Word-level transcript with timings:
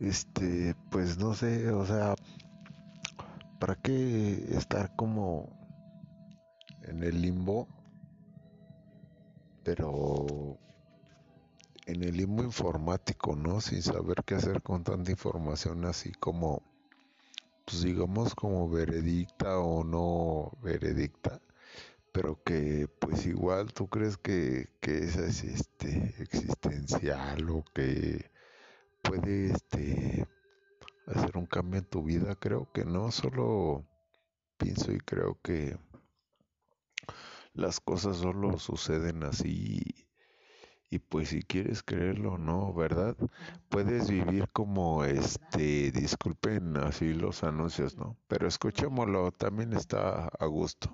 este, 0.00 0.74
pues 0.90 1.18
no 1.18 1.34
sé, 1.34 1.70
o 1.70 1.84
sea, 1.86 2.14
¿para 3.58 3.76
qué 3.76 4.46
estar 4.50 4.94
como 4.96 5.50
en 6.82 7.02
el 7.02 7.20
limbo? 7.20 7.68
Pero 9.62 10.58
en 11.86 12.02
el 12.02 12.16
limbo 12.16 12.42
informático, 12.42 13.36
¿no? 13.36 13.60
Sin 13.60 13.82
saber 13.82 14.22
qué 14.24 14.36
hacer 14.36 14.62
con 14.62 14.84
tanta 14.84 15.10
información 15.10 15.84
así 15.84 16.12
como, 16.12 16.62
pues 17.66 17.82
digamos 17.82 18.34
como 18.34 18.70
veredicta 18.70 19.58
o 19.58 19.84
no 19.84 20.52
veredicta, 20.62 21.40
pero 22.12 22.42
que 22.42 22.88
pues 22.98 23.26
igual 23.26 23.72
tú 23.72 23.88
crees 23.88 24.16
que, 24.16 24.70
que 24.80 24.98
esa 25.04 25.26
es 25.26 25.44
este 25.44 26.14
existencial 26.20 27.50
o 27.50 27.64
que 27.74 28.29
puede 29.02 29.52
este 29.52 30.26
hacer 31.06 31.36
un 31.36 31.46
cambio 31.46 31.80
en 31.80 31.86
tu 31.86 32.02
vida, 32.02 32.34
creo 32.36 32.70
que 32.72 32.84
no, 32.84 33.10
solo 33.10 33.84
pienso 34.58 34.92
y 34.92 34.98
creo 34.98 35.38
que 35.42 35.76
las 37.52 37.80
cosas 37.80 38.18
solo 38.18 38.58
suceden 38.58 39.24
así 39.24 40.00
y 40.90 40.98
pues 40.98 41.28
si 41.28 41.42
quieres 41.42 41.82
creerlo 41.84 42.36
no, 42.36 42.74
¿verdad? 42.74 43.16
Puedes 43.68 44.10
vivir 44.10 44.48
como 44.52 45.04
este, 45.04 45.92
disculpen 45.92 46.76
así 46.76 47.14
los 47.14 47.44
anuncios, 47.44 47.96
¿no? 47.96 48.16
Pero 48.26 48.48
escuchémoslo, 48.48 49.30
también 49.30 49.72
está 49.72 50.26
a 50.26 50.46
gusto. 50.46 50.92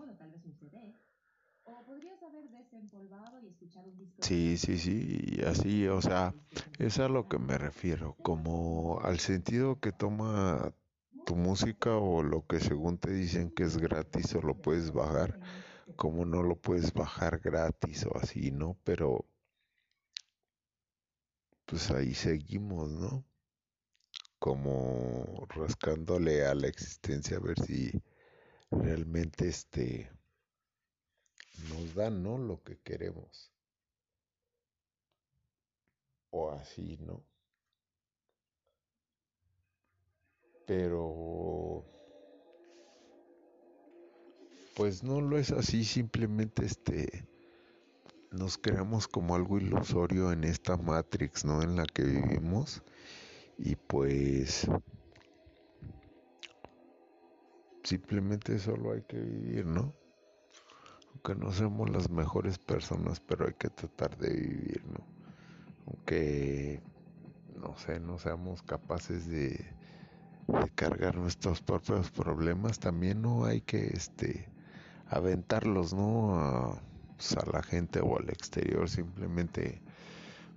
Sí, 4.26 4.56
sí, 4.56 4.78
sí, 4.78 5.40
así, 5.46 5.86
o 5.86 6.02
sea, 6.02 6.34
es 6.78 6.98
a 6.98 7.08
lo 7.08 7.28
que 7.28 7.38
me 7.38 7.58
refiero, 7.58 8.16
como 8.22 8.98
al 9.02 9.20
sentido 9.20 9.78
que 9.78 9.92
toma 9.92 10.74
tu 11.24 11.36
música 11.36 11.96
o 11.96 12.22
lo 12.24 12.44
que 12.46 12.58
según 12.58 12.98
te 12.98 13.12
dicen 13.12 13.50
que 13.50 13.62
es 13.62 13.76
gratis 13.78 14.34
o 14.34 14.40
lo 14.42 14.54
puedes 14.54 14.92
bajar, 14.92 15.38
como 15.96 16.24
no 16.24 16.42
lo 16.42 16.56
puedes 16.56 16.92
bajar 16.92 17.38
gratis 17.38 18.04
o 18.06 18.16
así, 18.18 18.50
¿no? 18.50 18.76
Pero 18.84 19.24
pues 21.66 21.90
ahí 21.92 22.12
seguimos, 22.14 22.90
¿no? 22.90 23.24
Como 24.40 25.46
rascándole 25.50 26.46
a 26.46 26.54
la 26.54 26.66
existencia 26.66 27.36
a 27.36 27.40
ver 27.40 27.60
si 27.60 28.02
realmente 28.70 29.48
este 29.48 30.10
nos 31.68 31.94
dan, 31.94 32.22
¿no? 32.22 32.38
Lo 32.38 32.62
que 32.62 32.78
queremos. 32.78 33.55
O 36.38 36.50
así, 36.50 36.98
¿no? 36.98 37.24
Pero 40.66 41.82
pues 44.74 45.02
no 45.02 45.22
lo 45.22 45.38
es 45.38 45.50
así, 45.50 45.82
simplemente 45.82 46.66
este 46.66 47.26
nos 48.32 48.58
creamos 48.58 49.08
como 49.08 49.34
algo 49.34 49.56
ilusorio 49.56 50.30
en 50.30 50.44
esta 50.44 50.76
Matrix, 50.76 51.46
¿no? 51.46 51.62
En 51.62 51.76
la 51.76 51.86
que 51.86 52.02
vivimos. 52.02 52.82
Y 53.56 53.76
pues 53.76 54.68
simplemente 57.82 58.58
solo 58.58 58.92
hay 58.92 59.02
que 59.04 59.18
vivir, 59.18 59.64
¿no? 59.64 59.94
Aunque 61.12 61.34
no 61.34 61.50
seamos 61.50 61.88
las 61.88 62.10
mejores 62.10 62.58
personas, 62.58 63.20
pero 63.20 63.46
hay 63.46 63.54
que 63.54 63.70
tratar 63.70 64.18
de 64.18 64.34
vivir, 64.34 64.84
¿no? 64.84 65.15
Aunque, 65.86 66.82
no 67.54 67.76
sé, 67.76 68.00
no 68.00 68.18
seamos 68.18 68.62
capaces 68.62 69.26
de, 69.28 69.76
cargar 70.74 71.16
nuestros 71.16 71.62
propios 71.62 72.10
problemas, 72.10 72.78
también 72.78 73.22
no 73.22 73.44
hay 73.44 73.62
que, 73.62 73.88
este, 73.88 74.52
aventarlos, 75.06 75.94
¿no? 75.94 76.80
Pues, 77.16 77.36
a 77.36 77.46
la 77.50 77.62
gente 77.62 78.00
o 78.00 78.18
al 78.18 78.28
exterior 78.28 78.88
simplemente 78.90 79.82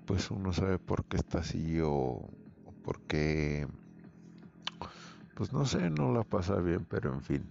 pues 0.05 0.31
uno 0.31 0.53
sabe 0.53 0.79
por 0.79 1.05
qué 1.05 1.17
está 1.17 1.39
así 1.39 1.79
o, 1.81 1.91
o 1.91 2.73
por 2.81 3.01
qué 3.03 3.67
pues 5.35 5.53
no 5.53 5.65
sé 5.65 5.89
no 5.89 6.11
la 6.13 6.23
pasa 6.23 6.55
bien 6.55 6.85
pero 6.85 7.13
en 7.13 7.21
fin 7.21 7.49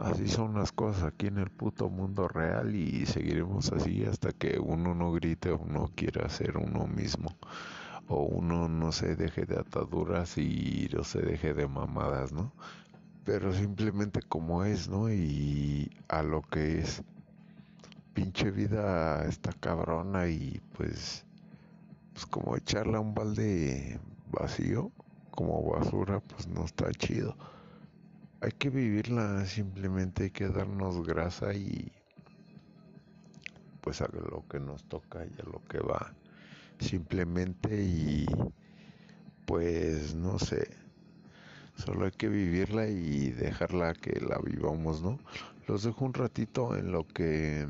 así 0.00 0.28
son 0.28 0.54
las 0.54 0.72
cosas 0.72 1.04
aquí 1.04 1.26
en 1.26 1.38
el 1.38 1.50
puto 1.50 1.90
mundo 1.90 2.26
real 2.26 2.74
y 2.74 3.06
seguiremos 3.06 3.70
así 3.72 4.04
hasta 4.04 4.32
que 4.32 4.58
uno 4.58 4.94
no 4.94 5.12
grite 5.12 5.50
o 5.50 5.64
no 5.66 5.90
quiera 5.94 6.28
ser 6.30 6.56
uno 6.56 6.86
mismo 6.86 7.36
o 8.08 8.22
uno 8.22 8.68
no 8.68 8.92
se 8.92 9.14
deje 9.14 9.44
de 9.44 9.58
ataduras 9.58 10.36
y 10.38 10.88
no 10.92 11.04
se 11.04 11.20
deje 11.20 11.54
de 11.54 11.68
mamadas, 11.68 12.32
¿no? 12.32 12.52
Pero 13.24 13.52
simplemente 13.52 14.20
como 14.22 14.64
es, 14.64 14.88
¿no? 14.88 15.12
Y 15.12 15.90
a 16.08 16.22
lo 16.22 16.42
que 16.42 16.80
es 16.80 17.04
pinche 18.14 18.50
vida 18.50 19.24
está 19.26 19.52
cabrona 19.52 20.28
y 20.28 20.60
pues, 20.76 21.24
pues 22.12 22.26
como 22.26 22.56
echarla 22.56 22.98
un 22.98 23.14
balde 23.14 24.00
vacío, 24.32 24.90
como 25.30 25.70
basura, 25.70 26.20
pues 26.20 26.48
no 26.48 26.64
está 26.64 26.90
chido. 26.92 27.36
Hay 28.42 28.52
que 28.52 28.70
vivirla, 28.70 29.44
simplemente 29.44 30.24
hay 30.24 30.30
que 30.30 30.48
darnos 30.48 31.06
grasa 31.06 31.52
y 31.52 31.92
pues 33.82 34.00
a 34.00 34.08
lo 34.08 34.44
que 34.48 34.58
nos 34.58 34.82
toca 34.84 35.26
y 35.26 35.40
a 35.40 35.44
lo 35.44 35.62
que 35.68 35.78
va. 35.78 36.14
Simplemente 36.78 37.82
y 37.82 38.26
pues 39.44 40.14
no 40.14 40.38
sé, 40.38 40.70
solo 41.76 42.06
hay 42.06 42.12
que 42.12 42.28
vivirla 42.28 42.88
y 42.88 43.30
dejarla 43.30 43.92
que 43.92 44.18
la 44.20 44.38
vivamos, 44.38 45.02
¿no? 45.02 45.18
Los 45.66 45.82
dejo 45.82 46.06
un 46.06 46.14
ratito 46.14 46.76
en 46.76 46.92
lo 46.92 47.06
que 47.06 47.66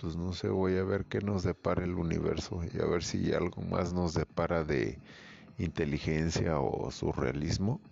pues 0.00 0.16
no 0.16 0.32
sé, 0.32 0.48
voy 0.48 0.78
a 0.78 0.84
ver 0.84 1.04
qué 1.04 1.20
nos 1.20 1.42
depara 1.42 1.84
el 1.84 1.94
universo 1.94 2.62
y 2.72 2.80
a 2.80 2.86
ver 2.86 3.04
si 3.04 3.34
algo 3.34 3.60
más 3.60 3.92
nos 3.92 4.14
depara 4.14 4.64
de 4.64 4.98
inteligencia 5.58 6.58
o 6.58 6.90
surrealismo. 6.90 7.82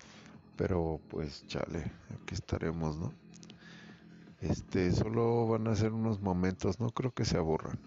Pero 0.59 1.01
pues 1.09 1.47
chale, 1.47 1.95
aquí 2.11 2.35
estaremos, 2.35 2.99
¿no? 2.99 3.15
Este, 4.41 4.91
solo 4.91 5.47
van 5.47 5.69
a 5.69 5.77
ser 5.77 5.93
unos 5.93 6.21
momentos, 6.21 6.81
no 6.81 6.91
creo 6.91 7.13
que 7.13 7.25
se 7.25 7.37
aburran. 7.37 7.79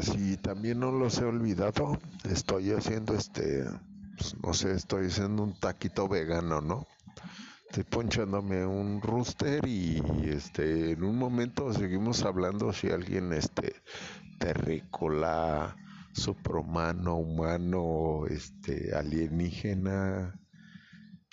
Días 0.00 0.16
y 0.16 0.36
también 0.36 0.80
no 0.80 0.92
los 0.92 1.18
he 1.18 1.24
olvidado. 1.24 1.98
Estoy 2.28 2.72
haciendo 2.72 3.14
este, 3.14 3.64
pues, 4.16 4.34
no 4.42 4.52
sé, 4.52 4.72
estoy 4.72 5.06
haciendo 5.06 5.42
un 5.42 5.58
taquito 5.58 6.08
vegano, 6.08 6.60
¿no? 6.60 6.86
Estoy 7.68 7.84
ponchándome 7.84 8.66
un 8.66 9.00
rooster 9.00 9.66
y 9.66 10.02
este 10.24 10.92
en 10.92 11.04
un 11.04 11.16
momento 11.16 11.72
seguimos 11.72 12.24
hablando 12.24 12.72
si 12.72 12.90
alguien 12.90 13.32
este 13.32 13.76
terrícola, 14.40 15.76
suprahumano, 16.12 17.16
humano, 17.16 18.26
este 18.28 18.92
alienígena, 18.96 20.39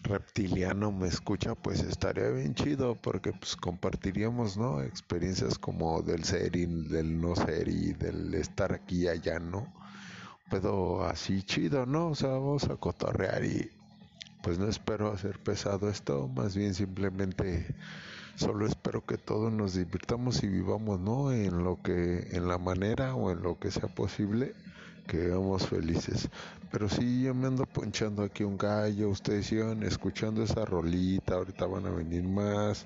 reptiliano 0.07 0.91
me 0.91 1.07
escucha, 1.07 1.55
pues 1.55 1.81
estaría 1.81 2.29
bien 2.29 2.55
chido 2.55 2.95
porque 2.95 3.31
pues 3.33 3.55
compartiríamos, 3.55 4.57
¿no? 4.57 4.81
Experiencias 4.81 5.59
como 5.59 6.01
del 6.01 6.23
ser 6.23 6.55
y 6.55 6.65
del 6.65 7.19
no 7.19 7.35
ser 7.35 7.67
y 7.67 7.93
del 7.93 8.33
estar 8.33 8.73
aquí 8.73 9.03
y 9.03 9.07
allá, 9.07 9.39
¿no? 9.39 9.73
Puedo 10.49 11.03
así 11.05 11.43
chido, 11.43 11.85
¿no? 11.85 12.07
O 12.07 12.15
sea, 12.15 12.29
vamos 12.29 12.63
a 12.65 12.77
cotorrear 12.77 13.43
y 13.43 13.69
pues 14.41 14.57
no 14.59 14.67
espero 14.67 15.11
hacer 15.11 15.39
pesado 15.39 15.89
esto, 15.89 16.27
más 16.29 16.55
bien 16.55 16.73
simplemente 16.73 17.75
solo 18.35 18.65
espero 18.65 19.05
que 19.05 19.17
todos 19.17 19.51
nos 19.51 19.73
divirtamos 19.73 20.43
y 20.43 20.47
vivamos, 20.47 20.99
¿no? 20.99 21.31
En 21.31 21.63
lo 21.63 21.81
que, 21.81 22.29
en 22.31 22.47
la 22.47 22.57
manera 22.57 23.15
o 23.15 23.31
en 23.31 23.41
lo 23.41 23.59
que 23.59 23.71
sea 23.71 23.87
posible 23.87 24.53
que 25.07 25.17
vivamos 25.17 25.67
felices. 25.67 26.29
Pero 26.71 26.89
sí, 26.89 27.23
yo 27.23 27.33
me 27.33 27.47
ando 27.47 27.65
ponchando 27.65 28.23
aquí 28.23 28.43
un 28.43 28.57
gallo, 28.57 29.09
ustedes 29.09 29.47
sigan 29.47 29.83
escuchando 29.83 30.43
esa 30.43 30.65
rolita, 30.65 31.35
ahorita 31.35 31.65
van 31.65 31.85
a 31.85 31.91
venir 31.91 32.23
más, 32.23 32.85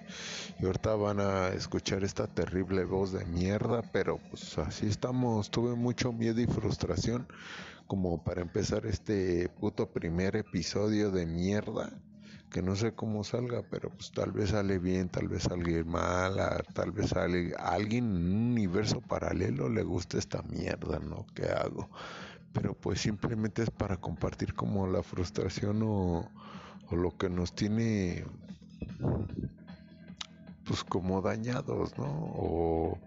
y 0.59 0.65
ahorita 0.65 0.95
van 0.95 1.19
a 1.19 1.49
escuchar 1.49 2.03
esta 2.03 2.27
terrible 2.27 2.85
voz 2.85 3.11
de 3.11 3.25
mierda, 3.25 3.81
pero 3.91 4.19
pues 4.29 4.57
así 4.59 4.87
estamos, 4.87 5.49
tuve 5.49 5.75
mucho 5.75 6.13
miedo 6.13 6.39
y 6.39 6.45
frustración 6.45 7.27
como 7.87 8.23
para 8.23 8.41
empezar 8.41 8.85
este 8.85 9.49
puto 9.59 9.89
primer 9.91 10.35
episodio 10.35 11.11
de 11.11 11.25
mierda 11.25 11.91
que 12.51 12.61
no 12.61 12.75
sé 12.75 12.93
cómo 12.93 13.23
salga, 13.23 13.63
pero 13.63 13.89
pues 13.89 14.11
tal 14.11 14.33
vez 14.33 14.49
sale 14.49 14.77
bien, 14.77 15.07
tal 15.07 15.29
vez 15.29 15.43
salga 15.43 15.83
mal, 15.85 16.35
tal 16.73 16.91
vez 16.91 17.09
sale 17.09 17.55
alguien 17.57 18.05
en 18.15 18.25
un 18.25 18.51
universo 18.51 18.99
paralelo 18.99 19.69
le 19.69 19.83
gusta 19.83 20.17
esta 20.17 20.41
mierda, 20.43 20.99
¿no? 20.99 21.25
¿Qué 21.33 21.45
hago? 21.45 21.89
Pero 22.51 22.73
pues 22.73 22.99
simplemente 22.99 23.63
es 23.63 23.71
para 23.71 23.95
compartir 23.95 24.53
como 24.53 24.85
la 24.85 25.01
frustración 25.01 25.81
o, 25.83 26.29
o 26.89 26.95
lo 26.95 27.17
que 27.17 27.29
nos 27.29 27.55
tiene 27.55 28.25
pues 30.65 30.83
como 30.83 31.21
dañados, 31.21 31.97
¿no? 31.97 32.05
O 32.05 32.99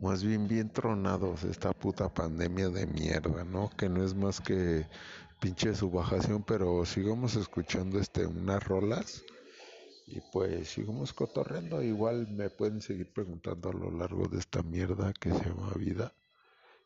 más 0.00 0.22
bien 0.22 0.46
bien 0.46 0.70
tronados 0.70 1.42
esta 1.42 1.72
puta 1.72 2.08
pandemia 2.08 2.68
de 2.68 2.86
mierda, 2.86 3.42
¿no? 3.44 3.68
Que 3.70 3.88
no 3.88 4.04
es 4.04 4.14
más 4.14 4.40
que 4.40 4.86
pinche 5.44 5.74
subajación, 5.74 6.42
pero 6.42 6.86
sigamos 6.86 7.36
escuchando 7.36 7.98
este 7.98 8.24
unas 8.24 8.64
rolas 8.64 9.22
y 10.06 10.22
pues 10.32 10.70
sigamos 10.70 11.12
cotorreando. 11.12 11.82
Igual 11.82 12.28
me 12.28 12.48
pueden 12.48 12.80
seguir 12.80 13.12
preguntando 13.12 13.68
a 13.68 13.74
lo 13.74 13.90
largo 13.90 14.26
de 14.26 14.38
esta 14.38 14.62
mierda 14.62 15.12
que 15.12 15.30
se 15.32 15.44
llama 15.44 15.74
vida. 15.76 16.14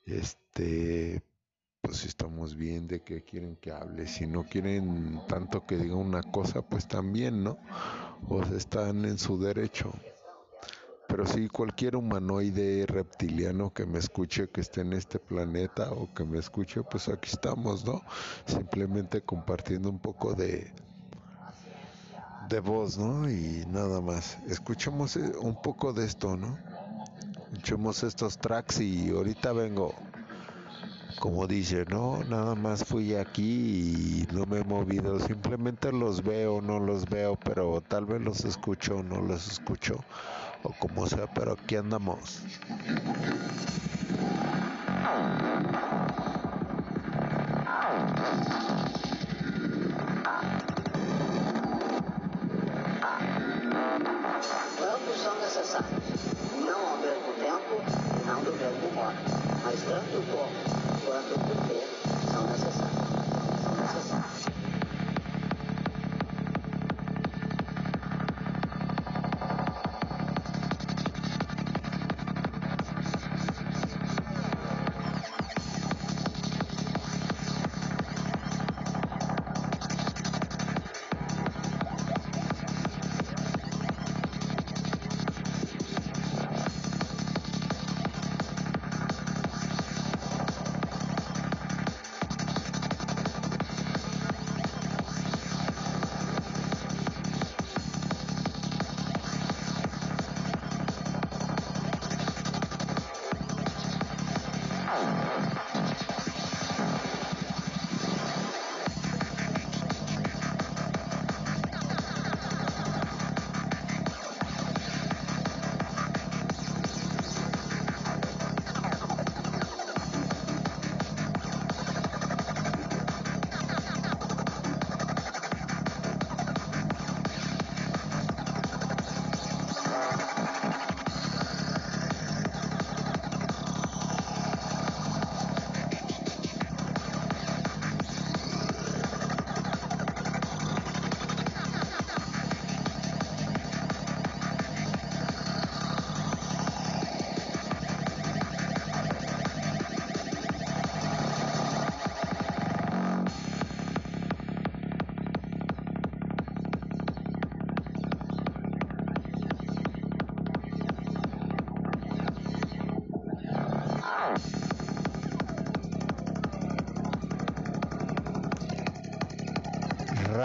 Este, 0.07 1.23
pues 1.81 1.99
si 1.99 2.09
estamos 2.09 2.57
bien 2.57 2.89
de 2.89 3.01
que 3.01 3.23
quieren 3.23 3.55
que 3.55 3.71
hable. 3.71 4.09
Si 4.09 4.27
no 4.27 4.43
quieren 4.43 5.21
tanto 5.29 5.65
que 5.65 5.77
diga 5.77 5.95
una 5.95 6.25
cosa, 6.25 6.61
pues 6.63 6.89
también, 6.89 7.45
¿no? 7.45 7.59
O 8.29 8.43
están 8.43 9.05
en 9.05 9.19
su 9.19 9.41
derecho 9.41 9.93
pero 11.19 11.33
sí 11.33 11.49
cualquier 11.49 11.97
humanoide 11.97 12.87
reptiliano 12.87 13.73
que 13.73 13.85
me 13.85 13.99
escuche 13.99 14.49
que 14.51 14.61
esté 14.61 14.83
en 14.83 14.93
este 14.93 15.19
planeta 15.19 15.91
o 15.91 16.15
que 16.15 16.23
me 16.23 16.39
escuche 16.39 16.85
pues 16.85 17.09
aquí 17.09 17.29
estamos 17.33 17.85
no 17.85 18.03
simplemente 18.47 19.21
compartiendo 19.23 19.91
un 19.91 19.99
poco 19.99 20.35
de 20.35 20.73
de 22.49 22.61
voz 22.61 22.99
no 22.99 23.29
y 23.29 23.65
nada 23.67 24.01
más. 24.01 24.39
Escuchemos 24.47 25.17
eh, 25.17 25.33
un 25.41 25.61
poco 25.61 25.93
de 25.93 26.07
esto 26.07 26.37
no 26.37 26.57
escuchemos 27.51 28.05
estos 28.05 28.39
tracks 28.39 28.81
y 28.81 29.11
ahorita 29.11 29.53
vengo. 29.53 29.97
Como 31.19 31.49
dice 31.49 31.85
no 31.91 32.23
nada 32.29 32.55
más 32.55 32.85
fui 32.85 33.17
aquí 33.17 34.23
y 34.29 34.33
no 34.33 34.47
me 34.47 34.59
he 34.59 34.65
movido. 34.65 35.19
Simplemente 35.19 35.91
los 35.91 36.23
veo 36.23 36.61
no 36.61 36.79
los 36.79 37.07
veo 37.07 37.37
pero 37.45 37.81
tal 37.81 38.07
vez 38.07 38.21
los 38.21 38.45
escucho 38.45 39.03
no 39.03 39.21
los 39.21 39.51
escucho 39.51 40.05
o 40.63 40.73
como 40.73 41.07
sea, 41.07 41.27
pero 41.27 41.53
aquí 41.53 41.77
andamos. 41.77 42.43
Ambos 54.81 55.41
necessários, 55.43 56.03
não 56.65 56.87
ao 56.87 56.97
mesmo 56.99 57.33
tempo 57.39 58.09
não 58.27 58.43
do 58.43 58.53
mesmo 58.53 58.91
modo, 58.95 59.17
mas 59.65 59.81
tanto 59.83 60.19
o 60.19 60.23
como 60.27 60.79
quanto 61.05 61.35
o 61.35 61.39
porquê 61.39 61.81
são 62.31 62.47
necessários. 62.47 62.88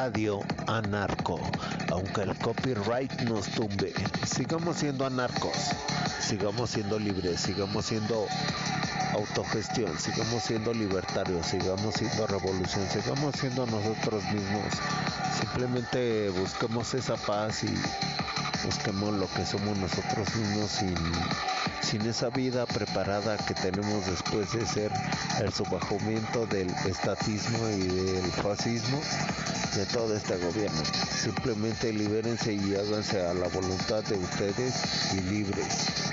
Radio 0.03 0.41
Anarco. 0.67 1.39
Aunque 1.89 2.24
el 2.24 2.38
copyright 2.39 3.22
nos 3.22 3.48
tumbe, 3.48 3.93
sigamos 4.25 4.75
siendo 4.75 5.05
anarcos, 5.05 5.55
sigamos 6.19 6.72
siendo 6.72 7.00
libres, 7.00 7.39
sigamos 7.39 7.86
siendo 7.86 8.27
autogestión, 9.13 9.98
sigamos 9.98 10.43
siendo 10.43 10.74
libertarios, 10.74 11.45
sigamos 11.45 11.95
siendo 11.95 12.27
revolución, 12.27 12.86
sigamos 12.89 13.33
siendo 13.39 13.65
nosotros 13.65 14.22
mismos. 14.25 14.65
Simplemente 15.39 16.29
busquemos 16.31 16.93
esa 16.95 17.15
paz 17.15 17.63
y 17.63 17.74
busquemos 18.65 19.13
lo 19.13 19.27
que 19.29 19.45
somos 19.45 19.77
nosotros 19.77 20.36
mismos 20.36 20.69
sin, 20.69 20.98
sin 21.81 22.01
esa 22.01 22.29
vida 22.29 22.65
preparada 22.65 23.38
que 23.38 23.53
tenemos 23.53 24.05
después 24.05 24.51
de 24.51 24.65
ser 24.65 24.91
el 25.39 25.53
subajamiento 25.53 26.45
del 26.48 26.69
estatismo 26.88 27.69
y 27.69 27.88
del 27.88 28.31
fascismo 28.33 29.00
de 29.75 29.85
todo 29.87 30.15
este 30.15 30.37
gobierno. 30.37 30.83
Simplemente 31.09 31.91
libérense 31.91 32.53
y 32.53 32.75
háganse 32.75 33.21
a 33.21 33.33
la 33.33 33.47
voluntad 33.47 34.03
de 34.03 34.15
ustedes 34.15 35.13
y 35.13 35.21
libres. 35.21 36.12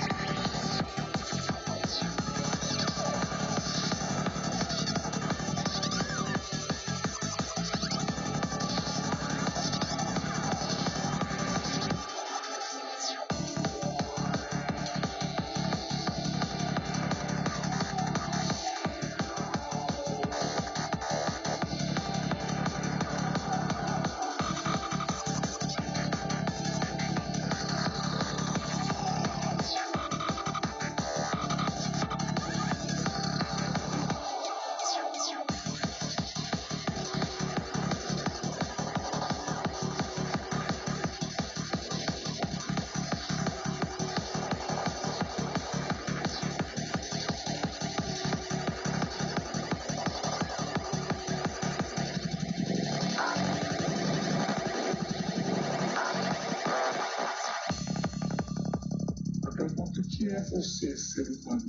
Ser 60.97 61.27
humano? 61.29 61.65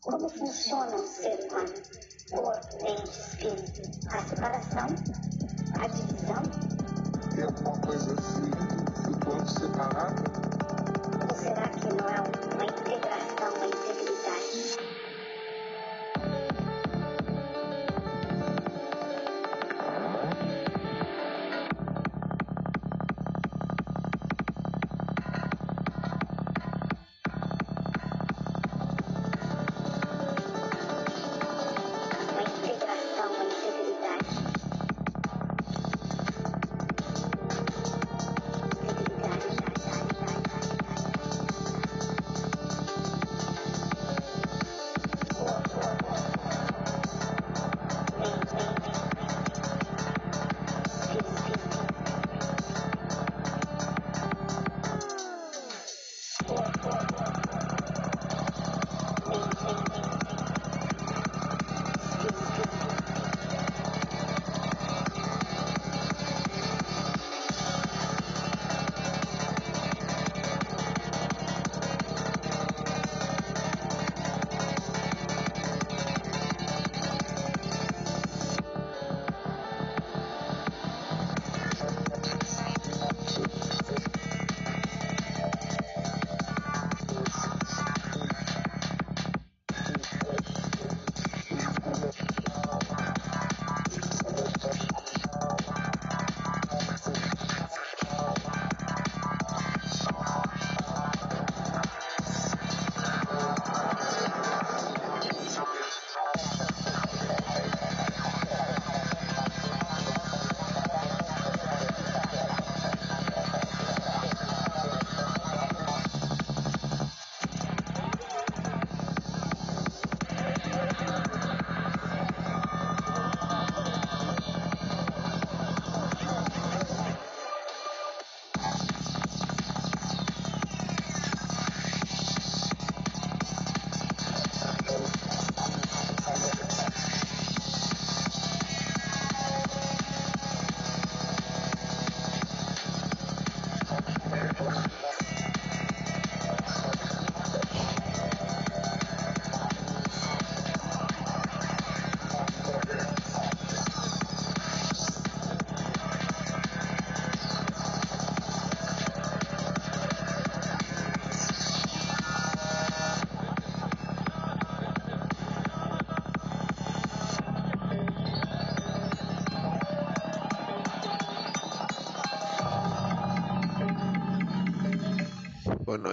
Como 0.00 0.28
funciona 0.30 0.94
um 0.94 1.06
ser 1.06 1.38
humano? 1.50 1.74
Corpo, 2.30 2.82
mente, 2.82 3.10
espírito, 3.10 4.08
a 4.08 4.24
separação, 4.24 4.88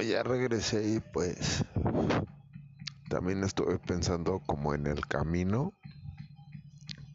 ya 0.07 0.23
regresé 0.23 0.87
y 0.87 0.99
pues 0.99 1.63
también 3.07 3.43
estuve 3.43 3.79
pensando 3.79 4.39
como 4.39 4.73
en 4.73 4.87
el 4.87 5.07
camino 5.07 5.73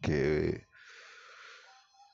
que 0.01 0.67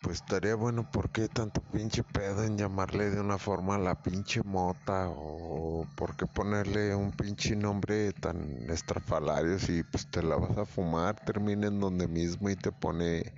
pues 0.01 0.17
estaría 0.17 0.55
bueno 0.55 0.85
por 0.85 1.11
qué 1.11 1.29
tanto 1.29 1.63
pinche 1.63 2.03
pedo 2.05 2.45
en 2.45 2.59
llamarle 2.59 3.11
de 3.11 3.21
una 3.21 3.39
forma 3.39 3.79
la 3.79 3.95
pinche 3.95 4.43
mota 4.43 5.09
o 5.09 5.89
por 5.95 6.15
qué 6.17 6.27
ponerle 6.27 6.95
un 6.95 7.13
pinche 7.13 7.57
nombre 7.57 8.13
tan 8.13 8.69
estrafalario 8.71 9.59
si 9.59 9.83
pues 9.83 10.07
te 10.09 10.23
la 10.23 10.37
vas 10.37 10.59
a 10.59 10.67
fumar 10.67 11.19
termina 11.21 11.69
en 11.69 11.81
donde 11.81 12.07
mismo 12.07 12.51
y 12.51 12.57
te 12.57 12.71
pone 12.73 13.35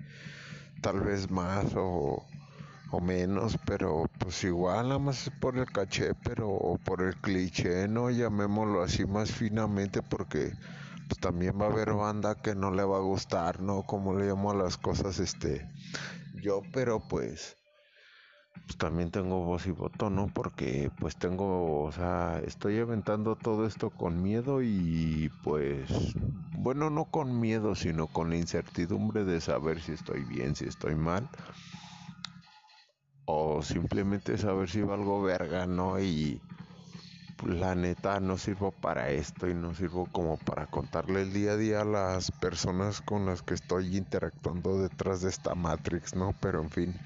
tal 0.80 1.00
vez 1.00 1.30
más 1.30 1.66
o 1.76 2.26
o 2.90 3.00
menos, 3.00 3.58
pero 3.66 4.04
pues 4.18 4.44
igual 4.44 4.88
nada 4.88 4.98
más 4.98 5.30
por 5.40 5.58
el 5.58 5.66
caché, 5.66 6.14
pero 6.22 6.48
o 6.50 6.78
por 6.78 7.02
el 7.02 7.16
cliché, 7.16 7.88
no 7.88 8.10
llamémoslo 8.10 8.82
así 8.82 9.04
más 9.06 9.30
finamente 9.32 10.02
porque 10.02 10.52
pues 11.08 11.20
también 11.20 11.60
va 11.60 11.66
a 11.66 11.70
haber 11.70 11.92
banda 11.92 12.34
que 12.34 12.54
no 12.54 12.70
le 12.70 12.84
va 12.84 12.98
a 12.98 13.00
gustar, 13.00 13.60
¿no? 13.60 13.82
Como 13.82 14.14
le 14.14 14.26
llamo 14.26 14.50
a 14.50 14.54
las 14.54 14.76
cosas 14.76 15.18
este 15.18 15.68
yo, 16.42 16.62
pero 16.72 17.00
pues 17.08 17.56
pues 18.66 18.78
también 18.78 19.10
tengo 19.10 19.44
voz 19.44 19.66
y 19.66 19.70
voto, 19.70 20.10
¿no? 20.10 20.28
Porque 20.32 20.90
pues 20.98 21.16
tengo, 21.16 21.84
o 21.84 21.92
sea, 21.92 22.40
estoy 22.44 22.78
aventando 22.78 23.36
todo 23.36 23.66
esto 23.66 23.90
con 23.90 24.22
miedo 24.22 24.60
y 24.62 25.30
pues, 25.42 26.14
bueno, 26.58 26.90
no 26.90 27.04
con 27.04 27.38
miedo, 27.38 27.74
sino 27.76 28.08
con 28.08 28.30
la 28.30 28.36
incertidumbre 28.36 29.24
de 29.24 29.40
saber 29.40 29.80
si 29.80 29.92
estoy 29.92 30.24
bien, 30.24 30.56
si 30.56 30.64
estoy 30.64 30.96
mal. 30.96 31.30
Simplemente 33.62 34.38
saber 34.38 34.68
si 34.70 34.82
valgo 34.82 35.22
verga, 35.22 35.66
¿no? 35.66 36.00
Y 36.00 36.42
pues, 37.36 37.54
la 37.54 37.74
neta 37.74 38.20
no 38.20 38.38
sirvo 38.38 38.72
para 38.72 39.10
esto 39.10 39.48
y 39.48 39.54
no 39.54 39.74
sirvo 39.74 40.08
como 40.08 40.38
para 40.38 40.66
contarle 40.66 41.22
el 41.22 41.32
día 41.32 41.52
a 41.52 41.56
día 41.56 41.80
a 41.82 41.84
las 41.84 42.32
personas 42.32 43.02
con 43.02 43.26
las 43.26 43.42
que 43.42 43.54
estoy 43.54 43.96
interactuando 43.96 44.80
detrás 44.80 45.22
de 45.22 45.30
esta 45.30 45.54
Matrix, 45.54 46.14
¿no? 46.14 46.34
Pero 46.40 46.60
en 46.62 46.70
fin. 46.70 47.02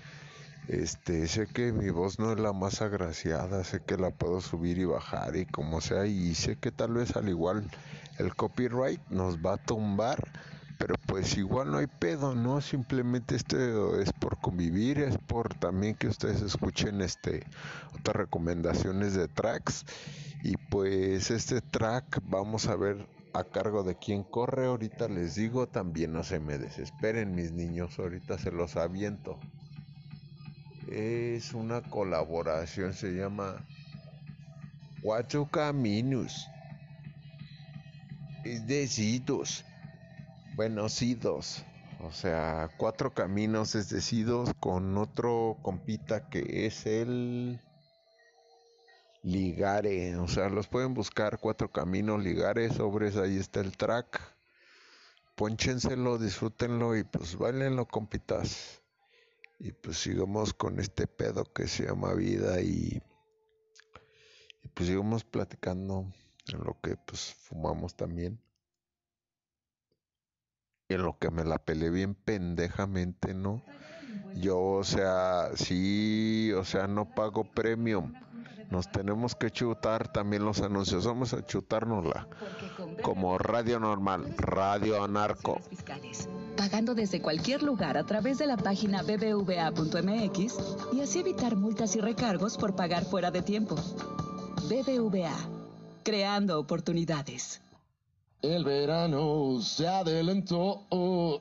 Este, 0.66 1.26
sé 1.28 1.48
que 1.48 1.72
mi 1.72 1.90
voz 1.90 2.18
no 2.18 2.32
es 2.32 2.38
la 2.40 2.52
más 2.52 2.80
agraciada, 2.82 3.64
sé 3.64 3.80
que 3.82 3.96
la 3.96 4.10
puedo 4.12 4.40
subir 4.40 4.78
y 4.78 4.84
bajar 4.84 5.36
y 5.36 5.46
como 5.46 5.80
sea, 5.80 6.06
y 6.06 6.34
sé 6.34 6.56
que 6.58 6.72
tal 6.72 6.94
vez 6.94 7.16
al 7.16 7.28
igual 7.28 7.70
el 8.16 8.34
copyright 8.36 9.02
nos 9.08 9.38
va 9.38 9.54
a 9.54 9.58
tumbar, 9.58 10.32
pero 10.80 10.96
pues 11.06 11.36
igual 11.36 11.70
no 11.70 11.78
hay 11.78 11.86
pedo, 11.86 12.34
¿no? 12.34 12.60
Simplemente 12.60 13.36
esto 13.36 14.00
es 14.00 14.12
por 14.12 14.40
convivir, 14.40 14.98
es 14.98 15.16
por 15.18 15.54
también 15.54 15.94
que 15.94 16.08
ustedes 16.08 16.42
escuchen 16.42 17.00
este 17.02 17.46
otras 17.94 18.16
recomendaciones 18.16 19.14
de 19.14 19.28
tracks 19.28 19.84
y 20.42 20.56
pues 20.56 21.30
este 21.30 21.60
track 21.60 22.20
vamos 22.24 22.66
a 22.66 22.74
ver 22.74 23.06
a 23.34 23.44
cargo 23.44 23.84
de 23.84 23.94
quien 23.94 24.24
corre, 24.24 24.66
ahorita 24.66 25.08
les 25.08 25.36
digo, 25.36 25.68
también 25.68 26.12
no 26.12 26.24
se 26.24 26.40
me 26.40 26.58
desesperen 26.58 27.36
mis 27.36 27.52
niños, 27.52 27.96
ahorita 28.00 28.38
se 28.38 28.50
los 28.50 28.76
aviento 28.76 29.38
es 30.90 31.54
una 31.54 31.82
colaboración, 31.82 32.94
se 32.94 33.12
llama 33.12 33.64
Cuatro 35.02 35.46
Caminos. 35.46 36.48
Es 38.44 38.66
de 38.66 38.88
Cidos. 38.88 39.64
Bueno, 40.54 40.88
Cidos. 40.88 41.64
O 42.00 42.10
sea, 42.10 42.70
Cuatro 42.76 43.12
Caminos 43.14 43.74
es 43.74 43.88
de 43.90 44.00
Cidos 44.00 44.50
con 44.58 44.96
otro 44.98 45.58
compita 45.62 46.28
que 46.28 46.66
es 46.66 46.86
el 46.86 47.60
Ligare. 49.22 50.16
O 50.16 50.26
sea, 50.26 50.48
los 50.48 50.66
pueden 50.66 50.94
buscar 50.94 51.38
Cuatro 51.38 51.70
Caminos, 51.70 52.22
Ligare, 52.22 52.68
sobres, 52.70 53.16
ahí 53.16 53.36
está 53.36 53.60
el 53.60 53.76
track. 53.76 54.20
Pónchenselo, 55.36 56.18
disfrútenlo 56.18 56.96
y 56.96 57.04
pues 57.04 57.36
bailenlo, 57.36 57.86
compitas 57.86 58.82
y 59.58 59.72
pues 59.72 59.98
sigamos 59.98 60.52
con 60.52 60.80
este 60.80 61.06
pedo 61.06 61.44
que 61.44 61.68
se 61.68 61.86
llama 61.86 62.14
vida 62.14 62.60
y, 62.60 63.02
y 64.62 64.68
pues 64.74 64.88
sigamos 64.88 65.22
platicando 65.24 66.12
en 66.48 66.64
lo 66.64 66.78
que 66.82 66.96
pues 66.96 67.34
fumamos 67.34 67.94
también 67.94 68.40
en 70.94 71.02
lo 71.02 71.18
que 71.18 71.30
me 71.30 71.44
la 71.44 71.58
peleé 71.58 71.90
bien 71.90 72.14
pendejamente, 72.14 73.34
¿no? 73.34 73.62
Yo, 74.34 74.60
o 74.60 74.84
sea, 74.84 75.50
sí, 75.54 76.52
o 76.52 76.64
sea, 76.64 76.86
no 76.86 77.06
pago 77.14 77.44
premium. 77.44 78.12
Nos 78.70 78.90
tenemos 78.92 79.34
que 79.34 79.50
chutar 79.50 80.12
también 80.12 80.44
los 80.44 80.60
anuncios. 80.60 81.04
Vamos 81.04 81.34
a 81.34 81.44
chutárnosla. 81.44 82.28
Como 83.02 83.36
radio 83.38 83.80
normal, 83.80 84.32
radio 84.38 85.02
anarco 85.02 85.60
pagando 86.60 86.94
desde 86.94 87.22
cualquier 87.22 87.62
lugar 87.62 87.96
a 87.96 88.04
través 88.04 88.36
de 88.36 88.46
la 88.46 88.58
página 88.58 89.02
bbva.mx 89.02 90.54
y 90.92 91.00
así 91.00 91.20
evitar 91.20 91.56
multas 91.56 91.96
y 91.96 92.00
recargos 92.02 92.58
por 92.58 92.76
pagar 92.76 93.06
fuera 93.06 93.30
de 93.30 93.40
tiempo. 93.40 93.76
BBVA, 94.68 95.34
creando 96.02 96.60
oportunidades. 96.60 97.62
El 98.42 98.64
verano 98.64 99.60
se 99.60 99.86
adelantó. 99.86 100.86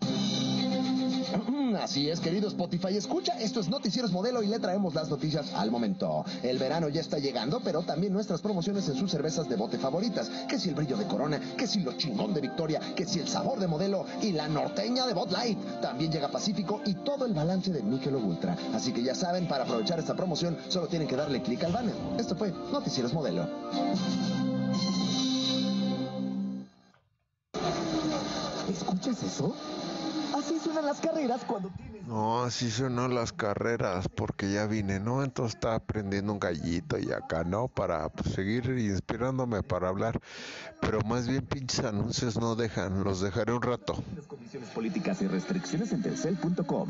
Así 1.82 2.10
es, 2.10 2.20
querido 2.20 2.50
Spotify, 2.50 2.98
escucha, 2.98 3.40
esto 3.40 3.62
es 3.62 3.70
Noticieros 3.70 4.12
Modelo 4.12 4.44
y 4.44 4.48
le 4.48 4.60
traemos 4.60 4.94
las 4.94 5.10
noticias 5.10 5.54
al 5.54 5.72
momento. 5.72 6.26
El 6.44 6.58
verano 6.58 6.90
ya 6.90 7.00
está 7.00 7.18
llegando, 7.18 7.62
pero 7.64 7.84
también 7.84 8.12
nuestras 8.12 8.42
promociones 8.42 8.90
en 8.90 8.96
sus 8.96 9.10
cervezas 9.12 9.48
de 9.48 9.56
bote 9.56 9.78
favoritas. 9.78 10.30
Que 10.50 10.60
si 10.60 10.68
el 10.68 10.76
brillo 10.76 10.98
de 10.98 11.06
Corona, 11.06 11.40
que 11.58 11.68
si 11.68 11.80
lo 11.80 11.94
chingón 11.94 12.34
de 12.34 12.42
Victoria, 12.42 12.82
que 12.98 13.06
si 13.06 13.20
el 13.20 13.30
sabor 13.30 13.60
de 13.60 13.68
Modelo 13.68 14.06
y 14.22 14.34
la 14.34 14.50
norteña 14.50 15.08
de 15.08 15.14
Bot 15.14 15.32
Light. 15.32 15.58
También 15.82 16.12
llega 16.12 16.28
Pacífico 16.28 16.82
y 16.86 16.96
todo 16.96 17.26
el 17.26 17.34
balance 17.34 17.72
de 17.72 17.82
Michelob 17.82 18.26
Ultra. 18.26 18.58
Así 18.74 18.92
que 18.92 19.04
ya 19.04 19.16
saben, 19.16 19.48
para 19.48 19.64
aprovechar 19.64 20.00
esta 20.00 20.16
promoción 20.16 20.58
solo 20.68 20.88
tienen 20.88 21.08
que 21.08 21.16
darle 21.16 21.42
clic 21.42 21.64
al 21.64 21.72
banner. 21.72 21.96
Esto 22.18 22.36
fue 22.36 22.52
Noticieros 22.74 23.14
Modelo. 23.14 23.48
¿Escuchas 28.80 29.22
eso? 29.24 29.54
Así 30.38 30.58
suenan 30.58 30.86
las 30.86 31.00
carreras 31.02 31.42
cuando 31.46 31.70
tienes... 31.70 32.08
No, 32.08 32.44
así 32.44 32.72
suenan 32.72 33.14
las 33.14 33.34
carreras 33.34 34.08
porque 34.08 34.52
ya 34.52 34.66
vine, 34.68 35.02
¿no? 35.02 35.22
Entonces 35.22 35.56
está 35.56 35.76
aprendiendo 35.76 36.32
un 36.32 36.40
gallito 36.40 36.98
y 36.98 37.12
acá, 37.12 37.44
¿no? 37.44 37.68
Para 37.68 38.08
pues, 38.08 38.34
seguir 38.34 38.66
inspirándome 38.70 39.64
para 39.64 39.90
hablar. 39.90 40.22
Pero 40.80 41.02
más 41.02 41.28
bien 41.28 41.46
pinches 41.46 41.84
anuncios 41.84 42.40
no 42.40 42.56
dejan, 42.56 43.04
los 43.04 43.20
dejaré 43.20 43.52
un 43.52 43.62
rato. 43.62 44.02
Las 44.16 44.26
condiciones 44.28 44.70
políticas 44.70 45.22
y 45.22 45.28
restricciones 45.28 45.92
en 45.92 46.02
telcel.com. 46.04 46.90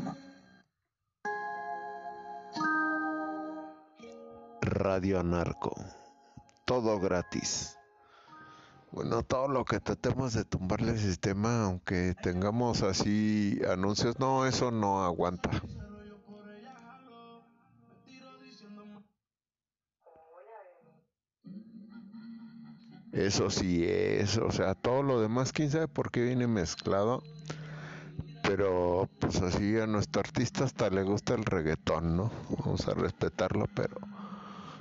Radio 4.62 5.24
Narco. 5.24 5.74
Todo 6.64 7.00
gratis. 7.00 7.79
Bueno, 8.92 9.22
todo 9.22 9.46
lo 9.46 9.64
que 9.64 9.78
tratemos 9.78 10.32
de 10.34 10.44
tumbarle 10.44 10.90
el 10.92 10.98
sistema, 10.98 11.64
aunque 11.64 12.14
tengamos 12.22 12.82
así 12.82 13.60
anuncios, 13.70 14.18
no, 14.18 14.46
eso 14.46 14.72
no 14.72 15.04
aguanta. 15.04 15.50
Eso 23.12 23.50
sí 23.50 23.84
es, 23.84 24.38
o 24.38 24.50
sea, 24.50 24.74
todo 24.74 25.02
lo 25.02 25.20
demás, 25.20 25.52
quién 25.52 25.70
sabe 25.70 25.88
por 25.88 26.10
qué 26.10 26.22
viene 26.22 26.46
mezclado. 26.46 27.22
Pero 28.42 29.08
pues 29.20 29.40
así 29.42 29.78
a 29.78 29.86
nuestro 29.86 30.20
artista 30.20 30.64
hasta 30.64 30.90
le 30.90 31.02
gusta 31.04 31.34
el 31.34 31.44
reggaetón, 31.44 32.16
¿no? 32.16 32.32
Vamos 32.58 32.88
a 32.88 32.94
respetarlo, 32.94 33.66
pero 33.74 33.96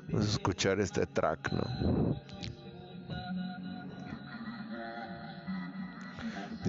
vamos 0.08 0.28
a 0.28 0.32
escuchar 0.32 0.80
este 0.80 1.06
track, 1.06 1.52
¿no? 1.52 2.16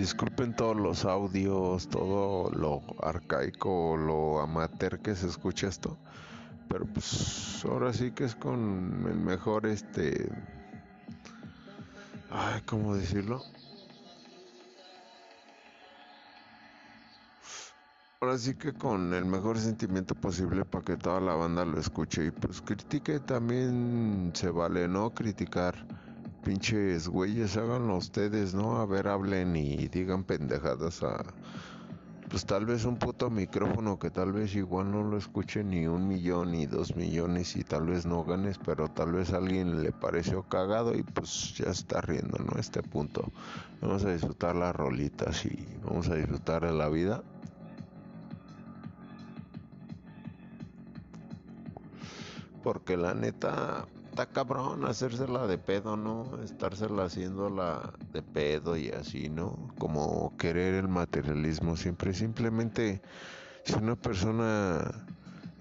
Disculpen 0.01 0.57
todos 0.57 0.77
los 0.77 1.05
audios, 1.05 1.87
todo 1.87 2.51
lo 2.53 2.81
arcaico, 3.03 3.99
lo 3.99 4.41
amateur 4.41 4.99
que 4.99 5.15
se 5.15 5.27
escucha 5.27 5.69
esto. 5.69 5.99
Pero 6.71 6.87
pues 6.87 7.63
ahora 7.67 7.93
sí 7.93 8.11
que 8.11 8.25
es 8.25 8.35
con 8.35 9.07
el 9.07 9.19
mejor 9.19 9.67
este... 9.67 10.33
Ay, 12.31 12.63
¿cómo 12.65 12.95
decirlo? 12.95 13.43
Ahora 18.23 18.39
sí 18.39 18.55
que 18.55 18.73
con 18.73 19.13
el 19.13 19.27
mejor 19.27 19.59
sentimiento 19.59 20.15
posible 20.15 20.65
para 20.65 20.83
que 20.83 20.97
toda 20.97 21.21
la 21.21 21.35
banda 21.35 21.67
lo 21.67 21.79
escuche 21.79 22.25
y 22.25 22.31
pues 22.31 22.63
critique 22.63 23.21
también 23.21 24.33
se 24.33 24.49
vale, 24.49 24.89
¿no? 24.89 25.11
Criticar 25.11 25.75
pinches 26.43 27.09
güeyes, 27.09 27.57
háganlo 27.57 27.97
ustedes, 27.97 28.55
¿no? 28.55 28.81
A 28.81 28.87
ver, 28.87 29.09
hablen 29.09 29.57
y 29.57 29.89
digan 29.89 30.25
pendejadas 30.25 31.03
a... 31.03 31.23
Pues 32.29 32.47
tal 32.47 32.65
vez 32.65 32.85
un 32.85 32.97
puto 32.97 33.29
micrófono 33.29 33.99
que 33.99 34.09
tal 34.09 34.31
vez 34.33 34.55
igual 34.55 34.93
no 34.93 35.03
lo 35.03 35.19
escuche 35.19 35.65
ni 35.65 35.89
un 35.89 36.07
millón 36.07 36.53
ni 36.53 36.65
dos 36.65 36.95
millones 36.95 37.57
y 37.57 37.65
tal 37.65 37.87
vez 37.87 38.07
no 38.07 38.23
ganes, 38.23 38.57
pero 38.59 38.89
tal 38.89 39.13
vez 39.13 39.33
a 39.33 39.39
alguien 39.39 39.83
le 39.83 39.91
pareció 39.91 40.45
cagado 40.45 40.95
y 40.95 41.03
pues 41.03 41.55
ya 41.57 41.71
está 41.71 42.01
riendo, 42.01 42.39
¿no? 42.39 42.57
Este 42.61 42.85
punto. 42.85 43.33
Vamos 43.81 44.05
a 44.05 44.13
disfrutar 44.13 44.55
las 44.55 44.77
rolitas 44.77 45.45
y 45.45 45.67
vamos 45.83 46.09
a 46.09 46.15
disfrutar 46.15 46.65
de 46.65 46.73
la 46.73 46.89
vida. 46.89 47.25
Porque 52.63 52.97
la 52.97 53.15
neta, 53.15 53.89
está 54.21 54.35
cabrón 54.35 54.85
hacérsela 54.85 55.47
de 55.47 55.57
pedo, 55.57 55.97
¿no? 55.97 56.43
Estársela 56.45 57.05
haciéndola 57.05 57.91
de 58.13 58.21
pedo 58.21 58.77
y 58.77 58.91
así, 58.91 59.31
¿no? 59.31 59.57
Como 59.79 60.37
querer 60.37 60.75
el 60.75 60.89
materialismo 60.89 61.75
siempre. 61.75 62.13
Simplemente, 62.13 63.01
si 63.65 63.73
una 63.77 63.97
persona 63.97 65.07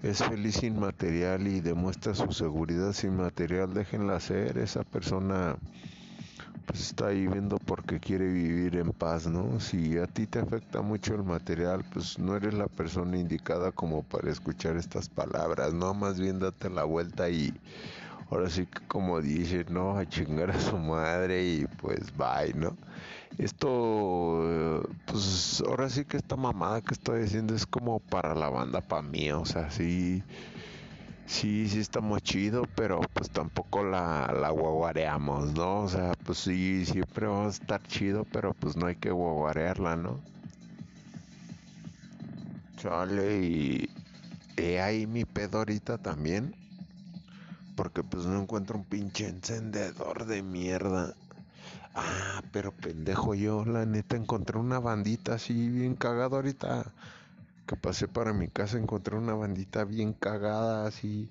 es 0.02 0.22
feliz 0.22 0.56
sin 0.56 0.78
material 0.78 1.46
y 1.46 1.60
demuestra 1.60 2.14
su 2.14 2.32
seguridad 2.32 2.92
sin 2.92 3.16
material, 3.16 3.72
déjenla 3.72 4.20
ser. 4.20 4.58
Esa 4.58 4.84
persona 4.84 5.56
pues 6.66 6.82
está 6.82 7.06
ahí 7.06 7.26
viendo 7.28 7.56
porque 7.56 7.98
quiere 7.98 8.30
vivir 8.30 8.76
en 8.76 8.92
paz, 8.92 9.26
¿no? 9.26 9.58
Si 9.58 9.96
a 9.96 10.06
ti 10.06 10.26
te 10.26 10.38
afecta 10.38 10.82
mucho 10.82 11.14
el 11.14 11.24
material, 11.24 11.82
pues 11.94 12.18
no 12.18 12.36
eres 12.36 12.52
la 12.52 12.66
persona 12.66 13.16
indicada 13.16 13.72
como 13.72 14.02
para 14.02 14.30
escuchar 14.30 14.76
estas 14.76 15.08
palabras, 15.08 15.72
¿no? 15.72 15.94
Más 15.94 16.20
bien 16.20 16.40
date 16.40 16.68
la 16.68 16.84
vuelta 16.84 17.30
y 17.30 17.54
ahora 18.30 18.48
sí 18.50 18.66
que 18.66 18.80
como 18.86 19.20
dice, 19.20 19.64
¿no? 19.68 19.96
A 19.98 20.06
chingar 20.06 20.50
a 20.50 20.60
su 20.60 20.76
madre 20.78 21.44
y 21.44 21.66
pues 21.66 22.16
bye, 22.16 22.54
¿no? 22.54 22.76
Esto, 23.38 24.82
pues 25.06 25.62
ahora 25.66 25.88
sí 25.88 26.04
que 26.04 26.16
esta 26.18 26.36
mamada 26.36 26.80
que 26.82 26.94
estoy 26.94 27.22
diciendo 27.22 27.54
es 27.54 27.66
como 27.66 28.00
para 28.00 28.34
la 28.34 28.50
banda, 28.50 28.80
para 28.80 29.02
mí, 29.02 29.30
o 29.32 29.44
sea, 29.44 29.70
sí 29.70 30.22
sí, 31.26 31.68
sí 31.68 31.78
estamos 31.80 32.22
chido, 32.22 32.64
pero 32.74 33.00
pues 33.14 33.30
tampoco 33.30 33.84
la, 33.84 34.32
la 34.38 34.50
guaguareamos, 34.50 35.54
¿no? 35.54 35.82
O 35.82 35.88
sea, 35.88 36.12
pues 36.24 36.38
sí, 36.38 36.84
siempre 36.84 37.26
vamos 37.26 37.46
a 37.54 37.62
estar 37.62 37.82
chido, 37.86 38.24
pero 38.32 38.52
pues 38.54 38.76
no 38.76 38.86
hay 38.86 38.96
que 38.96 39.10
guaguarearla, 39.10 39.96
¿no? 39.96 40.20
Chale, 42.76 43.42
y 43.42 43.88
he 44.56 44.80
ahí 44.80 45.06
mi 45.06 45.24
pedo 45.24 45.58
ahorita 45.58 45.98
también, 45.98 46.54
porque 47.80 48.02
pues 48.02 48.26
no 48.26 48.42
encuentro 48.42 48.76
un 48.76 48.84
pinche 48.84 49.26
encendedor 49.26 50.26
de 50.26 50.42
mierda. 50.42 51.14
Ah, 51.94 52.42
pero 52.52 52.72
pendejo 52.72 53.34
yo, 53.34 53.64
la 53.64 53.86
neta 53.86 54.16
encontré 54.16 54.58
una 54.58 54.78
bandita 54.78 55.36
así 55.36 55.70
bien 55.70 55.94
cagada 55.94 56.36
ahorita 56.36 56.84
que 57.66 57.76
pasé 57.76 58.06
para 58.06 58.34
mi 58.34 58.48
casa 58.48 58.76
encontré 58.76 59.16
una 59.16 59.32
bandita 59.32 59.84
bien 59.84 60.12
cagada 60.12 60.86
así 60.86 61.30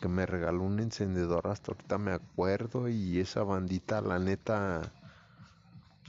que 0.00 0.06
me 0.06 0.26
regaló 0.26 0.62
un 0.62 0.78
encendedor 0.78 1.48
hasta 1.48 1.72
ahorita 1.72 1.98
me 1.98 2.12
acuerdo 2.12 2.88
y 2.88 3.18
esa 3.18 3.42
bandita 3.42 4.00
la 4.00 4.20
neta 4.20 4.92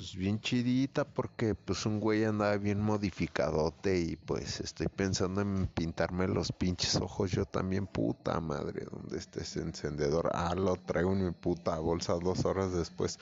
pues 0.02 0.16
bien 0.16 0.40
chidita 0.42 1.04
porque 1.04 1.54
pues 1.54 1.86
un 1.86 2.00
güey 2.00 2.24
andaba 2.24 2.58
bien 2.58 2.82
modificadote 2.82 4.00
y 4.00 4.16
pues 4.16 4.60
estoy 4.60 4.88
pensando 4.88 5.42
en 5.42 5.68
pintarme 5.68 6.28
los 6.28 6.52
pinches 6.52 6.96
ojos 6.96 7.30
yo 7.30 7.46
también 7.46 7.86
puta 7.86 8.40
madre 8.40 8.88
donde 8.92 9.20
esté 9.20 9.42
ese 9.44 9.60
encendedor. 9.60 10.32
Ah 10.34 10.56
lo 10.56 10.76
traigo 10.78 11.14
en 11.14 11.26
mi 11.26 11.32
puta 11.32 11.78
bolsa 11.78 12.14
dos 12.14 12.46
horas 12.46 12.74
después. 12.74 13.20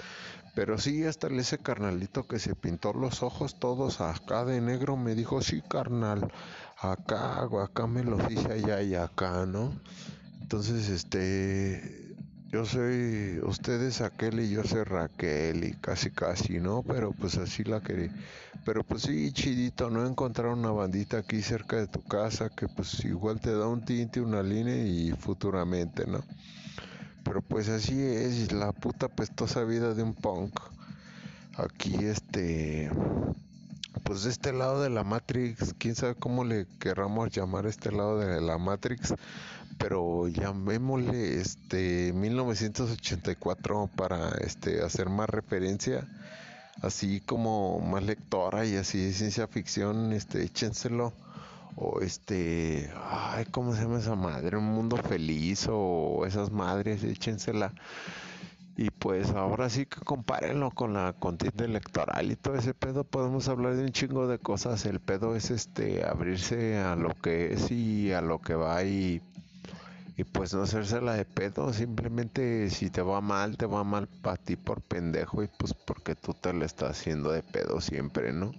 Pero 0.55 0.77
sí, 0.77 1.03
hasta 1.03 1.27
ese 1.27 1.57
carnalito 1.57 2.25
que 2.25 2.39
se 2.39 2.55
pintó 2.55 2.93
los 2.93 3.23
ojos 3.23 3.59
todos 3.59 3.99
acá 3.99 4.45
de 4.45 4.61
negro. 4.61 4.95
Me 4.95 5.15
dijo, 5.15 5.41
sí, 5.41 5.61
carnal, 5.61 6.31
acá, 6.77 7.49
acá 7.61 7.87
me 7.87 8.05
los 8.05 8.31
hice 8.31 8.53
allá 8.53 8.81
y 8.81 8.95
acá, 8.95 9.45
¿no? 9.45 9.73
Entonces, 10.41 10.87
este, 10.87 12.08
yo 12.51 12.65
soy, 12.65 13.39
ustedes 13.43 14.01
aquel 14.01 14.39
y 14.39 14.49
yo 14.49 14.63
soy 14.63 14.83
Raquel 14.83 15.63
y 15.63 15.73
casi 15.73 16.09
casi, 16.09 16.59
¿no? 16.59 16.83
Pero 16.83 17.11
pues 17.11 17.37
así 17.37 17.63
la 17.63 17.79
quería. 17.81 18.11
Pero 18.65 18.83
pues 18.83 19.03
sí, 19.03 19.31
chidito, 19.31 19.89
¿no? 19.89 20.05
Encontrar 20.05 20.47
una 20.47 20.71
bandita 20.71 21.19
aquí 21.19 21.41
cerca 21.41 21.77
de 21.77 21.87
tu 21.87 22.03
casa 22.03 22.49
que 22.49 22.67
pues 22.67 23.05
igual 23.05 23.39
te 23.39 23.51
da 23.51 23.67
un 23.67 23.85
tinte, 23.85 24.19
una 24.19 24.41
línea 24.41 24.83
y 24.83 25.11
futuramente, 25.11 26.07
¿no? 26.07 26.23
Pero 27.23 27.41
pues 27.41 27.69
así 27.69 28.01
es 28.01 28.51
la 28.51 28.71
puta 28.71 29.07
pestosa 29.07 29.63
vida 29.63 29.93
de 29.93 30.01
un 30.01 30.15
punk. 30.15 30.59
Aquí 31.55 31.95
este 32.01 32.89
pues 34.03 34.23
de 34.23 34.31
este 34.31 34.53
lado 34.53 34.81
de 34.81 34.89
la 34.89 35.03
Matrix, 35.03 35.75
quién 35.77 35.95
sabe 35.95 36.15
cómo 36.15 36.43
le 36.43 36.65
querramos 36.79 37.29
llamar 37.31 37.65
este 37.65 37.91
lado 37.91 38.17
de 38.17 38.41
la 38.41 38.57
Matrix, 38.57 39.13
pero 39.77 40.27
llamémosle 40.27 41.39
este 41.39 42.13
1984 42.13 43.89
para 43.95 44.29
este 44.41 44.81
hacer 44.83 45.09
más 45.09 45.29
referencia, 45.29 46.07
así 46.81 47.21
como 47.21 47.79
más 47.79 48.03
lectora 48.03 48.65
y 48.65 48.75
así 48.75 48.99
de 48.99 49.13
ciencia 49.13 49.47
ficción, 49.47 50.13
este 50.13 50.43
échenselo 50.43 51.13
o 51.75 52.01
este, 52.01 52.91
ay, 53.09 53.45
¿cómo 53.51 53.73
se 53.73 53.83
llama 53.83 53.99
esa 53.99 54.15
madre? 54.15 54.57
Un 54.57 54.65
mundo 54.65 54.97
feliz 54.97 55.67
o 55.69 56.25
esas 56.25 56.51
madres, 56.51 57.03
échensela. 57.03 57.73
Y 58.75 58.91
pues 58.91 59.31
ahora 59.31 59.69
sí 59.69 59.85
que 59.85 59.99
compárenlo 59.99 60.71
con 60.71 60.93
la 60.93 61.13
contienda 61.13 61.65
electoral 61.65 62.31
y 62.31 62.37
todo 62.37 62.55
ese 62.55 62.73
pedo, 62.73 63.03
podemos 63.03 63.49
hablar 63.49 63.75
de 63.75 63.83
un 63.83 63.91
chingo 63.91 64.27
de 64.27 64.39
cosas. 64.39 64.85
El 64.85 65.01
pedo 65.01 65.35
es 65.35 65.51
este 65.51 66.05
abrirse 66.05 66.77
a 66.77 66.95
lo 66.95 67.13
que 67.21 67.53
es 67.53 67.71
y 67.71 68.13
a 68.13 68.21
lo 68.21 68.39
que 68.39 68.55
va 68.55 68.83
y, 68.83 69.21
y 70.19 70.25
pues 70.25 70.53
no 70.53 70.63
hacérsela 70.63 71.13
de 71.13 71.23
pedo, 71.23 71.71
simplemente 71.71 72.69
si 72.71 72.89
te 72.89 73.01
va 73.01 73.21
mal, 73.21 73.55
te 73.55 73.65
va 73.65 73.85
mal 73.85 74.09
para 74.21 74.35
ti 74.35 74.57
por 74.57 74.81
pendejo 74.81 75.43
y 75.43 75.47
pues 75.47 75.73
porque 75.73 76.13
tú 76.13 76.33
te 76.33 76.51
lo 76.51 76.65
estás 76.65 76.91
haciendo 76.91 77.31
de 77.31 77.41
pedo 77.41 77.79
siempre, 77.79 78.33
¿no? 78.33 78.51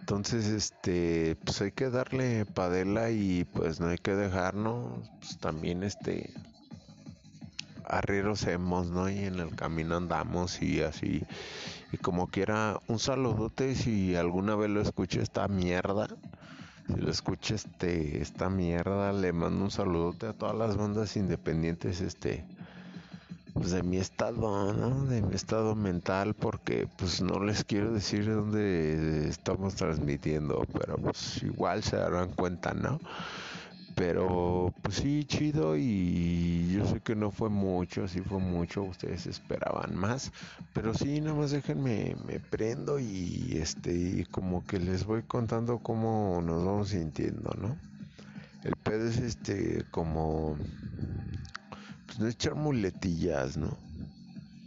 Entonces, 0.00 0.48
este, 0.48 1.38
pues 1.46 1.62
hay 1.62 1.72
que 1.72 1.88
darle 1.88 2.44
padela 2.44 3.10
y 3.10 3.44
pues 3.44 3.80
no 3.80 3.88
hay 3.88 3.96
que 3.96 4.14
dejarnos, 4.14 5.08
pues 5.20 5.38
también 5.38 5.82
este, 5.82 6.30
arrieros 7.86 8.46
hemos, 8.46 8.90
¿no? 8.90 9.08
Y 9.08 9.20
en 9.20 9.40
el 9.40 9.56
camino 9.56 9.96
andamos 9.96 10.60
y 10.60 10.82
así, 10.82 11.22
y 11.90 11.96
como 11.96 12.26
quiera, 12.26 12.82
un 12.86 12.98
saludote 12.98 13.74
si 13.74 14.14
alguna 14.14 14.56
vez 14.56 14.68
lo 14.68 14.82
escuché 14.82 15.22
esta 15.22 15.48
mierda, 15.48 16.08
si 16.90 17.00
lo 17.00 17.10
escuché 17.10 17.54
este, 17.54 18.20
esta 18.20 18.48
mierda, 18.50 19.12
le 19.12 19.32
mando 19.32 19.64
un 19.64 19.70
saludote 19.70 20.26
a 20.26 20.32
todas 20.32 20.56
las 20.56 20.76
bandas 20.76 21.16
independientes, 21.16 22.00
este, 22.00 22.44
pues 23.54 23.70
de 23.70 23.82
mi 23.82 23.98
estado, 23.98 24.72
¿no? 24.72 25.04
De 25.04 25.22
mi 25.22 25.34
estado 25.34 25.74
mental, 25.74 26.34
porque 26.34 26.88
pues 26.96 27.20
no 27.20 27.42
les 27.42 27.64
quiero 27.64 27.92
decir 27.92 28.26
dónde 28.26 29.28
estamos 29.28 29.74
transmitiendo, 29.74 30.66
pero 30.72 30.96
pues 30.98 31.42
igual 31.42 31.82
se 31.82 31.96
darán 31.96 32.30
cuenta, 32.30 32.74
¿no? 32.74 33.00
Pero 34.00 34.72
pues 34.82 34.96
sí, 34.96 35.24
chido 35.26 35.76
y 35.76 36.72
yo 36.72 36.86
sé 36.86 37.00
que 37.02 37.14
no 37.14 37.30
fue 37.30 37.50
mucho, 37.50 38.08
sí 38.08 38.22
fue 38.22 38.38
mucho, 38.40 38.82
ustedes 38.84 39.26
esperaban 39.26 39.94
más, 39.94 40.32
pero 40.72 40.94
sí, 40.94 41.20
nada 41.20 41.36
más 41.36 41.50
déjenme, 41.50 42.16
me 42.24 42.40
prendo 42.40 42.98
y 42.98 43.58
este, 43.58 44.24
como 44.30 44.64
que 44.64 44.78
les 44.78 45.04
voy 45.04 45.22
contando 45.24 45.80
cómo 45.82 46.40
nos 46.42 46.64
vamos 46.64 46.88
sintiendo, 46.90 47.50
¿no? 47.58 47.78
El 48.62 48.76
pedo 48.76 49.06
es 49.08 49.18
este, 49.18 49.84
como 49.90 50.56
pues 52.06 52.18
no 52.18 52.28
echar 52.28 52.54
muletillas, 52.54 53.56
¿no? 53.56 53.78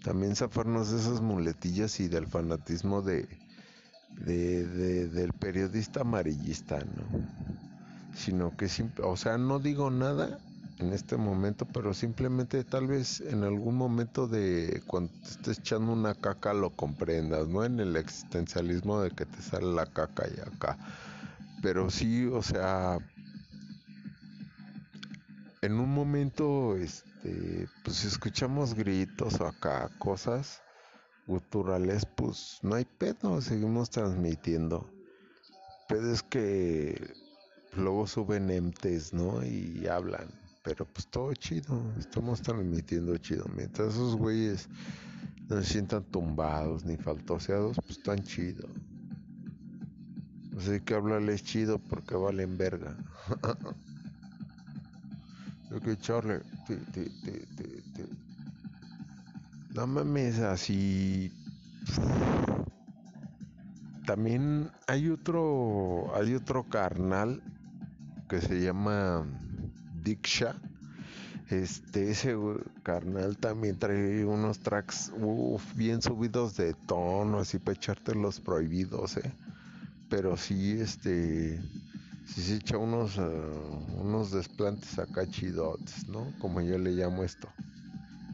También 0.03 0.35
zafarnos 0.35 0.91
de 0.91 0.99
esas 0.99 1.21
muletillas 1.21 1.99
y 1.99 2.07
del 2.07 2.27
fanatismo 2.27 3.01
de, 3.01 3.27
de, 4.15 5.09
del 5.09 5.33
periodista 5.33 6.01
amarillista, 6.01 6.85
¿no? 6.85 7.17
Sino 8.15 8.55
que, 8.55 8.67
o 9.01 9.17
sea, 9.17 9.37
no 9.37 9.59
digo 9.59 9.89
nada 9.89 10.39
en 10.79 10.93
este 10.93 11.17
momento, 11.17 11.65
pero 11.65 11.93
simplemente 11.93 12.63
tal 12.63 12.87
vez 12.87 13.21
en 13.21 13.43
algún 13.43 13.75
momento 13.75 14.27
de 14.27 14.81
cuando 14.87 15.11
te 15.23 15.29
estés 15.29 15.59
echando 15.59 15.93
una 15.93 16.15
caca 16.15 16.53
lo 16.53 16.69
comprendas, 16.71 17.47
¿no? 17.47 17.63
En 17.63 17.79
el 17.79 17.95
existencialismo 17.95 19.01
de 19.01 19.11
que 19.11 19.25
te 19.25 19.41
sale 19.41 19.73
la 19.73 19.85
caca 19.85 20.25
y 20.27 20.39
acá. 20.39 20.77
Pero 21.61 21.89
sí, 21.89 22.25
o 22.25 22.41
sea, 22.41 22.97
en 25.61 25.79
un 25.79 25.93
momento, 25.93 26.75
este, 26.75 27.69
pues 27.83 27.97
si 27.97 28.07
escuchamos 28.07 28.73
gritos 28.73 29.39
o 29.39 29.47
acá 29.47 29.89
cosas 29.97 30.61
guturales, 31.25 32.05
pues 32.17 32.59
no 32.63 32.75
hay 32.75 32.85
pedo, 32.85 33.39
seguimos 33.41 33.89
transmitiendo. 33.89 34.89
Pero 35.87 36.11
es 36.11 36.21
que 36.21 37.13
luego 37.77 38.07
suben 38.07 38.49
entes, 38.49 39.13
¿no? 39.13 39.43
Y 39.45 39.87
hablan. 39.87 40.27
Pero 40.63 40.85
pues 40.85 41.07
todo 41.07 41.33
chido, 41.33 41.81
estamos 41.99 42.41
transmitiendo 42.41 43.17
chido. 43.17 43.45
Mientras 43.55 43.93
esos 43.93 44.15
güeyes 44.15 44.69
no 45.49 45.61
se 45.61 45.73
sientan 45.73 46.03
tumbados 46.05 46.85
ni 46.85 46.95
faltoseados, 46.95 47.77
pues 47.85 47.97
están 47.97 48.23
chido. 48.23 48.67
Así 50.57 50.79
que 50.81 50.93
hablarles 50.93 51.43
chido 51.43 51.79
porque 51.79 52.15
valen 52.15 52.57
verga. 52.57 52.95
que 55.83 55.97
Charlie, 55.97 56.39
no 59.73 59.87
mames, 59.87 60.39
así. 60.39 61.31
También 64.05 64.69
hay 64.87 65.09
otro, 65.09 66.15
hay 66.15 66.35
otro 66.35 66.63
carnal 66.69 67.41
que 68.33 68.41
se 68.41 68.61
llama 68.61 69.23
Diksha. 70.03 70.55
Este, 71.51 72.09
ese 72.09 72.35
carnal 72.81 73.37
también 73.37 73.77
trae 73.77 74.25
unos 74.25 74.57
tracks 74.57 75.11
bien 75.75 76.01
subidos 76.01 76.57
de 76.57 76.73
tono, 76.87 77.37
así 77.37 77.59
para 77.59 77.75
echarte 77.75 78.15
los 78.15 78.39
prohibidos, 78.39 79.17
eh. 79.17 79.33
Pero 80.09 80.35
sí, 80.35 80.79
este, 80.79 81.61
si 82.25 82.41
se 82.41 82.55
echa 82.55 82.77
unos, 82.79 83.19
uh, 83.19 84.01
unos 84.01 84.31
desplantes 84.31 84.97
acá 84.97 85.27
chidotes, 85.27 86.07
¿no? 86.09 86.25
Como 86.39 86.59
yo 86.61 86.79
le 86.79 86.89
llamo 86.89 87.23
esto. 87.23 87.47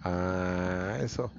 Ah, 0.05 0.97
eso. 1.01 1.29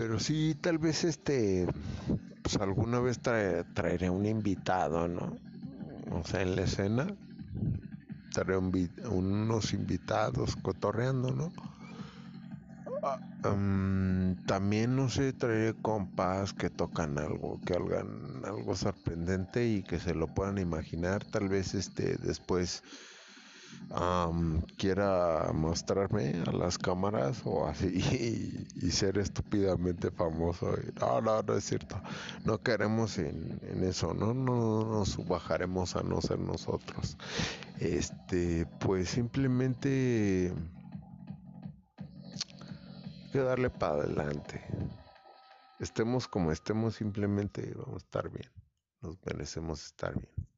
Pero 0.00 0.18
sí, 0.18 0.54
tal 0.62 0.78
vez 0.78 1.04
este, 1.04 1.66
pues 2.42 2.56
alguna 2.58 3.00
vez 3.00 3.20
trae- 3.22 3.66
traeré 3.74 4.08
un 4.10 4.24
invitado, 4.26 5.08
¿no? 5.08 5.36
O 6.10 6.24
sea, 6.24 6.42
en 6.42 6.56
la 6.56 6.62
escena, 6.62 7.06
traeré 8.32 8.56
un 8.56 8.72
unos 9.20 9.72
invitados 9.72 10.56
cotorreando, 10.56 11.32
¿no? 11.32 11.52
Ah, 13.02 13.50
mm, 13.54 14.36
también, 14.46 14.96
no 14.96 15.08
sé, 15.08 15.32
traeré 15.32 15.74
compas 15.74 16.52
que 16.54 16.70
tocan 16.70 17.18
algo, 17.18 17.60
que 17.64 17.74
hagan 17.74 18.42
algo 18.44 18.74
sorprendente 18.76 19.66
y 19.66 19.82
que 19.82 19.98
se 20.00 20.14
lo 20.14 20.28
puedan 20.28 20.58
imaginar. 20.58 21.24
Tal 21.24 21.48
vez 21.48 21.74
este 21.74 22.16
después 22.18 22.82
quiera 24.76 25.50
mostrarme 25.52 26.42
a 26.46 26.52
las 26.52 26.78
cámaras 26.78 27.42
o 27.44 27.66
así 27.66 27.88
y, 28.82 28.90
ser 28.90 29.18
estúpidamente 29.18 30.10
famoso. 30.10 30.74
No, 31.00 31.20
no, 31.20 31.42
no 31.42 31.54
es 31.54 31.64
cierto. 31.64 32.00
No 32.44 32.62
queremos 32.62 33.18
en, 33.18 33.60
en 33.62 33.84
eso, 33.84 34.14
¿no? 34.14 34.34
No 34.34 34.84
nos 34.84 35.16
bajaremos 35.26 35.96
a 35.96 36.02
no 36.02 36.20
ser 36.20 36.38
nosotros. 36.38 37.16
Este, 37.78 38.66
pues 38.78 39.10
simplemente 39.10 40.52
hay 43.16 43.30
que 43.32 43.38
darle 43.38 43.70
para 43.70 44.02
adelante. 44.02 44.62
Estemos 45.78 46.28
como 46.28 46.52
estemos, 46.52 46.96
simplemente 46.96 47.72
vamos 47.74 48.02
a 48.02 48.04
estar 48.04 48.28
bien. 48.30 48.50
Nos 49.00 49.16
merecemos 49.24 49.84
estar 49.84 50.12
bien. 50.14 50.49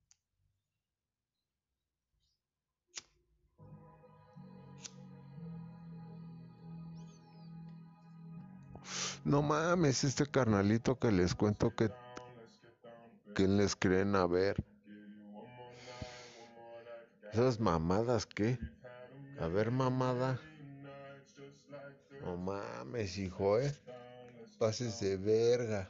No 9.25 9.41
mames, 9.41 10.03
este 10.03 10.27
carnalito 10.27 10.99
que 10.99 11.13
les 11.13 11.35
cuento 11.35 11.75
que, 11.75 11.91
que 13.35 13.47
les 13.47 13.77
creen 13.77 14.17
a 14.17 14.27
ver. 14.27 14.57
Esas 17.33 17.61
mamadas, 17.61 18.27
¿qué? 18.27 18.59
A 19.39 19.47
ver, 19.47 19.71
mamada. 19.71 20.41
No 22.21 22.37
mames, 22.37 23.17
hijo, 23.17 23.59
eh. 23.61 23.73
Pases 24.59 25.01
de 25.01 25.17
verga. 25.17 25.89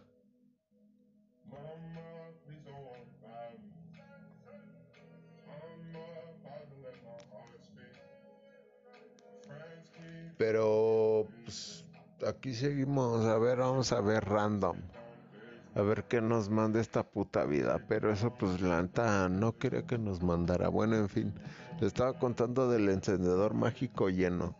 Pero 10.36 11.28
pues, 11.44 11.81
aquí 12.26 12.54
seguimos. 12.54 13.24
A 13.24 13.38
ver, 13.38 13.58
vamos 13.58 13.92
a 13.92 14.00
ver 14.00 14.24
random. 14.24 14.76
A 15.74 15.82
ver 15.82 16.04
qué 16.04 16.20
nos 16.20 16.48
manda 16.48 16.80
esta 16.80 17.02
puta 17.02 17.44
vida. 17.44 17.84
Pero 17.88 18.12
eso 18.12 18.32
pues 18.34 18.60
la 18.60 18.82
neta 18.82 19.28
no 19.28 19.56
quería 19.58 19.86
que 19.86 19.98
nos 19.98 20.22
mandara. 20.22 20.68
Bueno, 20.68 20.96
en 20.96 21.08
fin. 21.08 21.34
Le 21.80 21.86
estaba 21.86 22.18
contando 22.18 22.70
del 22.70 22.88
encendedor 22.88 23.54
mágico 23.54 24.08
lleno. 24.08 24.54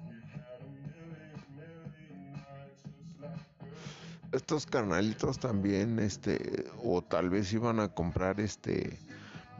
Estos 4.32 4.64
carnalitos 4.64 5.38
también, 5.38 5.98
este, 5.98 6.64
o 6.82 7.02
tal 7.02 7.28
vez 7.28 7.52
iban 7.52 7.80
a 7.80 7.88
comprar 7.88 8.40
este 8.40 8.98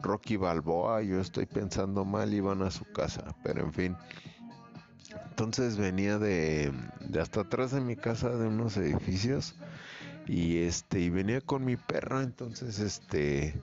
Rocky 0.01 0.35
Balboa, 0.35 1.03
yo 1.03 1.19
estoy 1.19 1.45
pensando 1.45 2.03
mal, 2.03 2.33
iban 2.33 2.63
a 2.63 2.71
su 2.71 2.83
casa, 2.91 3.35
pero 3.43 3.61
en 3.61 3.71
fin. 3.71 3.97
Entonces 5.33 5.77
venía 5.77 6.19
de, 6.19 6.71
de 6.99 7.19
hasta 7.19 7.41
atrás 7.41 7.71
de 7.71 7.81
mi 7.81 7.95
casa 7.95 8.29
de 8.29 8.45
unos 8.45 8.77
edificios 8.77 9.55
y 10.27 10.59
este 10.59 10.99
y 10.99 11.09
venía 11.09 11.41
con 11.41 11.65
mi 11.65 11.75
perro, 11.75 12.21
entonces 12.21 12.77
este 12.77 13.59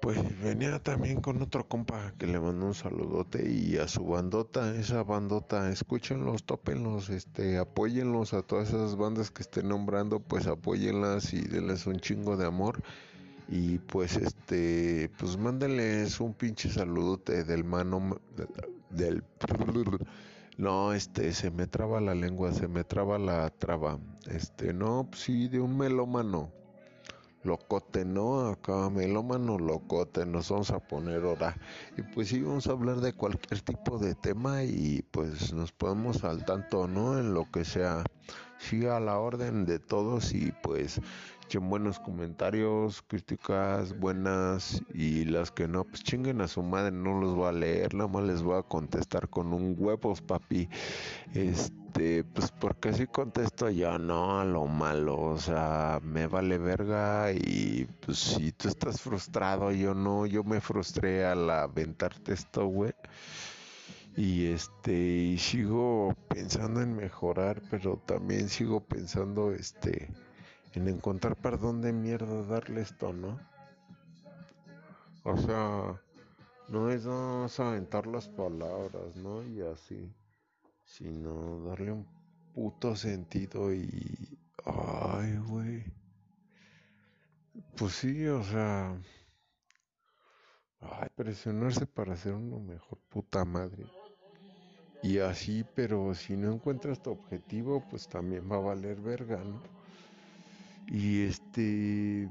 pues 0.00 0.18
venía 0.42 0.80
también 0.80 1.20
con 1.20 1.40
otro 1.40 1.68
compa 1.68 2.12
que 2.18 2.26
le 2.26 2.40
mandó 2.40 2.66
un 2.66 2.74
saludote 2.74 3.48
y 3.48 3.76
a 3.76 3.86
su 3.86 4.04
bandota, 4.04 4.74
esa 4.74 5.04
bandota, 5.04 5.70
escúchenlos, 5.70 6.42
tópenlos, 6.42 7.08
este, 7.08 7.56
apóyenlos 7.58 8.34
a 8.34 8.42
todas 8.42 8.70
esas 8.70 8.96
bandas 8.96 9.30
que 9.30 9.42
estén 9.42 9.68
nombrando, 9.68 10.18
pues 10.18 10.48
apóyenlas 10.48 11.32
y 11.32 11.40
denles 11.42 11.86
un 11.86 12.00
chingo 12.00 12.36
de 12.36 12.46
amor. 12.46 12.82
Y 13.48 13.78
pues 13.78 14.16
este, 14.16 15.10
pues 15.18 15.36
mándenles 15.36 16.20
un 16.20 16.34
pinche 16.34 16.70
saludote 16.70 17.44
del 17.44 17.64
mano 17.64 18.18
del 18.90 19.22
no, 20.56 20.92
este, 20.92 21.32
se 21.32 21.50
me 21.50 21.66
traba 21.66 22.00
la 22.00 22.14
lengua, 22.14 22.52
se 22.52 22.68
me 22.68 22.84
traba 22.84 23.18
la 23.18 23.50
traba. 23.50 23.98
Este, 24.26 24.72
no, 24.72 25.06
pues 25.10 25.22
sí, 25.22 25.48
de 25.48 25.60
un 25.60 25.76
melómano 25.76 26.52
locote, 27.44 28.04
¿no? 28.04 28.48
Acá 28.48 28.90
melómano 28.90 29.58
locote, 29.58 30.24
nos 30.26 30.50
vamos 30.50 30.70
a 30.70 30.80
poner 30.80 31.24
ahora. 31.24 31.56
Y 31.96 32.02
pues 32.02 32.28
sí, 32.28 32.40
vamos 32.40 32.66
a 32.66 32.72
hablar 32.72 33.00
de 33.00 33.12
cualquier 33.12 33.60
tipo 33.60 33.98
de 33.98 34.14
tema 34.14 34.64
y 34.64 35.02
pues 35.10 35.52
nos 35.52 35.72
ponemos 35.72 36.24
al 36.24 36.44
tanto, 36.44 36.88
¿no? 36.88 37.18
En 37.18 37.34
lo 37.34 37.50
que 37.50 37.64
sea. 37.64 38.04
Siga 38.58 38.96
a 38.96 39.00
la 39.00 39.18
orden 39.18 39.66
de 39.66 39.78
todos 39.78 40.32
y 40.32 40.50
pues 40.62 40.98
echen 41.46 41.68
buenos 41.68 41.98
comentarios, 42.00 43.02
críticas 43.02 43.98
buenas 43.98 44.82
y 44.92 45.24
las 45.24 45.50
que 45.50 45.68
no, 45.68 45.84
pues 45.84 46.02
chinguen 46.02 46.40
a 46.40 46.48
su 46.48 46.62
madre, 46.62 46.90
no 46.90 47.20
los 47.20 47.34
voy 47.34 47.48
a 47.48 47.52
leer, 47.52 47.94
nada 47.94 48.08
más 48.08 48.24
les 48.24 48.42
voy 48.42 48.58
a 48.58 48.62
contestar 48.62 49.28
con 49.28 49.52
un 49.52 49.74
huevos, 49.78 50.22
papi. 50.22 50.68
Este, 51.34 52.24
pues 52.24 52.50
porque 52.50 52.90
así 52.90 53.06
contesto 53.06 53.68
yo, 53.70 53.98
no, 53.98 54.40
a 54.40 54.44
lo 54.44 54.66
malo, 54.66 55.20
o 55.20 55.38
sea, 55.38 56.00
me 56.02 56.26
vale 56.26 56.58
verga 56.58 57.32
y 57.32 57.86
pues 58.04 58.18
si 58.18 58.52
tú 58.52 58.68
estás 58.68 59.00
frustrado, 59.00 59.70
yo 59.72 59.94
no, 59.94 60.26
yo 60.26 60.44
me 60.44 60.60
frustré 60.60 61.24
al 61.24 61.48
aventarte 61.50 62.32
esto, 62.32 62.66
güey. 62.66 62.92
Y 64.16 64.46
este, 64.46 64.92
y 64.92 65.38
sigo 65.38 66.14
pensando 66.28 66.80
en 66.80 66.94
mejorar, 66.94 67.60
pero 67.68 68.00
también 68.06 68.48
sigo 68.48 68.80
pensando, 68.80 69.52
este, 69.52 70.08
en 70.74 70.88
encontrar 70.88 71.36
para 71.36 71.56
dónde 71.56 71.92
mierda 71.92 72.42
darle 72.44 72.80
esto, 72.82 73.12
¿no? 73.12 73.38
O 75.22 75.36
sea, 75.36 76.00
no 76.68 76.90
es 76.90 77.06
nada 77.06 77.42
más 77.42 77.60
aventar 77.60 78.06
las 78.06 78.28
palabras, 78.28 79.16
¿no? 79.16 79.42
Y 79.42 79.62
así, 79.62 80.12
sino 80.84 81.64
darle 81.66 81.92
un 81.92 82.06
puto 82.52 82.96
sentido 82.96 83.72
y... 83.72 84.38
Ay, 84.64 85.36
güey. 85.46 85.84
Pues 87.76 87.92
sí, 87.94 88.26
o 88.26 88.42
sea... 88.42 88.98
Ay, 90.80 91.08
presionarse 91.14 91.86
para 91.86 92.16
ser 92.16 92.34
uno 92.34 92.58
mejor, 92.60 92.98
puta 93.08 93.44
madre. 93.44 93.86
Y 95.02 95.18
así, 95.18 95.64
pero 95.74 96.14
si 96.14 96.36
no 96.36 96.52
encuentras 96.52 97.02
tu 97.02 97.10
objetivo, 97.10 97.82
pues 97.90 98.08
también 98.08 98.50
va 98.50 98.56
a 98.56 98.60
valer 98.60 99.00
verga, 99.00 99.42
¿no? 99.42 99.73
Y 100.88 101.24
este... 101.24 102.30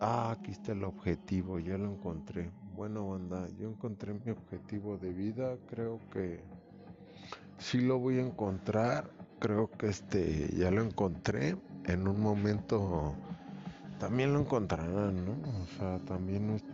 Ah, 0.00 0.32
aquí 0.32 0.52
está 0.52 0.72
el 0.72 0.84
objetivo, 0.84 1.58
ya 1.58 1.76
lo 1.76 1.90
encontré. 1.90 2.50
Bueno, 2.76 3.08
banda, 3.08 3.48
yo 3.58 3.68
encontré 3.70 4.12
mi 4.12 4.30
objetivo 4.30 4.98
de 4.98 5.12
vida, 5.12 5.56
creo 5.68 5.98
que 6.12 6.40
sí 7.58 7.80
lo 7.80 7.98
voy 7.98 8.18
a 8.18 8.26
encontrar. 8.26 9.10
Creo 9.38 9.70
que 9.70 9.88
este 9.88 10.48
ya 10.56 10.70
lo 10.70 10.82
encontré. 10.82 11.56
En 11.84 12.06
un 12.08 12.20
momento 12.20 13.14
también 13.98 14.32
lo 14.32 14.40
encontrarán, 14.40 15.24
¿no? 15.24 15.32
O 15.32 15.66
sea, 15.78 15.98
también 16.00 16.48
no 16.48 16.56
es 16.56 16.64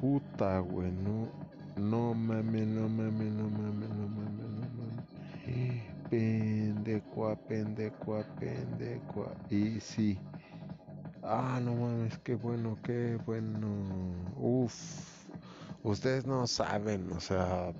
puta, 0.00 0.58
güey, 0.60 0.90
no, 0.90 1.28
no 1.76 2.14
mames, 2.14 2.66
no 2.66 2.88
mames, 2.88 3.32
no 3.32 3.48
mames, 3.48 3.88
no 3.90 4.08
mames, 4.08 4.50
no 4.50 4.68
mames. 4.76 5.04
Pendecua, 6.10 7.36
pendecua, 7.36 8.24
pendecua. 8.38 9.34
Y 9.48 9.80
sí. 9.80 10.18
Ah, 11.22 11.60
no 11.62 11.74
mames, 11.74 12.18
qué 12.18 12.34
bueno, 12.34 12.76
qué 12.82 13.18
bueno. 13.26 13.68
Uf. 14.36 14.74
Ustedes 15.82 16.26
no 16.26 16.46
saben, 16.46 17.10
o 17.12 17.20
sea, 17.20 17.72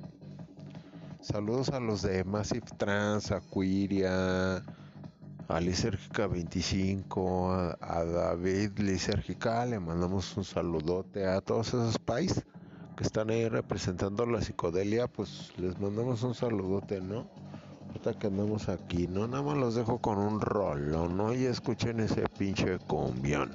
Saludos 1.22 1.68
a 1.68 1.78
los 1.78 2.02
de 2.02 2.24
Massive 2.24 2.66
Trans, 2.78 3.31
a 3.31 3.40
Quiria, 3.40 4.57
a 5.46 5.61
Lisérgica 5.61 6.26
25, 6.26 7.52
a, 7.81 8.05
David 8.05 8.81
Lisérgica, 8.81 9.64
le 9.64 9.78
mandamos 9.78 10.37
un 10.37 10.42
saludote 10.42 11.24
a 11.24 11.40
todos 11.40 11.68
esos 11.68 11.96
pais 12.00 12.44
que 12.96 13.05
están 13.05 13.31
ahí 13.31 13.48
representando 13.48 14.26
la 14.26 14.40
psicodelia, 14.40 15.07
pues 15.07 15.52
les 15.59 15.78
mandamos 15.78 16.24
un 16.24 16.35
saludote, 16.35 17.00
¿no? 17.00 17.31
Ahorita 17.92 18.18
que 18.18 18.28
andamos 18.28 18.70
aquí, 18.70 19.07
¿no? 19.07 19.28
Nada 19.28 19.42
más 19.42 19.59
los 19.59 19.74
dejo 19.74 19.98
con 19.98 20.16
un 20.16 20.40
rolo, 20.40 21.11
¿no? 21.11 21.35
Y 21.35 21.44
escuchen 21.44 22.00
ese 22.00 22.24
pinche 22.38 22.78
cumbión. 22.78 23.55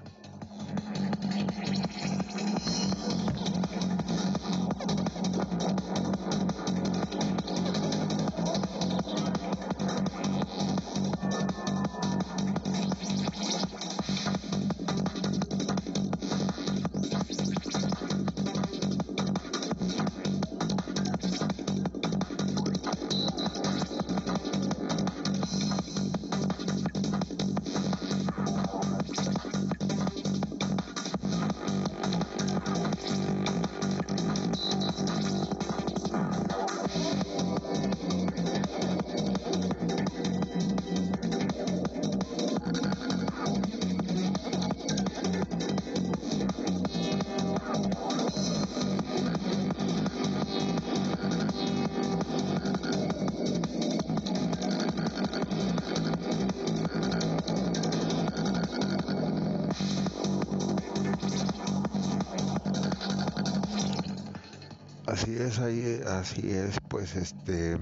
Este, 67.17 67.77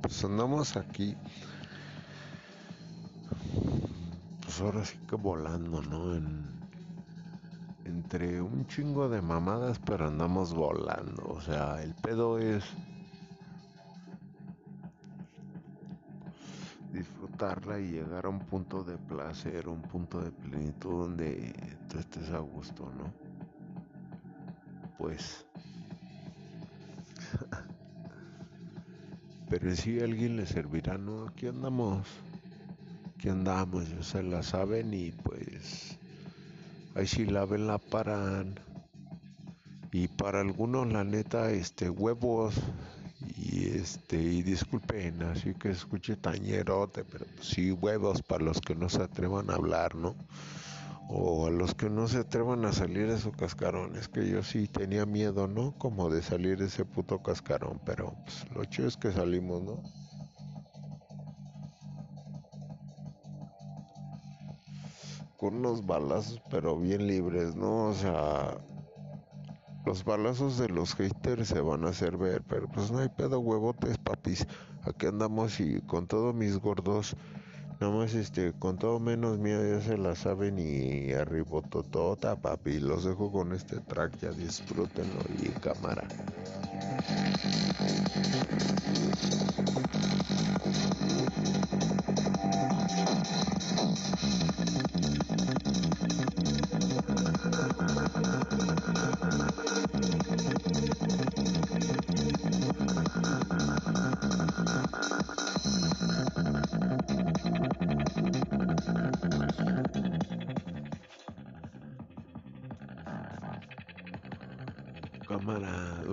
pues 0.00 0.24
andamos 0.24 0.76
aquí, 0.76 1.16
pues 4.42 4.60
ahora 4.60 4.84
sí 4.84 4.98
que 5.08 5.16
volando, 5.16 5.82
¿no? 5.82 6.14
En, 6.14 6.52
entre 7.84 8.40
un 8.40 8.66
chingo 8.66 9.08
de 9.08 9.20
mamadas, 9.20 9.78
pero 9.78 10.06
andamos 10.06 10.54
volando, 10.54 11.22
o 11.28 11.40
sea, 11.40 11.82
el 11.82 11.94
pedo 11.94 12.38
es 12.38 12.64
disfrutarla 16.92 17.78
y 17.78 17.92
llegar 17.92 18.26
a 18.26 18.28
un 18.28 18.40
punto 18.40 18.84
de 18.84 18.96
placer, 18.96 19.68
un 19.68 19.82
punto 19.82 20.20
de 20.20 20.30
plenitud 20.30 21.02
donde 21.02 21.52
tú 21.88 21.98
estés 21.98 22.30
a 22.30 22.38
gusto, 22.38 22.90
¿no? 22.96 23.12
Pues 24.98 25.46
Pero 29.52 29.76
si 29.76 30.00
alguien 30.00 30.38
le 30.38 30.46
servirá, 30.46 30.96
¿no? 30.96 31.26
Aquí 31.26 31.46
andamos. 31.46 32.06
Aquí 33.14 33.28
andamos, 33.28 33.86
ya 33.86 34.02
se 34.02 34.22
la 34.22 34.42
saben 34.42 34.94
y 34.94 35.12
pues 35.12 35.98
ahí 36.94 37.06
sí 37.06 37.26
la 37.26 37.44
ven, 37.44 37.66
la 37.66 37.76
paran. 37.76 38.58
Y 39.92 40.08
para 40.08 40.40
algunos 40.40 40.90
la 40.90 41.04
neta, 41.04 41.50
este, 41.50 41.90
huevos. 41.90 42.54
Y 43.36 43.66
este, 43.68 44.16
y 44.16 44.42
disculpen, 44.42 45.22
así 45.22 45.52
que 45.52 45.68
escuche 45.72 46.16
tañerote, 46.16 47.04
pero 47.04 47.26
sí 47.42 47.72
huevos 47.72 48.22
para 48.22 48.44
los 48.44 48.58
que 48.58 48.74
no 48.74 48.88
se 48.88 49.02
atrevan 49.02 49.50
a 49.50 49.56
hablar, 49.56 49.94
¿no? 49.96 50.16
O 51.14 51.46
a 51.46 51.50
los 51.50 51.74
que 51.74 51.90
no 51.90 52.08
se 52.08 52.18
atrevan 52.18 52.64
a 52.64 52.72
salir 52.72 53.06
de 53.08 53.18
su 53.18 53.32
cascarón. 53.32 53.96
Es 53.96 54.08
que 54.08 54.26
yo 54.28 54.42
sí 54.42 54.66
tenía 54.66 55.04
miedo, 55.04 55.46
¿no? 55.46 55.72
Como 55.76 56.08
de 56.08 56.22
salir 56.22 56.58
de 56.58 56.66
ese 56.66 56.86
puto 56.86 57.22
cascarón, 57.22 57.80
pero 57.84 58.14
pues, 58.24 58.50
lo 58.54 58.64
chido 58.64 58.88
es 58.88 58.96
que 58.96 59.12
salimos, 59.12 59.62
¿no? 59.62 59.82
Con 65.36 65.56
unos 65.56 65.84
balazos, 65.84 66.40
pero 66.50 66.78
bien 66.78 67.06
libres, 67.06 67.54
¿no? 67.56 67.88
O 67.88 67.94
sea, 67.94 68.56
los 69.84 70.04
balazos 70.04 70.56
de 70.56 70.68
los 70.68 70.94
haters 70.94 71.48
se 71.48 71.60
van 71.60 71.84
a 71.84 71.90
hacer 71.90 72.16
ver, 72.16 72.42
pero 72.48 72.68
pues 72.68 72.90
no 72.90 73.00
hay 73.00 73.08
pedo 73.10 73.40
huevotes, 73.40 73.98
papis. 73.98 74.46
Aquí 74.84 75.06
andamos 75.06 75.60
y 75.60 75.82
con 75.82 76.06
todos 76.06 76.34
mis 76.34 76.56
gordos 76.58 77.16
Nada 77.82 77.94
más 77.96 78.14
este, 78.14 78.52
con 78.52 78.78
todo 78.78 79.00
menos 79.00 79.38
mío 79.38 79.58
ya 79.60 79.80
se 79.80 79.98
la 79.98 80.14
saben 80.14 80.56
y 80.56 81.12
totota 81.68 82.36
papi. 82.36 82.78
Los 82.78 83.02
dejo 83.02 83.32
con 83.32 83.52
este 83.52 83.80
track, 83.80 84.20
ya 84.20 84.30
disfrútenlo 84.30 85.18
y 85.42 85.48
cámara. 85.48 86.06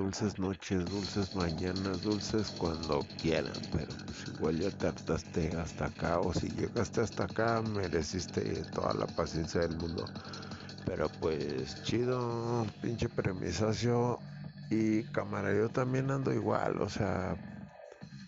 Dulces 0.10 0.40
noches, 0.40 0.90
dulces 0.90 1.36
mañanas, 1.36 2.02
dulces 2.02 2.50
cuando 2.58 3.06
quieran, 3.20 3.54
pero 3.72 3.94
pues 4.08 4.28
igual 4.28 4.58
ya 4.58 4.72
te 4.72 4.88
hartaste 4.88 5.56
hasta 5.56 5.86
acá 5.86 6.20
o 6.20 6.34
si 6.34 6.50
llegaste 6.50 7.02
hasta 7.02 7.26
acá 7.26 7.62
mereciste 7.62 8.66
toda 8.74 8.96
la 8.96 9.06
paciencia 9.06 9.62
del 9.62 9.76
mundo. 9.78 10.10
Pero 10.84 11.10
pues 11.20 11.80
chido, 11.84 12.66
pinche 12.82 13.08
premisacio 13.08 14.20
y 14.72 15.04
cámara, 15.06 15.54
yo 15.56 15.70
también 15.70 16.10
ando 16.10 16.34
igual, 16.34 16.82
o 16.82 16.90
sea, 16.90 17.38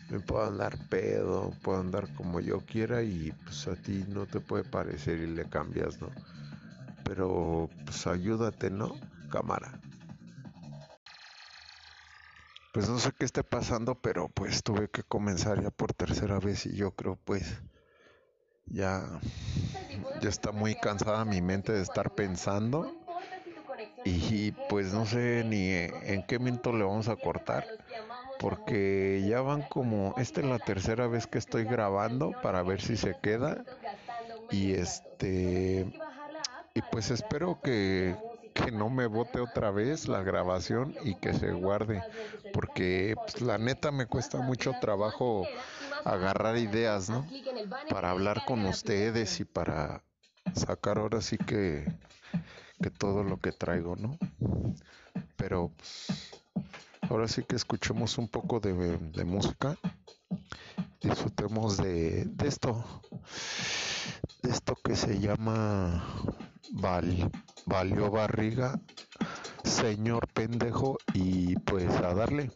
me 0.10 0.20
puedo 0.20 0.46
andar 0.46 0.78
pedo, 0.90 1.58
puedo 1.64 1.80
andar 1.80 2.10
como 2.14 2.40
yo 2.42 2.62
quiera 2.66 3.02
y 3.04 3.32
pues 3.44 3.68
a 3.68 3.76
ti 3.76 4.06
no 4.08 4.28
te 4.28 4.40
puede 4.40 4.64
parecer 4.66 5.20
y 5.20 5.28
le 5.28 5.46
cambias, 5.50 6.00
¿no? 6.00 6.12
Pero 7.04 7.72
pues 7.86 8.08
ayúdate, 8.08 8.70
¿no? 8.72 9.00
Cámara 9.30 9.82
pues 12.72 12.90
no 12.90 13.00
sé 13.00 13.12
qué 13.18 13.26
esté 13.26 13.44
pasando, 13.44 13.96
pero 13.96 14.30
pues 14.30 14.64
tuve 14.64 14.90
que 14.90 15.04
comenzar 15.04 15.62
ya 15.62 15.72
por 15.72 15.94
tercera 15.94 16.40
vez 16.40 16.66
y 16.66 16.76
yo 16.76 16.92
creo 16.92 17.18
pues 17.26 17.62
ya, 18.66 19.20
ya 20.22 20.30
está 20.30 20.52
muy 20.52 20.76
cansada 20.76 21.26
mi 21.26 21.42
mente 21.42 21.74
de 21.74 21.82
estar 21.82 22.12
pensando. 22.12 22.94
Y 24.04 24.52
pues 24.68 24.94
no 24.94 25.06
sé 25.06 25.44
ni 25.46 25.70
en 25.72 26.24
qué 26.24 26.40
momento 26.40 26.74
le 26.74 26.84
vamos 26.84 27.08
a 27.08 27.16
cortar 27.18 27.68
porque 28.38 29.24
ya 29.28 29.42
van 29.42 29.64
como 29.64 30.14
esta 30.18 30.42
es 30.42 30.48
la 30.48 30.60
tercera 30.60 31.08
vez 31.08 31.28
que 31.28 31.38
estoy 31.38 31.66
grabando 31.66 32.34
para 32.34 32.64
ver 32.64 32.82
si 32.82 32.98
se 32.98 33.16
queda. 33.16 33.66
Y 34.50 34.74
este 34.74 35.88
y 36.74 36.82
pues 36.84 37.12
espero 37.12 37.60
que 37.64 38.18
que 38.54 38.72
no 38.72 38.90
me 38.90 39.08
bote 39.08 39.40
otra 39.40 39.72
vez 39.72 40.08
la 40.08 40.22
grabación 40.24 40.96
y 41.04 41.16
que 41.16 41.34
se 41.34 41.52
guarde, 41.52 42.04
porque 42.54 43.16
pues, 43.16 43.42
la 43.42 43.58
neta 43.58 43.92
me 43.92 44.06
cuesta 44.06 44.40
mucho 44.40 44.74
trabajo 44.80 45.46
agarrar 46.06 46.58
ideas, 46.58 47.10
¿no? 47.10 47.28
Para 47.90 48.12
hablar 48.12 48.44
con 48.46 48.66
ustedes 48.66 49.40
y 49.40 49.46
para 49.46 50.04
sacar 50.56 50.98
ahora 50.98 51.22
sí 51.22 51.38
que, 51.38 51.86
que 52.82 52.90
todo 52.90 53.24
lo 53.24 53.38
que 53.38 53.52
traigo, 53.52 53.96
¿no? 53.96 54.18
Pero 55.36 55.72
pues, 55.78 56.32
ahora 57.10 57.28
sí 57.28 57.44
que 57.44 57.56
escuchemos 57.56 58.18
un 58.18 58.28
poco 58.28 58.60
de, 58.60 59.26
música, 59.26 59.78
disfrutemos 61.02 61.78
de, 61.78 62.30
esto, 62.46 62.84
de 64.42 64.50
esto 64.50 64.76
que 64.84 64.96
se 64.96 65.20
llama 65.20 66.04
valió 67.66 68.12
barriga, 68.12 68.80
señor 69.64 70.28
pendejo, 70.28 70.98
y 71.14 71.56
pues 71.56 71.90
a 71.98 72.14
darle. 72.14 72.52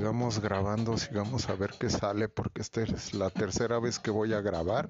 Sigamos 0.00 0.40
grabando, 0.40 0.96
sigamos 0.96 1.50
a 1.50 1.56
ver 1.56 1.74
qué 1.78 1.90
sale, 1.90 2.26
porque 2.26 2.62
esta 2.62 2.80
es 2.80 3.12
la 3.12 3.28
tercera 3.28 3.78
vez 3.78 3.98
que 3.98 4.10
voy 4.10 4.32
a 4.32 4.40
grabar. 4.40 4.88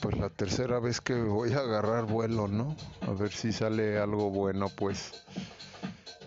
Pues 0.00 0.18
la 0.18 0.28
tercera 0.28 0.80
vez 0.80 1.00
que 1.00 1.14
voy 1.14 1.52
a 1.52 1.58
agarrar 1.58 2.06
vuelo, 2.06 2.48
¿no? 2.48 2.74
A 3.02 3.12
ver 3.12 3.30
si 3.30 3.52
sale 3.52 4.00
algo 4.00 4.28
bueno, 4.30 4.68
pues. 4.70 5.24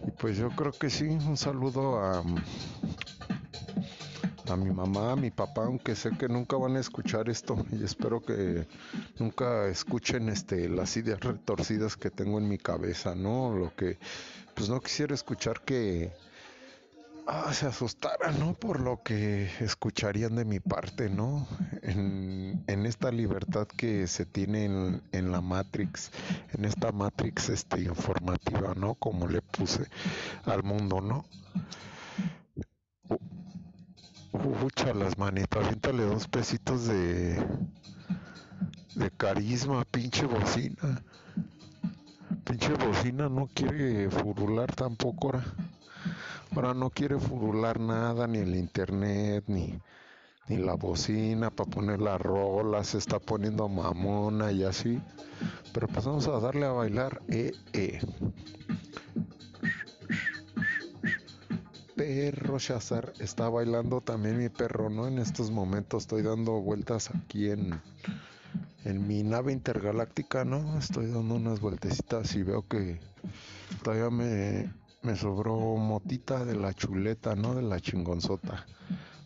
Y 0.07 0.11
pues 0.11 0.37
yo 0.37 0.51
creo 0.51 0.71
que 0.71 0.89
sí, 0.89 1.03
un 1.03 1.35
saludo 1.35 1.99
a, 1.99 2.23
a 4.49 4.55
mi 4.55 4.71
mamá, 4.71 5.11
a 5.11 5.15
mi 5.17 5.29
papá, 5.29 5.65
aunque 5.65 5.97
sé 5.97 6.11
que 6.11 6.29
nunca 6.29 6.55
van 6.55 6.77
a 6.77 6.79
escuchar 6.79 7.27
esto 7.27 7.57
y 7.73 7.83
espero 7.83 8.21
que 8.21 8.65
nunca 9.19 9.67
escuchen 9.67 10.29
este 10.29 10.69
las 10.69 10.95
ideas 10.95 11.19
retorcidas 11.19 11.97
que 11.97 12.09
tengo 12.09 12.37
en 12.37 12.47
mi 12.47 12.57
cabeza, 12.57 13.15
¿no? 13.15 13.53
Lo 13.53 13.75
que 13.75 13.97
pues 14.53 14.69
no 14.69 14.79
quisiera 14.79 15.13
escuchar 15.13 15.59
que 15.59 16.13
ah, 17.27 17.53
se 17.53 17.67
asustaran, 17.67 18.39
¿no? 18.39 18.53
Por 18.53 18.79
lo 18.79 19.01
que 19.03 19.49
escucharían 19.59 20.35
de 20.35 20.45
mi 20.45 20.59
parte, 20.59 21.09
¿no? 21.09 21.47
En, 21.81 22.63
en 22.67 22.85
esta 22.85 23.11
libertad 23.11 23.67
que 23.67 24.07
se 24.07 24.25
tiene 24.25 24.65
en, 24.65 25.01
en, 25.11 25.31
la 25.31 25.41
Matrix, 25.41 26.11
en 26.53 26.65
esta 26.65 26.91
Matrix 26.91 27.49
este, 27.49 27.81
informativa, 27.81 28.73
¿no? 28.75 28.95
Como 28.95 29.27
le 29.27 29.41
puse 29.41 29.87
al 30.45 30.63
mundo, 30.63 31.01
¿no? 31.01 31.25
Ucha 34.63 34.93
las 34.93 35.17
manitas, 35.17 35.63
aviéntale 35.63 36.03
dos 36.03 36.27
pesitos 36.27 36.87
de, 36.87 37.35
de 38.95 39.11
carisma, 39.11 39.85
pinche 39.85 40.25
bocina. 40.25 41.03
pinche 42.43 42.73
bocina 42.73 43.29
no 43.29 43.47
quiere 43.53 44.09
furular 44.09 44.73
tampoco 44.75 45.27
ahora. 45.27 45.64
Ahora 46.55 46.73
no 46.73 46.89
quiere 46.89 47.19
furular 47.19 47.81
nada, 47.81 48.27
ni 48.27 48.37
el 48.37 48.55
internet, 48.55 49.43
ni, 49.47 49.77
ni 50.47 50.55
la 50.55 50.75
bocina 50.75 51.51
para 51.51 51.69
poner 51.69 51.99
la 51.99 52.17
rola, 52.17 52.81
se 52.85 52.97
está 52.97 53.19
poniendo 53.19 53.67
mamona 53.67 54.53
y 54.53 54.63
así. 54.63 55.01
Pero 55.73 55.89
pues 55.89 56.05
vamos 56.05 56.27
a 56.29 56.39
darle 56.39 56.65
a 56.65 56.71
bailar. 56.71 57.21
Eh, 57.27 57.51
eh. 57.73 57.99
Perro 61.97 62.57
Shazar 62.57 63.11
está 63.19 63.49
bailando 63.49 63.99
también 63.99 64.37
mi 64.37 64.47
perro, 64.47 64.89
¿no? 64.89 65.07
En 65.07 65.19
estos 65.19 65.51
momentos 65.51 66.03
estoy 66.03 66.21
dando 66.21 66.53
vueltas 66.61 67.09
aquí 67.13 67.49
en, 67.49 67.81
en 68.85 69.05
mi 69.05 69.23
nave 69.23 69.51
intergaláctica, 69.51 70.45
¿no? 70.45 70.77
Estoy 70.77 71.07
dando 71.07 71.35
unas 71.35 71.59
vueltecitas 71.59 72.33
y 72.35 72.43
veo 72.43 72.65
que 72.65 73.01
todavía 73.83 74.09
me, 74.09 74.84
me 75.05 75.15
sobró 75.15 75.55
motita 75.77 76.43
de 76.43 76.55
la 76.55 76.73
chuleta, 76.73 77.35
¿no? 77.35 77.53
De 77.53 77.61
la 77.61 77.79
chingonzota. 77.79 78.65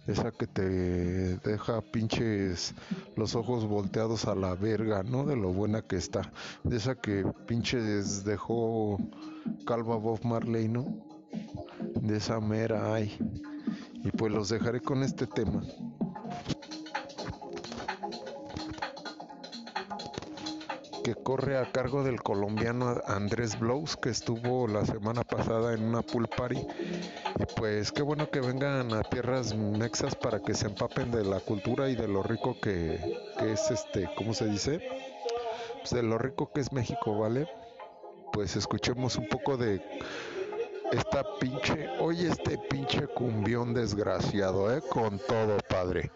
Esa 0.07 0.31
que 0.31 0.47
te 0.47 1.37
deja 1.37 1.81
pinches 1.81 2.73
los 3.15 3.35
ojos 3.35 3.65
volteados 3.65 4.25
a 4.25 4.35
la 4.35 4.55
verga, 4.55 5.03
¿no? 5.03 5.25
De 5.25 5.35
lo 5.35 5.53
buena 5.53 5.81
que 5.81 5.95
está. 5.95 6.31
De 6.63 6.77
esa 6.77 6.95
que 6.95 7.23
pinches 7.47 8.25
dejó 8.25 8.97
calva 9.65 9.95
Bob 9.95 10.19
Marley, 10.25 10.67
¿no? 10.67 10.85
de 12.01 12.17
esa 12.17 12.39
mera 12.39 12.93
hay. 12.93 13.17
Y 14.03 14.11
pues 14.11 14.31
los 14.31 14.49
dejaré 14.49 14.81
con 14.81 15.03
este 15.03 15.27
tema. 15.27 15.61
Que 21.09 21.15
corre 21.15 21.57
a 21.57 21.71
cargo 21.71 22.03
del 22.03 22.21
colombiano 22.21 23.01
Andrés 23.07 23.57
Blows 23.57 23.97
que 23.97 24.09
estuvo 24.09 24.67
la 24.67 24.85
semana 24.85 25.23
pasada 25.23 25.73
en 25.73 25.83
una 25.83 26.03
pool 26.03 26.27
party 26.27 26.57
y 26.57 27.45
pues 27.55 27.91
qué 27.91 28.03
bueno 28.03 28.29
que 28.29 28.39
vengan 28.41 28.93
a 28.93 29.01
tierras 29.01 29.55
mexas 29.55 30.13
para 30.13 30.39
que 30.39 30.53
se 30.53 30.67
empapen 30.67 31.09
de 31.09 31.23
la 31.23 31.39
cultura 31.39 31.89
y 31.89 31.95
de 31.95 32.07
lo 32.07 32.21
rico 32.21 32.55
que, 32.61 32.99
que 33.39 33.53
es 33.53 33.71
este, 33.71 34.07
¿cómo 34.15 34.35
se 34.35 34.45
dice? 34.45 34.87
Pues 35.79 35.89
de 35.89 36.03
lo 36.03 36.19
rico 36.19 36.51
que 36.53 36.61
es 36.61 36.71
México, 36.71 37.17
¿vale? 37.17 37.47
Pues 38.31 38.55
escuchemos 38.55 39.15
un 39.15 39.27
poco 39.29 39.57
de 39.57 39.81
esta 40.91 41.23
pinche, 41.39 41.89
oye 41.99 42.27
este 42.27 42.59
pinche 42.69 43.07
cumbión 43.07 43.73
desgraciado, 43.73 44.71
eh, 44.77 44.83
con 44.87 45.17
todo, 45.17 45.57
padre. 45.67 46.11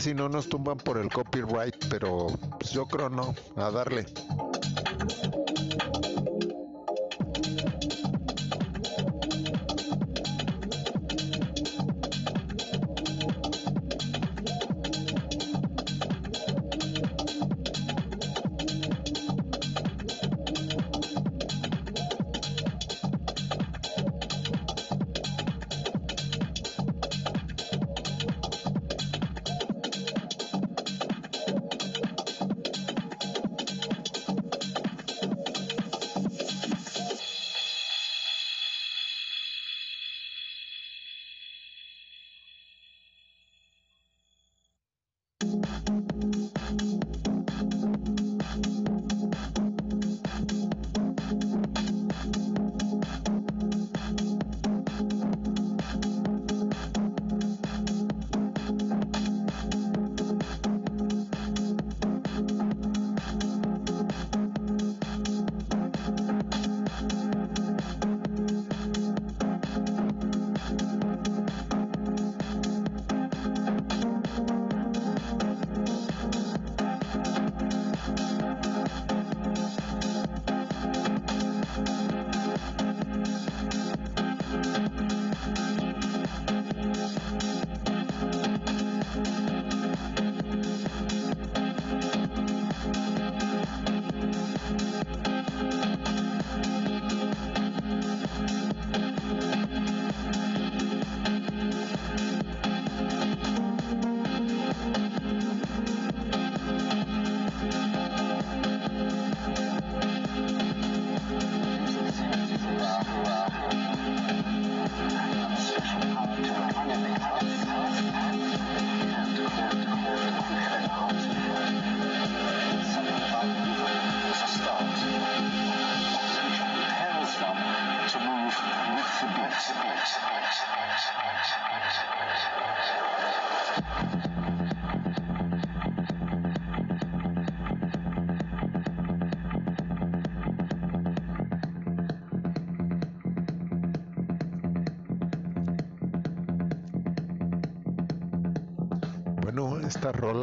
Si 0.00 0.14
no 0.14 0.28
nos 0.28 0.48
tumban 0.48 0.78
por 0.78 0.98
el 0.98 1.08
copyright, 1.10 1.74
pero 1.90 2.26
pues, 2.58 2.70
yo 2.72 2.86
creo 2.86 3.08
no, 3.08 3.34
a 3.56 3.70
darle. 3.70 4.06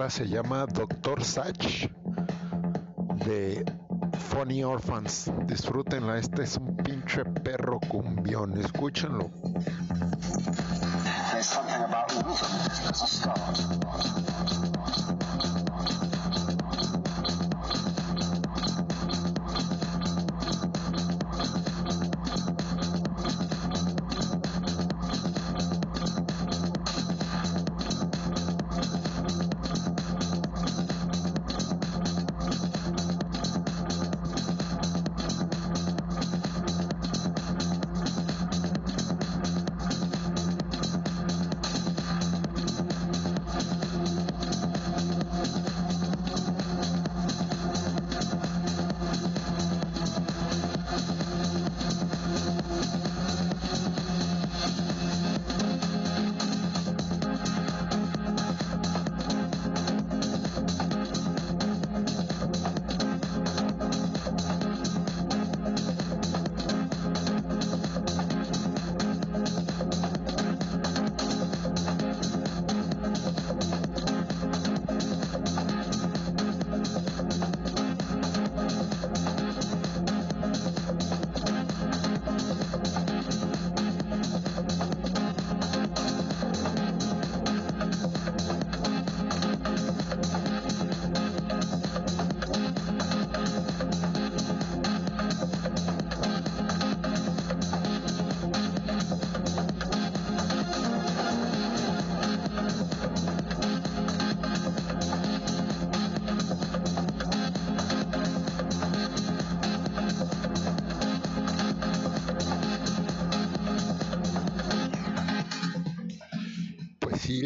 Se 0.10 0.28
llama 0.28 0.66
Doctor 0.66 1.24
Sach 1.24 1.88
de 3.26 3.64
Funny 4.32 4.64
Orphans. 4.64 5.32
Disfrútenla, 5.46 6.18
este 6.18 6.44
es 6.44 6.58
un 6.58 6.76
pinche 6.78 7.24
perro 7.24 7.80
cumbión, 7.80 8.58
escúchenlo. 8.58 9.30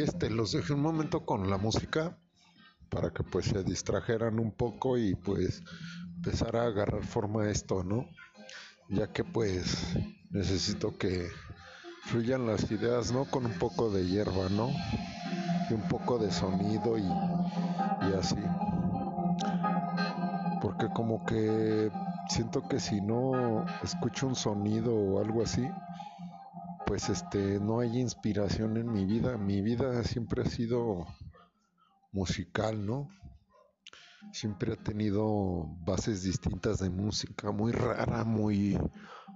Este, 0.07 0.29
los 0.29 0.53
dejé 0.53 0.73
un 0.73 0.81
momento 0.81 1.25
con 1.25 1.49
la 1.49 1.57
música 1.57 2.17
para 2.89 3.11
que 3.11 3.23
pues 3.23 3.47
se 3.47 3.63
distrajeran 3.63 4.39
un 4.39 4.51
poco 4.51 4.97
y 4.97 5.15
pues 5.15 5.61
empezar 6.15 6.55
a 6.55 6.67
agarrar 6.67 7.03
forma 7.03 7.43
a 7.43 7.51
esto, 7.51 7.83
¿no? 7.83 8.07
Ya 8.87 9.11
que 9.11 9.25
pues 9.25 9.97
necesito 10.29 10.97
que 10.97 11.27
fluyan 12.05 12.47
las 12.47 12.71
ideas, 12.71 13.11
¿no? 13.11 13.25
Con 13.25 13.45
un 13.45 13.59
poco 13.59 13.89
de 13.89 14.07
hierba, 14.07 14.47
¿no? 14.49 14.69
Y 15.69 15.73
un 15.73 15.85
poco 15.89 16.17
de 16.17 16.31
sonido 16.31 16.97
y, 16.97 17.03
y 17.03 18.13
así. 18.17 18.39
Porque 20.61 20.87
como 20.93 21.25
que 21.25 21.91
siento 22.29 22.65
que 22.69 22.79
si 22.79 23.01
no 23.01 23.65
escucho 23.83 24.27
un 24.27 24.35
sonido 24.35 24.95
o 24.95 25.21
algo 25.21 25.43
así, 25.43 25.67
pues 26.87 27.09
este 27.09 27.59
no 27.59 27.81
hay 27.81 27.99
inspiración 27.99 28.77
en 28.77 28.89
mi 28.91 29.05
vida. 29.05 29.37
Mi 29.37 29.61
vida 29.61 30.03
siempre 30.05 30.41
ha 30.41 30.45
sido 30.45 31.05
musical, 32.13 32.85
¿no? 32.85 33.09
Siempre 34.31 34.71
ha 34.71 34.77
tenido 34.77 35.65
bases 35.85 36.23
distintas 36.23 36.79
de 36.79 36.89
música, 36.89 37.51
muy 37.51 37.73
rara, 37.73 38.23
muy, 38.23 38.79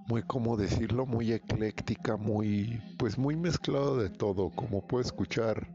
muy, 0.08 0.22
¿cómo 0.22 0.56
decirlo? 0.56 1.04
Muy 1.04 1.32
ecléctica, 1.32 2.16
muy, 2.16 2.80
pues 2.98 3.18
muy 3.18 3.36
mezclado 3.36 3.98
de 3.98 4.08
todo. 4.08 4.50
Como 4.50 4.86
puedo 4.86 5.04
escuchar 5.04 5.68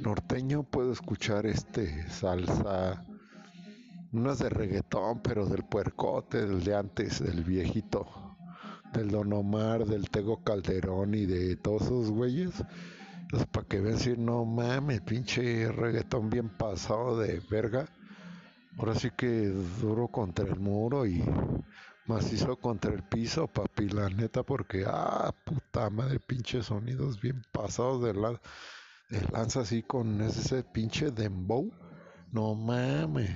norteño, 0.00 0.64
puedo 0.64 0.92
escuchar 0.92 1.46
este 1.46 2.10
salsa, 2.10 3.04
unas 4.12 4.40
de 4.40 4.48
reggaetón, 4.48 5.22
pero 5.22 5.46
del 5.46 5.64
puercote, 5.64 6.44
del 6.44 6.64
de 6.64 6.74
antes, 6.74 7.22
del 7.22 7.44
viejito 7.44 8.27
del 8.92 9.10
Don 9.10 9.32
Omar, 9.32 9.86
del 9.86 10.10
Tego 10.10 10.42
Calderón 10.42 11.14
y 11.14 11.26
de 11.26 11.56
todos 11.56 11.82
esos 11.82 12.10
güeyes. 12.10 12.50
Pues 13.30 13.46
para 13.46 13.66
que 13.66 13.80
vean 13.80 13.98
si 13.98 14.16
no 14.16 14.44
mames, 14.44 15.02
pinche 15.02 15.70
reggaetón 15.70 16.30
bien 16.30 16.48
pasado 16.48 17.18
de 17.18 17.40
verga. 17.50 17.86
Ahora 18.78 18.94
sí 18.94 19.10
que 19.16 19.48
duro 19.80 20.08
contra 20.08 20.46
el 20.46 20.58
muro 20.58 21.06
y 21.06 21.22
macizo 22.06 22.56
contra 22.56 22.94
el 22.94 23.02
piso, 23.02 23.46
papi, 23.46 23.88
la 23.90 24.08
neta, 24.08 24.42
porque, 24.42 24.84
ah, 24.86 25.34
puta 25.44 25.90
madre, 25.90 26.20
pinche 26.20 26.62
sonidos 26.62 27.20
bien 27.20 27.42
pasados 27.52 28.02
de, 28.02 28.14
la, 28.14 28.40
de 29.10 29.20
lanza 29.32 29.60
así 29.60 29.82
con 29.82 30.20
ese 30.22 30.62
pinche 30.62 31.10
dembow. 31.10 31.70
No 32.32 32.54
mames 32.54 33.30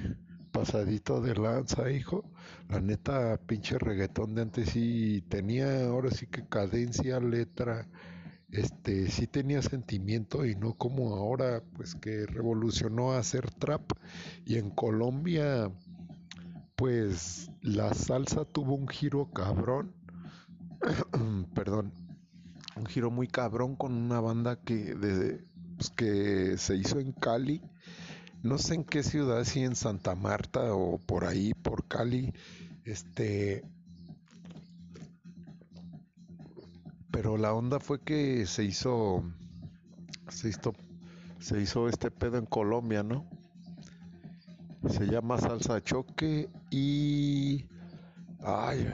pasadito 0.53 1.21
de 1.21 1.35
lanza, 1.35 1.91
hijo. 1.91 2.25
La 2.69 2.81
neta, 2.81 3.39
pinche 3.47 3.79
reggaetón 3.79 4.35
de 4.35 4.43
antes 4.43 4.71
sí 4.71 5.25
tenía, 5.29 5.87
ahora 5.87 6.11
sí 6.11 6.27
que 6.27 6.47
cadencia, 6.47 7.19
letra, 7.19 7.89
este, 8.51 9.11
sí 9.11 9.27
tenía 9.27 9.63
sentimiento 9.63 10.45
y 10.45 10.55
no 10.55 10.75
como 10.75 11.17
ahora, 11.17 11.63
pues 11.75 11.95
que 11.95 12.27
revolucionó 12.27 13.13
a 13.13 13.19
hacer 13.19 13.51
trap. 13.51 13.93
Y 14.45 14.59
en 14.59 14.71
Colombia, 14.71 15.73
pues 16.77 17.51
la 17.63 17.95
salsa 17.95 18.45
tuvo 18.45 18.75
un 18.75 18.89
giro 18.89 19.31
cabrón, 19.33 19.95
perdón, 21.55 21.93
un 22.77 22.87
giro 22.87 23.11
muy 23.11 23.29
cabrón 23.29 23.77
con 23.77 23.93
una 23.93 24.21
banda 24.21 24.57
que, 24.57 24.97
pues, 25.77 25.91
que 25.91 26.59
se 26.59 26.77
hizo 26.77 27.01
en 27.01 27.13
Cali 27.13 27.63
no 28.43 28.59
sé 28.59 28.75
en 28.75 28.85
qué 28.85 29.03
ciudad, 29.03 29.45
si 29.45 29.61
en 29.61 29.77
Santa 29.77 30.15
Marta 30.15 30.75
o 30.75 30.99
por 30.99 31.25
ahí, 31.25 31.55
por 31.55 31.87
Cali, 31.87 32.33
este, 32.85 33.65
pero 37.11 37.37
la 37.37 37.55
onda 37.55 37.79
fue 37.79 38.01
que 38.01 38.47
se 38.47 38.65
hizo, 38.65 39.23
se 40.29 40.49
hizo, 40.49 40.73
se 41.39 41.61
hizo 41.61 41.89
este 41.89 42.11
pedo 42.11 42.39
en 42.39 42.47
Colombia, 42.47 43.03
¿no? 43.03 43.27
Se 44.89 45.07
llama 45.07 45.39
salsa 45.39 45.81
choque 45.81 46.49
y, 46.71 47.67
ay, 48.45 48.93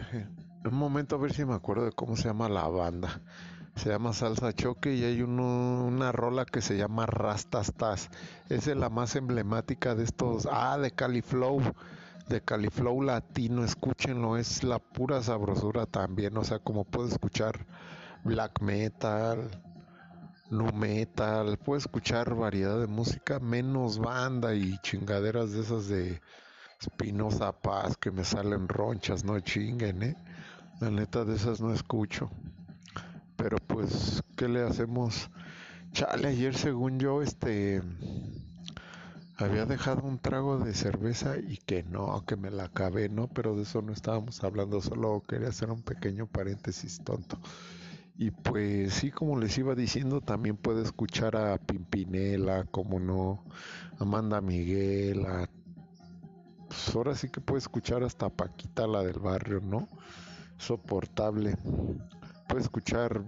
un 0.65 0.75
momento 0.75 1.17
a 1.17 1.19
ver 1.19 1.33
si 1.33 1.47
me 1.47 1.55
acuerdo 1.55 1.87
de 1.87 1.93
cómo 1.93 2.17
se 2.17 2.25
llama 2.25 2.51
la 2.51 2.69
banda 2.69 3.23
se 3.89 3.95
llama 3.95 4.13
Salsa 4.13 4.53
Choque 4.53 4.93
y 4.93 5.03
hay 5.03 5.23
uno, 5.23 5.87
una 5.87 6.13
rola 6.13 6.45
que 6.45 6.61
se 6.61 6.77
llama 6.77 7.07
Rastastas. 7.07 8.11
Esa 8.51 8.73
es 8.73 8.77
la 8.77 8.91
más 8.91 9.17
emblemática 9.17 9.95
de 9.95 10.05
estos. 10.05 10.47
Ah, 10.53 10.77
de 10.77 10.91
Califlow, 10.91 11.63
de 12.29 12.43
Califlow 12.43 13.01
latino, 13.01 13.65
escúchenlo, 13.65 14.37
es 14.37 14.63
la 14.63 14.79
pura 14.79 15.23
sabrosura 15.23 15.87
también. 15.87 16.37
O 16.37 16.45
sea, 16.45 16.59
como 16.59 16.85
puedo 16.85 17.09
escuchar 17.09 17.65
black 18.25 18.61
metal, 18.61 19.49
nu 20.51 20.71
metal, 20.75 21.57
puedo 21.57 21.79
escuchar 21.79 22.35
variedad 22.35 22.79
de 22.79 22.89
música, 22.89 23.41
menos 23.41 23.99
banda 23.99 24.55
y 24.55 24.77
chingaderas 24.83 25.53
de 25.53 25.63
esas 25.63 25.89
de 25.89 26.21
Espinosa 26.79 27.53
Paz 27.53 27.97
que 27.97 28.11
me 28.11 28.25
salen 28.25 28.69
ronchas, 28.69 29.25
no 29.25 29.41
chinguen, 29.41 30.03
eh. 30.03 30.17
La 30.79 30.91
neta 30.91 31.25
de 31.25 31.37
esas 31.37 31.63
no 31.63 31.73
escucho. 31.73 32.31
Pero 33.39 33.57
pues, 33.69 34.21
¿qué 34.37 34.49
le 34.49 34.63
hacemos? 34.65 35.31
Chale, 35.93 36.29
ayer 36.29 36.57
según 36.57 36.99
yo, 36.99 37.23
este, 37.23 37.81
había 39.37 39.65
dejado 39.65 40.03
un 40.03 40.19
trago 40.19 40.59
de 40.59 40.75
cerveza 40.75 41.37
y 41.39 41.57
que 41.59 41.85
no, 41.85 42.25
que 42.27 42.35
me 42.35 42.51
la 42.51 42.65
acabé, 42.65 43.09
¿no? 43.09 43.29
Pero 43.29 43.55
de 43.55 43.63
eso 43.63 43.81
no 43.81 43.93
estábamos 43.93 44.43
hablando, 44.43 44.81
solo 44.81 45.23
quería 45.27 45.51
hacer 45.51 45.71
un 45.71 45.83
pequeño 45.83 46.27
paréntesis 46.27 47.01
tonto. 47.05 47.39
Y 48.17 48.33
pues 48.33 48.95
sí, 48.95 49.13
como 49.13 49.39
les 49.39 49.57
iba 49.57 49.77
diciendo, 49.77 50.21
también 50.21 50.57
puede 50.57 50.83
escuchar 50.83 51.37
a 51.37 51.59
Pimpinela, 51.59 52.65
como 52.65 52.99
no, 52.99 53.45
Amanda 54.01 54.41
Miguel, 54.41 55.25
a... 55.27 55.49
Pues 56.67 56.97
ahora 56.97 57.15
sí 57.15 57.29
que 57.29 57.41
puede 57.41 57.61
escuchar 57.61 58.03
hasta 58.03 58.29
Paquita, 58.29 58.89
la 58.89 59.05
del 59.05 59.21
barrio, 59.21 59.61
¿no? 59.61 59.87
Soportable. 60.59 61.57
Puede 62.49 62.63
escuchar 62.63 63.23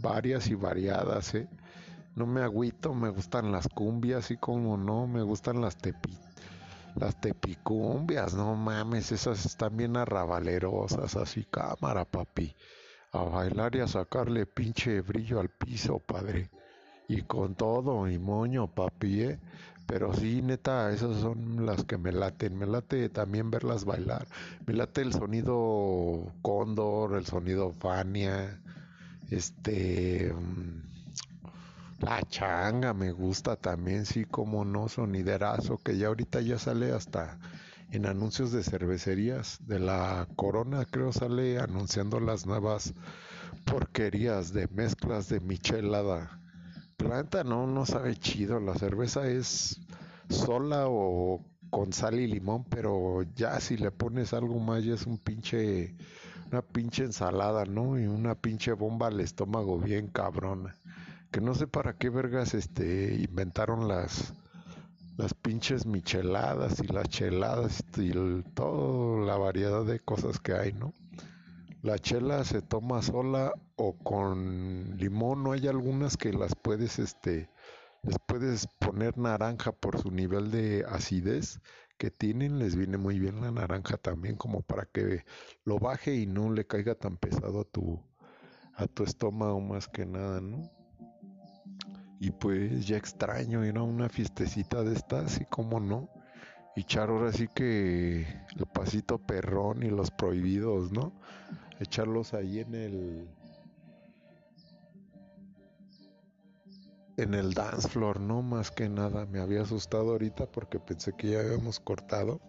varias 0.00 0.48
y 0.48 0.54
variadas, 0.54 1.34
¿eh? 1.34 1.48
No 2.14 2.26
me 2.26 2.42
agüito, 2.42 2.94
me 2.94 3.08
gustan 3.08 3.50
las 3.50 3.68
cumbias 3.68 4.30
y 4.30 4.36
como 4.36 4.76
no, 4.76 5.08
me 5.08 5.22
gustan 5.22 5.60
las 5.60 5.76
tepi, 5.76 6.16
las 6.94 7.20
tepicumbias, 7.20 8.34
no 8.34 8.54
mames, 8.54 9.10
esas 9.10 9.44
están 9.44 9.76
bien 9.76 9.96
arrabalerosas, 9.96 11.16
así 11.16 11.44
cámara, 11.44 12.04
papi. 12.04 12.54
A 13.10 13.22
bailar 13.22 13.74
y 13.76 13.80
a 13.80 13.88
sacarle 13.88 14.46
pinche 14.46 15.00
brillo 15.00 15.40
al 15.40 15.48
piso, 15.48 15.98
padre. 15.98 16.50
Y 17.08 17.22
con 17.22 17.54
todo, 17.54 18.08
y 18.08 18.18
moño, 18.18 18.68
papi, 18.72 19.22
¿eh? 19.22 19.40
Pero 19.86 20.12
sí, 20.14 20.42
neta, 20.42 20.92
esas 20.92 21.20
son 21.20 21.66
las 21.66 21.84
que 21.84 21.98
me 21.98 22.12
laten. 22.12 22.56
Me 22.58 22.66
late 22.66 23.08
también 23.10 23.50
verlas 23.50 23.84
bailar. 23.84 24.26
Me 24.66 24.74
late 24.74 25.02
el 25.02 25.12
sonido 25.12 26.34
cóndor, 26.42 27.14
el 27.16 27.26
sonido 27.26 27.72
Fania, 27.72 28.60
este... 29.30 30.32
mm, 30.34 30.82
la 31.98 32.22
changa 32.28 32.94
me 32.94 33.10
gusta 33.12 33.56
también, 33.56 34.06
sí, 34.06 34.24
como 34.26 34.64
no, 34.64 34.88
soniderazo, 34.88 35.78
que 35.78 35.96
ya 35.98 36.08
ahorita 36.08 36.40
ya 36.40 36.58
sale 36.58 36.92
hasta 36.92 37.38
en 37.90 38.06
anuncios 38.06 38.52
de 38.52 38.62
cervecerías 38.62 39.58
de 39.66 39.80
la 39.80 40.28
Corona, 40.36 40.84
creo 40.86 41.12
sale 41.12 41.58
anunciando 41.58 42.20
las 42.20 42.46
nuevas 42.46 42.94
porquerías 43.64 44.52
de 44.52 44.68
mezclas 44.68 45.28
de 45.28 45.40
michelada. 45.40 46.40
Planta 47.04 47.44
no, 47.44 47.66
no 47.66 47.86
sabe 47.86 48.16
chido, 48.16 48.60
la 48.60 48.74
cerveza 48.74 49.26
es 49.28 49.80
sola 50.28 50.86
o 50.88 51.44
con 51.70 51.92
sal 51.92 52.18
y 52.18 52.26
limón, 52.26 52.64
pero 52.64 53.22
ya 53.34 53.60
si 53.60 53.76
le 53.76 53.90
pones 53.90 54.32
algo 54.32 54.58
más 54.58 54.84
ya 54.84 54.94
es 54.94 55.06
un 55.06 55.18
pinche, 55.18 55.94
una 56.50 56.62
pinche 56.62 57.04
ensalada, 57.04 57.64
¿no? 57.64 57.98
Y 57.98 58.06
una 58.06 58.34
pinche 58.34 58.72
bomba 58.72 59.08
al 59.08 59.20
estómago 59.20 59.78
bien 59.78 60.08
cabrona 60.08 60.76
que 61.34 61.40
no 61.40 61.52
sé 61.52 61.66
para 61.66 61.94
qué 61.94 62.10
vergas 62.10 62.54
este 62.54 63.16
inventaron 63.16 63.88
las 63.88 64.32
las 65.16 65.34
pinches 65.34 65.84
micheladas 65.84 66.80
y 66.80 66.86
las 66.86 67.08
cheladas 67.08 67.82
y 67.96 68.12
toda 68.54 69.26
la 69.26 69.36
variedad 69.36 69.84
de 69.84 69.98
cosas 69.98 70.38
que 70.38 70.52
hay, 70.52 70.72
¿no? 70.72 70.92
La 71.84 71.98
chela 71.98 72.42
se 72.44 72.62
toma 72.62 73.02
sola 73.02 73.52
o 73.76 73.92
con 73.98 74.96
limón, 74.96 75.44
no 75.44 75.52
hay 75.52 75.68
algunas 75.68 76.16
que 76.16 76.32
las 76.32 76.54
puedes 76.54 76.98
este 76.98 77.50
les 78.02 78.16
puedes 78.26 78.66
poner 78.78 79.18
naranja 79.18 79.70
por 79.70 80.00
su 80.00 80.10
nivel 80.10 80.50
de 80.50 80.86
acidez 80.88 81.60
que 81.98 82.10
tienen, 82.10 82.58
les 82.58 82.74
viene 82.74 82.96
muy 82.96 83.18
bien 83.18 83.42
la 83.42 83.50
naranja 83.50 83.98
también 83.98 84.36
como 84.36 84.62
para 84.62 84.86
que 84.86 85.26
lo 85.66 85.78
baje 85.78 86.14
y 86.14 86.24
no 86.26 86.50
le 86.50 86.66
caiga 86.66 86.94
tan 86.94 87.18
pesado 87.18 87.60
a 87.60 87.64
tu 87.64 88.02
a 88.76 88.86
tu 88.86 89.04
estómago 89.04 89.60
más 89.60 89.86
que 89.86 90.06
nada, 90.06 90.40
¿no? 90.40 90.70
Y 92.18 92.30
pues 92.30 92.86
ya 92.86 92.96
extraño 92.96 93.62
ir 93.66 93.76
a 93.76 93.82
una 93.82 94.08
fiestecita 94.08 94.82
de 94.84 94.94
estas, 94.94 95.38
y 95.38 95.44
como 95.44 95.80
no. 95.80 96.08
Y 96.76 96.80
echar 96.80 97.10
ahora 97.10 97.30
sí 97.30 97.46
que 97.54 98.22
el 98.56 98.66
pasito 98.72 99.18
perrón 99.18 99.82
y 99.82 99.90
los 99.90 100.10
prohibidos, 100.10 100.90
¿no? 100.90 101.12
Echarlos 101.80 102.34
ahí 102.34 102.60
en 102.60 102.74
el. 102.74 103.28
En 107.16 107.34
el 107.34 107.54
dance 107.54 107.88
floor, 107.88 108.18
¿no? 108.20 108.42
Más 108.42 108.70
que 108.70 108.88
nada. 108.88 109.26
Me 109.26 109.40
había 109.40 109.62
asustado 109.62 110.12
ahorita 110.12 110.46
porque 110.46 110.80
pensé 110.80 111.12
que 111.12 111.30
ya 111.30 111.40
habíamos 111.40 111.78
cortado 111.78 112.40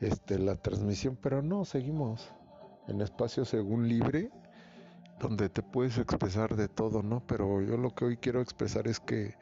este, 0.00 0.38
la 0.38 0.54
transmisión, 0.54 1.18
pero 1.20 1.42
no, 1.42 1.64
seguimos 1.64 2.30
en 2.86 3.00
espacio 3.00 3.44
según 3.44 3.88
libre 3.88 4.30
donde 5.20 5.50
te 5.50 5.62
puedes 5.62 5.98
expresar 5.98 6.56
de 6.56 6.68
todo, 6.68 7.02
¿no? 7.02 7.22
Pero 7.26 7.60
yo 7.60 7.76
lo 7.76 7.94
que 7.94 8.06
hoy 8.06 8.16
quiero 8.16 8.40
expresar 8.40 8.88
es 8.88 8.98
que 8.98 9.34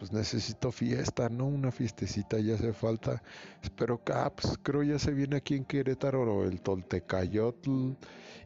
pues 0.00 0.12
necesito 0.12 0.72
fiesta, 0.72 1.28
¿no? 1.28 1.44
Una 1.46 1.70
fiestecita 1.70 2.38
ya 2.38 2.54
hace 2.54 2.72
falta. 2.72 3.22
Espero 3.62 4.02
que, 4.02 4.14
ah, 4.14 4.32
pues 4.34 4.58
creo 4.62 4.82
ya 4.82 4.98
se 4.98 5.12
viene 5.12 5.36
aquí 5.36 5.56
en 5.56 5.66
Querétaro 5.66 6.42
el 6.44 6.62
Toltecayotl 6.62 7.92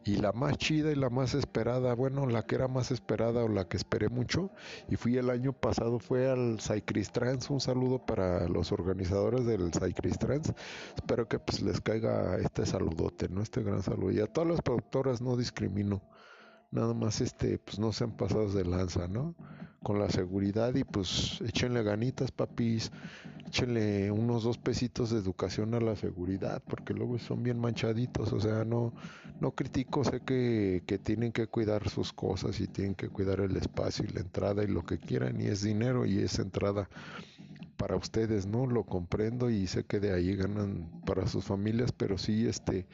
y 0.04 0.16
la 0.16 0.32
más 0.32 0.58
chida 0.58 0.90
y 0.90 0.96
la 0.96 1.10
más 1.10 1.34
esperada, 1.34 1.94
bueno, 1.94 2.26
la 2.26 2.42
que 2.42 2.56
era 2.56 2.66
más 2.66 2.90
esperada 2.90 3.44
o 3.44 3.48
la 3.48 3.68
que 3.68 3.76
esperé 3.76 4.08
mucho 4.08 4.50
y 4.88 4.96
fui 4.96 5.16
el 5.16 5.30
año 5.30 5.52
pasado 5.52 6.00
fue 6.00 6.28
al 6.28 6.58
Trans, 7.12 7.48
un 7.48 7.60
saludo 7.60 8.04
para 8.04 8.48
los 8.48 8.72
organizadores 8.72 9.46
del 9.46 9.70
Trans. 9.70 10.52
Espero 10.96 11.28
que 11.28 11.38
pues 11.38 11.62
les 11.62 11.80
caiga 11.80 12.36
este 12.38 12.66
saludote, 12.66 13.28
¿no? 13.28 13.42
Este 13.42 13.62
gran 13.62 13.80
saludo. 13.80 14.10
Y 14.10 14.18
a 14.18 14.26
todas 14.26 14.50
las 14.50 14.60
productoras 14.60 15.20
no 15.20 15.36
discrimino 15.36 16.02
nada 16.74 16.92
más 16.92 17.20
este 17.20 17.58
pues 17.58 17.78
no 17.78 17.92
sean 17.92 18.16
pasados 18.16 18.54
de 18.54 18.64
lanza 18.64 19.08
no 19.08 19.34
con 19.82 19.98
la 19.98 20.08
seguridad 20.10 20.74
y 20.74 20.84
pues 20.84 21.40
échenle 21.46 21.82
ganitas 21.82 22.30
papis 22.30 22.90
échenle 23.46 24.10
unos 24.10 24.44
dos 24.44 24.58
pesitos 24.58 25.10
de 25.10 25.18
educación 25.18 25.74
a 25.74 25.80
la 25.80 25.94
seguridad 25.94 26.62
porque 26.66 26.94
luego 26.94 27.18
son 27.18 27.42
bien 27.42 27.58
manchaditos 27.58 28.32
o 28.32 28.40
sea 28.40 28.64
no 28.64 28.92
no 29.40 29.52
critico 29.52 30.04
sé 30.04 30.20
que, 30.20 30.82
que 30.86 30.98
tienen 30.98 31.32
que 31.32 31.46
cuidar 31.46 31.88
sus 31.88 32.12
cosas 32.12 32.60
y 32.60 32.66
tienen 32.66 32.94
que 32.94 33.08
cuidar 33.08 33.40
el 33.40 33.56
espacio 33.56 34.04
y 34.04 34.12
la 34.12 34.20
entrada 34.20 34.64
y 34.64 34.68
lo 34.68 34.84
que 34.84 34.98
quieran 34.98 35.40
y 35.40 35.46
es 35.46 35.62
dinero 35.62 36.06
y 36.06 36.18
es 36.18 36.38
entrada 36.38 36.88
para 37.76 37.96
ustedes, 37.96 38.46
¿no? 38.46 38.66
Lo 38.66 38.84
comprendo 38.84 39.50
y 39.50 39.66
sé 39.66 39.84
que 39.84 40.00
de 40.00 40.12
ahí 40.12 40.36
ganan 40.36 40.90
para 41.04 41.26
sus 41.26 41.44
familias, 41.44 41.92
pero 41.92 42.18
sí, 42.18 42.46
este, 42.46 42.86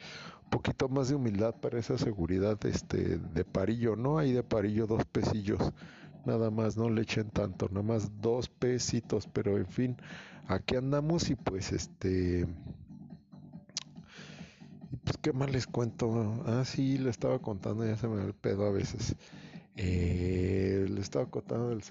poquito 0.51 0.89
más 0.89 1.09
de 1.09 1.15
humildad 1.15 1.55
para 1.55 1.79
esa 1.79 1.97
seguridad, 1.97 2.63
este, 2.65 3.17
de 3.17 3.45
parillo, 3.45 3.95
¿no? 3.95 4.19
Hay 4.19 4.33
de 4.33 4.43
parillo 4.43 4.85
dos 4.85 5.05
pesillos, 5.05 5.71
nada 6.25 6.51
más, 6.51 6.77
no 6.77 6.89
le 6.89 7.01
echen 7.01 7.29
tanto, 7.31 7.67
nada 7.69 7.81
más 7.81 8.21
dos 8.21 8.49
pesitos, 8.49 9.27
pero 9.33 9.57
en 9.57 9.65
fin, 9.65 9.97
aquí 10.47 10.75
andamos 10.75 11.29
y 11.29 11.35
pues, 11.35 11.71
este, 11.71 12.45
pues, 15.03 15.17
¿qué 15.21 15.31
más 15.33 15.49
les 15.51 15.65
cuento? 15.67 16.43
Ah, 16.45 16.63
sí, 16.65 16.97
le 16.97 17.09
estaba 17.09 17.39
contando, 17.39 17.85
ya 17.85 17.95
se 17.95 18.07
me 18.07 18.17
va 18.17 18.23
el 18.25 18.33
pedo 18.33 18.65
a 18.65 18.71
veces. 18.71 19.15
Eh, 19.77 20.85
le 20.89 20.99
estaba 20.99 21.27
contando 21.27 21.69
del 21.69 21.81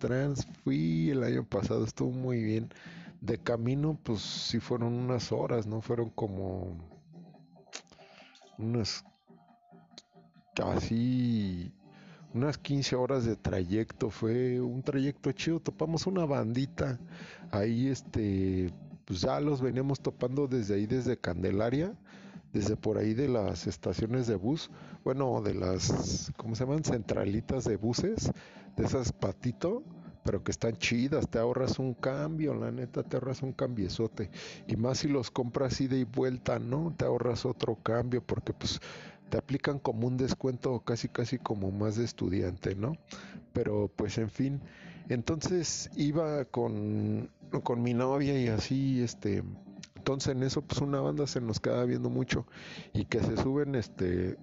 Trans, 0.00 0.46
fui 0.64 1.10
el 1.10 1.22
año 1.22 1.44
pasado, 1.44 1.84
estuvo 1.84 2.10
muy 2.10 2.42
bien. 2.42 2.68
De 3.20 3.38
camino, 3.38 3.96
pues 4.02 4.20
sí 4.20 4.58
fueron 4.58 4.94
unas 4.94 5.30
horas, 5.30 5.68
¿no? 5.68 5.80
Fueron 5.80 6.10
como 6.10 6.91
unas 8.62 9.04
casi 10.54 11.72
unas 12.34 12.58
15 12.58 12.96
horas 12.96 13.24
de 13.24 13.36
trayecto. 13.36 14.10
Fue 14.10 14.60
un 14.60 14.82
trayecto 14.82 15.32
chido. 15.32 15.60
Topamos 15.60 16.06
una 16.06 16.24
bandita. 16.24 16.98
Ahí, 17.50 17.88
este, 17.88 18.72
pues 19.04 19.20
ya 19.20 19.40
los 19.40 19.60
veníamos 19.60 20.00
topando 20.00 20.46
desde 20.46 20.74
ahí, 20.74 20.86
desde 20.86 21.18
Candelaria 21.18 21.94
desde 22.52 22.76
por 22.76 22.98
ahí 22.98 23.14
de 23.14 23.28
las 23.28 23.66
estaciones 23.66 24.26
de 24.26 24.36
bus, 24.36 24.70
bueno, 25.04 25.40
de 25.40 25.54
las, 25.54 26.32
¿cómo 26.36 26.54
se 26.54 26.64
llaman? 26.64 26.84
Centralitas 26.84 27.64
de 27.64 27.76
buses, 27.76 28.30
de 28.76 28.84
esas 28.84 29.12
patito, 29.12 29.82
pero 30.24 30.42
que 30.42 30.52
están 30.52 30.76
chidas, 30.76 31.28
te 31.28 31.38
ahorras 31.38 31.78
un 31.78 31.94
cambio, 31.94 32.54
la 32.54 32.70
neta, 32.70 33.02
te 33.02 33.16
ahorras 33.16 33.42
un 33.42 33.52
cambiezote. 33.52 34.30
Y 34.66 34.76
más 34.76 34.98
si 34.98 35.08
los 35.08 35.30
compras 35.30 35.80
ida 35.80 35.96
y 35.96 36.04
vuelta, 36.04 36.58
¿no? 36.58 36.94
Te 36.96 37.04
ahorras 37.04 37.44
otro 37.44 37.76
cambio, 37.82 38.22
porque 38.22 38.52
pues 38.52 38.80
te 39.30 39.38
aplican 39.38 39.78
como 39.78 40.06
un 40.06 40.18
descuento 40.18 40.78
casi 40.80 41.08
casi 41.08 41.38
como 41.38 41.70
más 41.70 41.96
de 41.96 42.04
estudiante, 42.04 42.74
¿no? 42.74 42.96
Pero 43.54 43.90
pues 43.96 44.18
en 44.18 44.28
fin, 44.28 44.60
entonces 45.08 45.90
iba 45.96 46.44
con, 46.44 47.30
con 47.64 47.82
mi 47.82 47.94
novia 47.94 48.38
y 48.38 48.48
así, 48.48 49.02
este, 49.02 49.42
entonces 49.96 50.36
en 50.36 50.42
eso 50.42 50.60
pues 50.60 50.82
una 50.82 51.00
banda 51.00 51.26
se 51.26 51.40
nos 51.40 51.60
queda 51.60 51.84
viendo 51.84 52.10
mucho 52.10 52.46
y 52.92 53.06
que 53.06 53.20
se 53.20 53.36
suben 53.38 53.74
este 53.74 54.36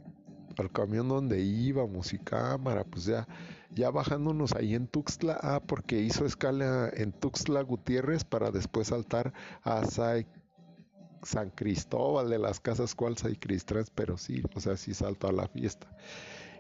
al 0.58 0.72
camión 0.72 1.08
donde 1.08 1.40
íbamos 1.40 2.14
y 2.14 2.18
cámara, 2.18 2.84
pues 2.84 3.06
ya 3.06 3.28
ya 3.72 3.92
bajándonos 3.92 4.54
ahí 4.54 4.76
en 4.76 4.88
Tuxtla, 4.88 5.40
ah, 5.42 5.62
porque 5.66 6.00
hizo 6.00 6.26
escala 6.26 6.90
en 6.94 7.12
Tuxtla 7.12 7.62
Gutiérrez 7.62 8.24
para 8.24 8.52
después 8.52 8.88
saltar 8.88 9.34
a 9.64 9.86
San 9.86 11.50
Cristóbal 11.52 12.30
de 12.30 12.40
las 12.40 12.60
Casas 12.60 12.96
cual 12.96 13.18
Sai 13.18 13.36
Cristrans, 13.36 13.92
pero 13.94 14.18
sí, 14.18 14.42
o 14.56 14.60
sea, 14.60 14.78
sí 14.78 14.94
saltó 14.94 15.28
a 15.28 15.34
la 15.34 15.48
fiesta. 15.48 15.88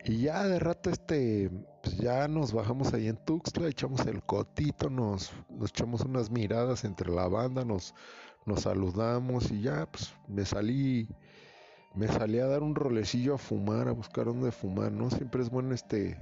Y 0.05 0.21
ya 0.21 0.47
de 0.47 0.59
rato 0.59 0.89
este, 0.89 1.51
pues 1.83 1.97
ya 1.97 2.27
nos 2.27 2.53
bajamos 2.53 2.93
ahí 2.93 3.07
en 3.07 3.17
Tuxtla, 3.17 3.67
echamos 3.67 4.05
el 4.05 4.23
cotito, 4.23 4.89
nos, 4.89 5.33
nos 5.49 5.71
echamos 5.71 6.01
unas 6.01 6.31
miradas 6.31 6.85
entre 6.85 7.11
la 7.11 7.27
banda, 7.27 7.65
nos, 7.65 7.93
nos 8.45 8.61
saludamos 8.61 9.51
y 9.51 9.61
ya 9.61 9.87
pues 9.91 10.13
me 10.27 10.45
salí 10.45 11.09
me 11.95 12.07
salí 12.07 12.39
a 12.39 12.47
dar 12.47 12.63
un 12.63 12.75
rolecillo 12.75 13.33
a 13.33 13.37
fumar, 13.37 13.87
a 13.87 13.91
buscar 13.91 14.25
dónde 14.25 14.51
fumar, 14.51 14.91
¿no? 14.91 15.09
Siempre 15.09 15.41
es 15.41 15.49
bueno 15.49 15.73
este, 15.73 16.17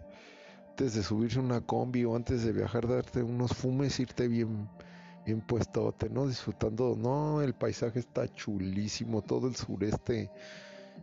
antes 0.77 0.93
de 0.93 1.01
subirse 1.01 1.39
una 1.39 1.61
combi 1.61 2.05
o 2.05 2.15
antes 2.15 2.43
de 2.43 2.51
viajar, 2.51 2.87
darte 2.87 3.23
unos 3.23 3.51
fumes, 3.51 3.99
irte 3.99 4.27
bien, 4.27 4.69
bien 5.25 5.41
puestote, 5.41 6.07
¿no? 6.07 6.27
Disfrutando, 6.27 6.95
no, 6.95 7.41
el 7.41 7.55
paisaje 7.55 7.97
está 7.97 8.27
chulísimo, 8.27 9.23
todo 9.23 9.47
el 9.47 9.55
sureste 9.55 10.29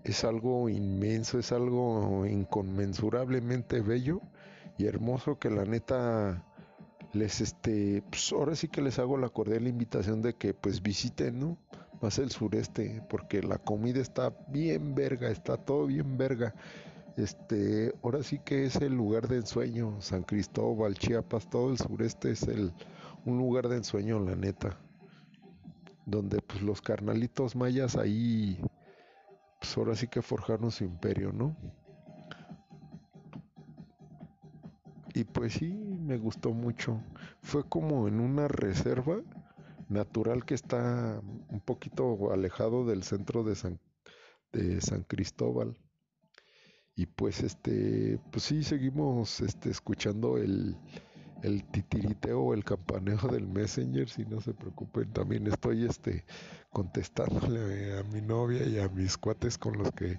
es 0.05 0.23
algo 0.23 0.69
inmenso, 0.69 1.41
es 1.41 1.51
algo 1.51 2.25
inconmensurablemente 2.25 3.81
bello 3.81 4.21
y 4.79 4.87
hermoso 4.87 5.41
que 5.41 5.51
la 5.51 5.65
neta 5.65 6.45
les 7.13 7.41
este 7.41 8.05
pues 8.09 8.31
ahora 8.31 8.55
sí 8.55 8.69
que 8.69 8.81
les 8.81 9.01
hago 9.01 9.17
la 9.17 9.29
cordial 9.29 9.67
invitación 9.67 10.23
de 10.23 10.35
que 10.35 10.55
pues 10.55 10.83
visiten 10.83 11.41
no 11.41 11.59
más 12.01 12.21
el 12.21 12.31
sureste 12.31 13.03
porque 13.09 13.43
la 13.43 13.59
comida 13.59 14.01
está 14.01 14.33
bien 14.49 14.95
verga 14.95 15.31
está 15.31 15.57
todo 15.57 15.87
bien 15.87 16.17
verga 16.17 16.55
este 17.17 17.95
ahora 18.03 18.23
sí 18.23 18.41
que 18.45 18.65
es 18.65 18.77
el 18.77 18.95
lugar 18.95 19.29
de 19.29 19.37
ensueño 19.37 20.01
San 20.01 20.25
Cristóbal 20.25 20.95
Chiapas 20.95 21.49
todo 21.49 21.71
el 21.71 21.79
sureste 21.79 22.33
es 22.33 22.43
el 22.43 22.73
un 23.25 23.39
lugar 23.39 23.69
de 23.69 23.77
ensueño 23.77 24.19
la 24.21 24.35
neta 24.35 24.79
donde 26.07 26.41
pues 26.41 26.63
los 26.63 26.83
carnalitos 26.83 27.57
mayas 27.57 27.97
ahí 27.97 28.59
pues 29.61 29.77
ahora 29.77 29.95
sí 29.95 30.09
que 30.09 30.23
forjaron 30.23 30.71
su 30.71 30.85
imperio 30.85 31.33
no 31.33 31.57
y 35.15 35.23
pues 35.23 35.53
sí, 35.55 35.73
me 35.73 36.19
gustó 36.19 36.51
mucho. 36.53 37.01
Fue 37.41 37.63
como 37.69 38.09
en 38.09 38.19
una 38.19 38.49
reserva 38.49 39.23
natural 39.89 40.45
que 40.45 40.55
está 40.55 41.21
un 41.49 41.61
poquito 41.61 42.33
alejado 42.33 42.85
del 42.85 43.05
centro 43.05 43.45
de 43.45 43.55
San, 43.55 43.79
de 44.53 44.81
San 44.81 45.05
Cristóbal. 45.05 45.79
Y 46.97 47.07
pues 47.07 47.43
este, 47.43 48.19
pues 48.31 48.45
sí, 48.45 48.63
seguimos 48.63 49.41
este, 49.41 49.71
escuchando 49.71 50.39
el, 50.39 50.77
el 51.43 51.65
titiriteo, 51.65 52.55
el 52.55 52.65
campaneo 52.65 53.19
del 53.31 53.47
Messenger, 53.49 54.09
si 54.09 54.25
no 54.27 54.41
se 54.41 54.55
preocupen, 54.55 55.13
también 55.13 55.47
estoy 55.47 55.85
este 55.85 56.25
contestándole 56.71 57.99
a 57.99 58.03
mi 58.05 58.21
novia 58.21 58.67
y 58.67 58.79
a 58.79 58.89
mis 58.89 59.17
cuates 59.19 59.59
con 59.59 59.79
los 59.79 59.91
que 59.93 60.19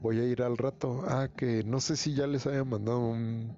voy 0.00 0.18
a 0.20 0.24
ir 0.24 0.42
al 0.42 0.56
rato. 0.58 1.04
Ah, 1.08 1.28
que 1.36 1.64
no 1.64 1.80
sé 1.80 1.96
si 1.96 2.14
ya 2.14 2.26
les 2.26 2.46
haya 2.46 2.64
mandado 2.64 3.00
un 3.00 3.56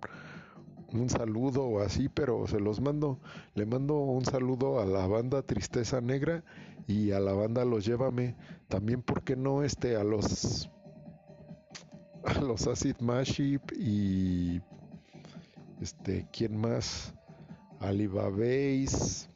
un 0.95 1.11
saludo 1.11 1.65
o 1.65 1.81
así, 1.81 2.09
pero 2.09 2.47
se 2.47 2.61
los 2.61 2.81
mando. 2.81 3.19
Le 3.55 3.67
mando 3.67 3.97
un 3.97 4.25
saludo 4.25 4.81
a 4.81 4.87
la 4.87 5.07
banda 5.07 5.43
Tristeza 5.43 6.01
Negra 6.01 6.45
y 6.87 7.11
a 7.11 7.21
la 7.21 7.33
banda 7.33 7.65
Los 7.65 7.85
Llévame. 7.85 8.37
También, 8.69 9.03
¿por 9.03 9.23
qué 9.25 9.37
no? 9.37 9.65
Este, 9.65 9.97
a 9.97 10.05
los 10.05 10.71
a 12.27 12.41
los 12.41 12.66
Acid 12.66 12.97
Maship 13.01 13.72
y 13.72 14.61
este, 15.81 16.27
¿quién 16.33 16.57
más? 16.57 17.14
Alibabéis, 17.81 19.29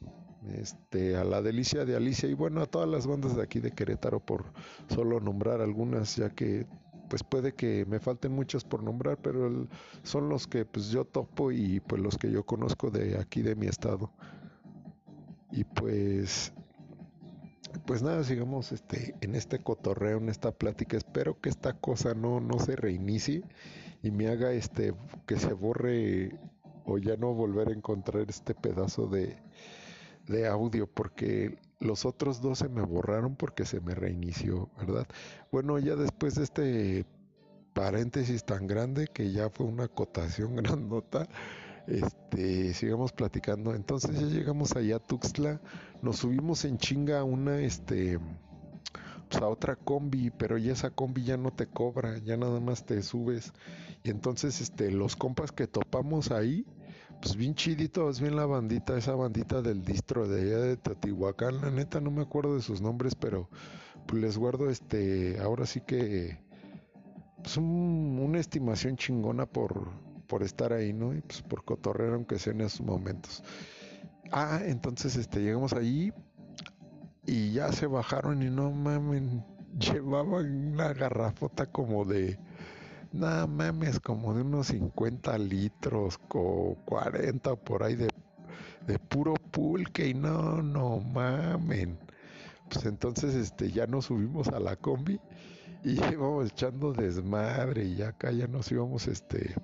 este, 0.53 1.15
a 1.15 1.23
la 1.23 1.41
delicia 1.41 1.85
de 1.85 1.95
Alicia 1.95 2.27
y 2.27 2.33
bueno, 2.33 2.61
a 2.61 2.65
todas 2.65 2.89
las 2.89 3.05
bandas 3.05 3.35
de 3.35 3.43
aquí 3.43 3.59
de 3.59 3.71
Querétaro 3.71 4.19
por 4.19 4.45
solo 4.87 5.19
nombrar 5.19 5.61
algunas, 5.61 6.15
ya 6.15 6.29
que 6.29 6.65
pues 7.09 7.23
puede 7.23 7.53
que 7.53 7.85
me 7.85 7.99
falten 7.99 8.31
muchos 8.31 8.63
por 8.63 8.83
nombrar, 8.83 9.17
pero 9.17 9.67
son 10.03 10.29
los 10.29 10.47
que 10.47 10.65
pues 10.65 10.89
yo 10.89 11.05
topo 11.05 11.51
y 11.51 11.79
pues 11.79 12.01
los 12.01 12.17
que 12.17 12.31
yo 12.31 12.43
conozco 12.43 12.89
de 12.89 13.17
aquí 13.19 13.41
de 13.41 13.55
mi 13.55 13.67
estado. 13.67 14.11
Y 15.51 15.63
pues 15.63 16.53
pues 17.85 18.01
nada, 18.01 18.23
sigamos 18.23 18.71
este 18.71 19.15
en 19.21 19.35
este 19.35 19.59
cotorreo, 19.59 20.17
en 20.17 20.29
esta 20.29 20.51
plática. 20.51 20.97
Espero 20.97 21.39
que 21.39 21.49
esta 21.49 21.73
cosa 21.73 22.13
no 22.13 22.39
no 22.39 22.59
se 22.59 22.75
reinicie 22.75 23.43
y 24.03 24.11
me 24.11 24.29
haga 24.29 24.51
este 24.51 24.93
que 25.25 25.37
se 25.37 25.53
borre 25.53 26.39
o 26.85 26.97
ya 26.97 27.15
no 27.17 27.33
volver 27.33 27.69
a 27.69 27.73
encontrar 27.73 28.25
este 28.29 28.55
pedazo 28.55 29.07
de 29.07 29.37
de 30.27 30.47
audio 30.47 30.87
porque 30.87 31.57
los 31.79 32.05
otros 32.05 32.41
dos 32.41 32.59
se 32.59 32.69
me 32.69 32.83
borraron 32.83 33.35
porque 33.35 33.65
se 33.65 33.81
me 33.81 33.95
reinició, 33.95 34.69
¿verdad? 34.77 35.07
Bueno, 35.51 35.79
ya 35.79 35.95
después 35.95 36.35
de 36.35 36.43
este 36.43 37.05
paréntesis 37.73 38.43
tan 38.43 38.67
grande 38.67 39.07
que 39.07 39.31
ya 39.31 39.49
fue 39.49 39.65
una 39.65 39.85
acotación 39.85 40.55
grandota, 40.57 41.27
este, 41.87 42.73
sigamos 42.73 43.11
platicando. 43.11 43.73
Entonces 43.73 44.19
ya 44.19 44.27
llegamos 44.27 44.75
allá 44.75 44.97
a 44.97 44.99
Tuxtla, 44.99 45.61
nos 46.01 46.17
subimos 46.17 46.65
en 46.65 46.77
chinga 46.77 47.19
a 47.19 47.23
una, 47.23 47.59
este, 47.59 48.19
pues 49.29 49.41
a 49.41 49.47
otra 49.47 49.75
combi, 49.75 50.31
pero 50.31 50.57
ya 50.57 50.73
esa 50.73 50.89
combi 50.89 51.23
ya 51.23 51.37
no 51.37 51.51
te 51.51 51.67
cobra, 51.67 52.17
ya 52.19 52.37
nada 52.37 52.59
más 52.59 52.85
te 52.85 53.01
subes. 53.03 53.53
Y 54.03 54.09
entonces, 54.09 54.61
este, 54.61 54.91
los 54.91 55.15
compas 55.15 55.51
que 55.51 55.67
topamos 55.67 56.31
ahí, 56.31 56.65
pues 57.21 57.35
bien 57.35 57.53
chiditos, 57.53 58.21
bien 58.21 58.35
la 58.35 58.45
bandita, 58.45 58.97
esa 58.97 59.13
bandita 59.13 59.61
del 59.61 59.83
distro 59.83 60.27
de 60.27 60.41
allá 60.41 60.59
de 60.59 60.77
Teotihuacán, 60.77 61.61
la 61.61 61.69
neta 61.69 61.99
no 61.99 62.11
me 62.11 62.21
acuerdo 62.21 62.55
de 62.55 62.61
sus 62.61 62.81
nombres, 62.81 63.15
pero 63.15 63.49
pues 64.07 64.21
les 64.21 64.37
guardo 64.37 64.69
este, 64.69 65.37
ahora 65.39 65.65
sí 65.65 65.81
que 65.81 66.39
pues 67.43 67.57
una 67.57 68.39
estimación 68.39 68.95
chingona 68.95 69.45
por, 69.45 69.91
por 70.27 70.43
estar 70.43 70.73
ahí, 70.73 70.93
¿no? 70.93 71.13
Y 71.13 71.21
pues 71.21 71.41
por 71.41 71.63
cotorrear 71.63 72.13
aunque 72.13 72.39
sea 72.39 72.53
en 72.53 72.61
esos 72.61 72.81
momentos. 72.81 73.43
Ah, 74.31 74.61
entonces 74.63 75.15
este 75.15 75.41
llegamos 75.41 75.73
allí 75.73 76.13
y 77.25 77.53
ya 77.53 77.71
se 77.71 77.87
bajaron 77.87 78.43
y 78.43 78.49
no 78.49 78.71
mamen, 78.71 79.43
llevaban 79.79 80.73
una 80.73 80.93
garrafota 80.93 81.65
como 81.65 82.05
de 82.05 82.37
no 83.11 83.47
mames, 83.47 83.99
como 83.99 84.33
de 84.35 84.41
unos 84.41 84.67
50 84.67 85.37
litros 85.39 86.19
o 86.29 86.77
40 86.85 87.55
por 87.55 87.83
ahí 87.83 87.95
de, 87.95 88.09
de 88.85 88.99
puro 88.99 89.33
pulque 89.33 90.09
y 90.09 90.13
no, 90.13 90.61
no 90.61 90.99
mamen. 90.99 91.97
Pues 92.69 92.85
entonces 92.85 93.33
este 93.33 93.71
ya 93.71 93.87
nos 93.87 94.05
subimos 94.05 94.47
a 94.49 94.59
la 94.59 94.75
combi 94.75 95.19
y 95.83 95.93
íbamos 96.13 96.51
echando 96.51 96.93
desmadre 96.93 97.85
y 97.85 98.01
acá 98.03 98.31
ya 98.31 98.47
nos 98.47 98.71
íbamos 98.71 99.07
este 99.07 99.55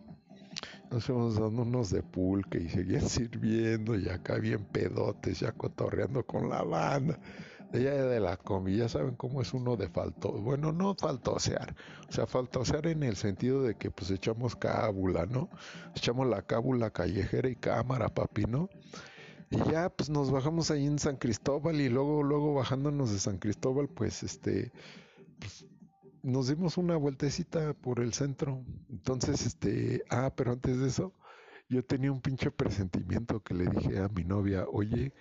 nos 0.91 1.07
íbamos 1.09 1.36
dando 1.36 1.63
unos 1.63 1.89
de 1.89 2.03
pulque 2.03 2.59
y 2.59 2.69
seguían 2.69 3.01
sirviendo 3.09 3.97
y 3.97 4.09
acá 4.09 4.36
bien 4.36 4.65
pedotes 4.65 5.39
ya 5.39 5.51
cotorreando 5.51 6.25
con 6.25 6.49
la 6.49 6.63
banda 6.63 7.19
ella 7.75 8.05
de 8.05 8.19
la 8.19 8.38
combi, 8.38 8.77
ya 8.77 8.89
saben 8.89 9.15
cómo 9.15 9.41
es 9.41 9.53
uno 9.53 9.75
de 9.75 9.89
falto, 9.89 10.31
bueno, 10.31 10.71
no 10.71 10.95
faltosear, 10.95 11.75
o 12.07 12.11
sea, 12.11 12.25
faltosear 12.25 12.88
en 12.88 13.03
el 13.03 13.15
sentido 13.15 13.63
de 13.63 13.75
que 13.75 13.91
pues 13.91 14.11
echamos 14.11 14.55
cábula, 14.55 15.25
¿no? 15.25 15.49
Echamos 15.95 16.27
la 16.27 16.41
cábula 16.41 16.91
callejera 16.91 17.49
y 17.49 17.55
cámara, 17.55 18.09
papi, 18.09 18.45
¿no? 18.45 18.69
Y 19.49 19.57
ya 19.69 19.89
pues 19.89 20.09
nos 20.09 20.31
bajamos 20.31 20.71
ahí 20.71 20.86
en 20.86 20.99
San 20.99 21.17
Cristóbal 21.17 21.79
y 21.79 21.89
luego, 21.89 22.23
luego 22.23 22.53
bajándonos 22.53 23.11
de 23.11 23.19
San 23.19 23.38
Cristóbal, 23.38 23.88
pues 23.88 24.23
este, 24.23 24.71
pues, 25.39 25.65
nos 26.26 26.47
dimos 26.47 26.78
una 26.78 26.97
vueltecita 26.97 27.73
por 27.73 27.99
el 27.99 28.13
centro. 28.13 28.63
Entonces, 28.89 29.45
este, 29.45 30.03
ah, 30.09 30.34
pero 30.36 30.51
antes 30.53 30.80
de 30.80 30.88
eso, 30.88 31.13
yo 31.69 31.86
tenía 31.86 32.11
un 32.11 32.21
pinche 32.21 32.51
presentimiento 32.51 33.41
que 33.41 33.53
le 33.53 33.67
dije 33.67 33.99
a 33.99 34.09
mi 34.09 34.23
novia, 34.23 34.65
oye, 34.67 35.13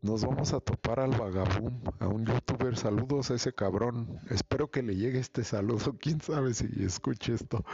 nos 0.00 0.24
vamos 0.24 0.52
a 0.52 0.60
topar 0.60 1.00
al 1.00 1.10
vagabundo, 1.12 1.94
a 1.98 2.08
un 2.08 2.24
youtuber. 2.26 2.76
Saludos 2.76 3.30
a 3.30 3.34
ese 3.34 3.52
cabrón. 3.52 4.20
Espero 4.30 4.70
que 4.70 4.82
le 4.82 4.96
llegue 4.96 5.18
este 5.18 5.44
saludo. 5.44 5.96
Quién 6.00 6.20
sabe 6.20 6.54
si 6.54 6.66
escuche 6.82 7.34
esto 7.34 7.64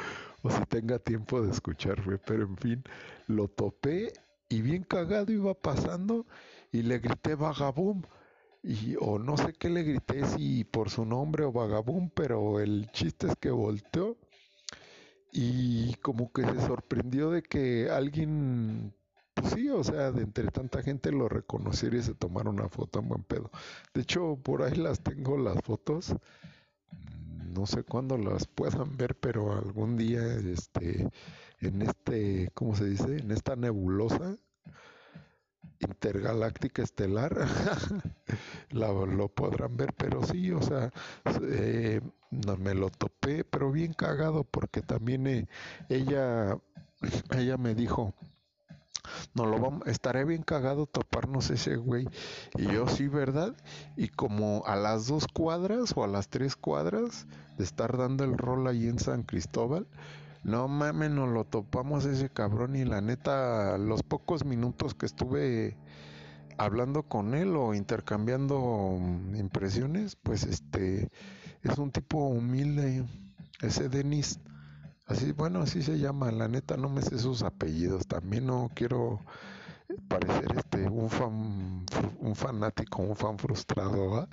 o 0.43 0.51
si 0.51 0.61
tenga 0.67 0.99
tiempo 0.99 1.41
de 1.43 1.51
escucharme. 1.51 2.19
Pero 2.19 2.45
en 2.45 2.57
fin, 2.57 2.85
lo 3.27 3.49
topé 3.49 4.13
y 4.49 4.63
bien 4.63 4.85
cagado 4.85 5.33
iba 5.33 5.55
pasando 5.55 6.27
y 6.73 6.83
le 6.83 6.99
grité 6.99 7.35
vagabum. 7.35 8.03
Y, 8.69 8.97
o 9.01 9.19
no 9.19 9.39
sé 9.39 9.55
qué 9.55 9.71
le 9.71 9.83
grité, 9.83 10.27
si 10.27 10.63
por 10.65 10.91
su 10.91 11.07
nombre 11.07 11.45
o 11.45 11.53
vagabum, 11.53 12.11
pero 12.11 12.61
el 12.61 12.91
chiste 12.93 13.27
es 13.29 13.35
que 13.37 13.51
volteó 13.51 14.19
y 15.33 15.95
como 16.03 16.31
que 16.33 16.45
se 16.45 16.61
sorprendió 16.67 17.31
de 17.31 17.43
que 17.43 17.89
alguien 17.91 18.93
pues 19.33 19.55
sí, 19.55 19.71
o 19.71 19.83
sea, 19.83 20.13
de 20.13 20.23
entre 20.23 20.51
tanta 20.51 20.83
gente 20.83 21.13
lo 21.13 21.31
reconocer 21.31 21.95
y 21.95 22.03
se 22.03 22.15
tomar 22.15 22.47
una 22.47 22.69
foto 22.69 22.99
en 22.99 23.09
buen 23.09 23.23
pedo. 23.23 23.51
De 23.95 24.03
hecho, 24.03 24.37
por 24.43 24.63
ahí 24.63 24.75
las 24.75 25.01
tengo 25.01 25.39
las 25.39 25.63
fotos. 25.63 26.15
No 27.55 27.65
sé 27.65 27.85
cuándo 27.85 28.19
las 28.19 28.47
puedan 28.47 28.99
ver, 28.99 29.15
pero 29.17 29.53
algún 29.53 29.97
día, 29.97 30.23
este, 30.35 31.09
en 31.61 31.83
este, 31.83 32.51
¿cómo 32.53 32.77
se 32.77 32.85
dice? 32.85 33.19
En 33.19 33.31
esta 33.31 33.57
nebulosa 33.57 34.37
intergaláctica 35.81 36.83
estelar, 36.83 37.37
lo 38.71 39.29
podrán 39.29 39.77
ver, 39.77 39.93
pero 39.95 40.25
sí, 40.25 40.51
o 40.53 40.63
sea, 40.63 40.93
eh, 41.43 42.01
me 42.31 42.75
lo 42.75 42.91
topé, 42.91 43.45
pero 43.45 43.71
bien 43.73 43.93
cagado 43.93 44.45
porque 44.45 44.83
también 44.83 45.27
eh, 45.27 45.47
ella, 45.89 46.59
ella 47.37 47.57
me 47.57 47.75
dijo, 47.75 48.15
no 49.35 49.47
lo 49.47 49.59
vamos, 49.59 49.87
estaré 49.87 50.25
bien 50.25 50.43
cagado 50.43 50.87
toparnos 50.87 51.51
ese 51.51 51.77
güey. 51.77 52.07
Y 52.57 52.67
yo 52.67 52.89
sí, 52.89 53.09
¿verdad? 53.09 53.57
Y 53.97 54.09
como 54.09 54.63
a 54.67 54.77
las 54.77 55.07
dos 55.07 55.27
cuadras 55.27 55.93
o 55.97 56.05
a 56.05 56.09
las 56.09 56.29
tres 56.29 56.57
cuadras 56.57 57.27
de 57.57 57.65
estar 57.65 57.97
dando 57.97 58.25
el 58.25 58.37
rol 58.37 58.67
ahí 58.67 58.89
en 58.89 58.99
San 58.99 59.23
Cristóbal, 59.23 59.87
no 60.43 60.69
mames, 60.69 61.11
nos 61.11 61.29
lo 61.29 61.45
topamos 61.45 62.05
ese 62.05 62.31
cabrón 62.31 62.77
y 62.77 62.85
la 62.85 63.01
neta, 63.01 63.79
los 63.79 64.03
pocos 64.03 64.45
minutos 64.45 64.95
que 64.95 65.07
estuve 65.07 65.77
hablando 66.57 67.05
con 67.05 67.35
él 67.35 67.57
o 67.57 67.75
intercambiando 67.75 68.99
impresiones, 69.37 70.17
pues 70.17 70.45
este 70.45 71.11
es 71.63 71.79
un 71.79 71.91
tipo 71.91 72.27
humilde, 72.27 73.05
ese 73.61 73.89
Denis, 73.89 74.41
así 75.07 75.33
bueno, 75.33 75.61
así 75.61 75.83
se 75.83 75.99
llama, 75.99 76.33
la 76.33 76.49
neta 76.49 76.77
no 76.77 76.89
me 76.89 77.03
sé 77.03 77.19
sus 77.19 77.43
apellidos, 77.43 78.07
también 78.07 78.47
no 78.47 78.71
quiero 78.75 79.21
parecer 80.09 80.53
este 80.57 80.89
un 80.89 81.09
fan 81.09 81.87
un 82.21 82.35
fanático, 82.35 83.03
un 83.03 83.17
fan 83.17 83.39
frustrado, 83.39 84.11
¿va? 84.11 84.29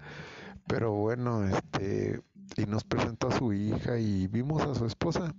pero 0.68 0.91
bueno, 0.93 1.45
este 1.47 2.22
y 2.57 2.65
nos 2.65 2.83
presentó 2.83 3.27
a 3.27 3.37
su 3.37 3.53
hija 3.53 3.97
y 3.97 4.27
vimos 4.27 4.61
a 4.63 4.75
su 4.75 4.85
esposa, 4.85 5.33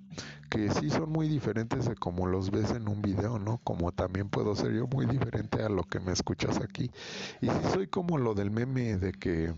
que 0.51 0.71
sí 0.71 0.91
son 0.91 1.11
muy 1.11 1.29
diferentes 1.29 1.89
de 1.89 1.95
como 1.95 2.27
los 2.27 2.51
ves 2.51 2.71
en 2.73 2.89
un 2.89 3.01
video, 3.01 3.39
¿no? 3.39 3.59
Como 3.65 3.93
también 3.93 4.29
puedo 4.29 4.55
ser 4.55 4.73
yo 4.73 4.87
muy 4.87 5.07
diferente 5.07 5.63
a 5.63 5.69
lo 5.69 5.85
que 5.85 6.01
me 6.01 6.13
escuchas 6.13 6.61
aquí. 6.61 6.91
Y 7.41 7.49
sí 7.49 7.59
soy 7.73 7.87
como 7.87 8.19
lo 8.19 8.35
del 8.35 8.51
meme 8.51 8.97
de 8.99 9.13
que 9.13 9.55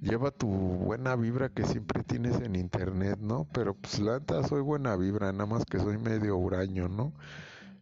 lleva 0.00 0.30
tu 0.30 0.48
buena 0.48 1.16
vibra 1.16 1.48
que 1.48 1.64
siempre 1.64 2.02
tienes 2.02 2.40
en 2.40 2.56
internet, 2.56 3.18
¿no? 3.20 3.46
Pero 3.52 3.74
pues 3.74 3.98
la 4.00 4.18
neta 4.18 4.46
soy 4.46 4.60
buena 4.60 4.96
vibra, 4.96 5.32
nada 5.32 5.46
más 5.46 5.64
que 5.64 5.78
soy 5.78 5.96
medio 5.96 6.36
huraño, 6.36 6.88
¿no? 6.88 7.12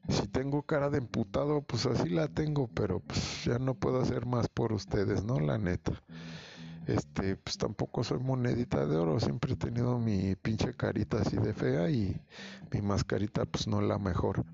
Si 0.08 0.28
tengo 0.28 0.62
cara 0.62 0.90
de 0.90 0.98
emputado, 0.98 1.62
pues 1.62 1.86
así 1.86 2.08
la 2.08 2.28
tengo, 2.28 2.68
pero 2.68 3.00
pues 3.00 3.44
ya 3.44 3.58
no 3.58 3.74
puedo 3.74 4.00
hacer 4.00 4.26
más 4.26 4.48
por 4.48 4.72
ustedes, 4.72 5.24
¿no? 5.24 5.40
La 5.40 5.58
neta 5.58 6.00
este, 6.91 7.36
pues 7.36 7.57
tampoco 7.59 8.03
soy 8.05 8.18
monedita 8.18 8.86
de 8.86 8.97
oro, 8.97 9.20
siempre 9.20 9.53
he 9.53 9.57
tenido 9.57 9.99
mi 9.99 10.34
pinche 10.36 10.74
carita 10.74 11.18
así 11.20 11.36
de 11.36 11.55
fea 11.55 11.91
y 11.91 12.20
mi 12.72 12.82
mascarita 12.82 13.45
pues 13.45 13.66
no 13.66 13.80
la 13.80 13.99
mejor. 13.99 14.45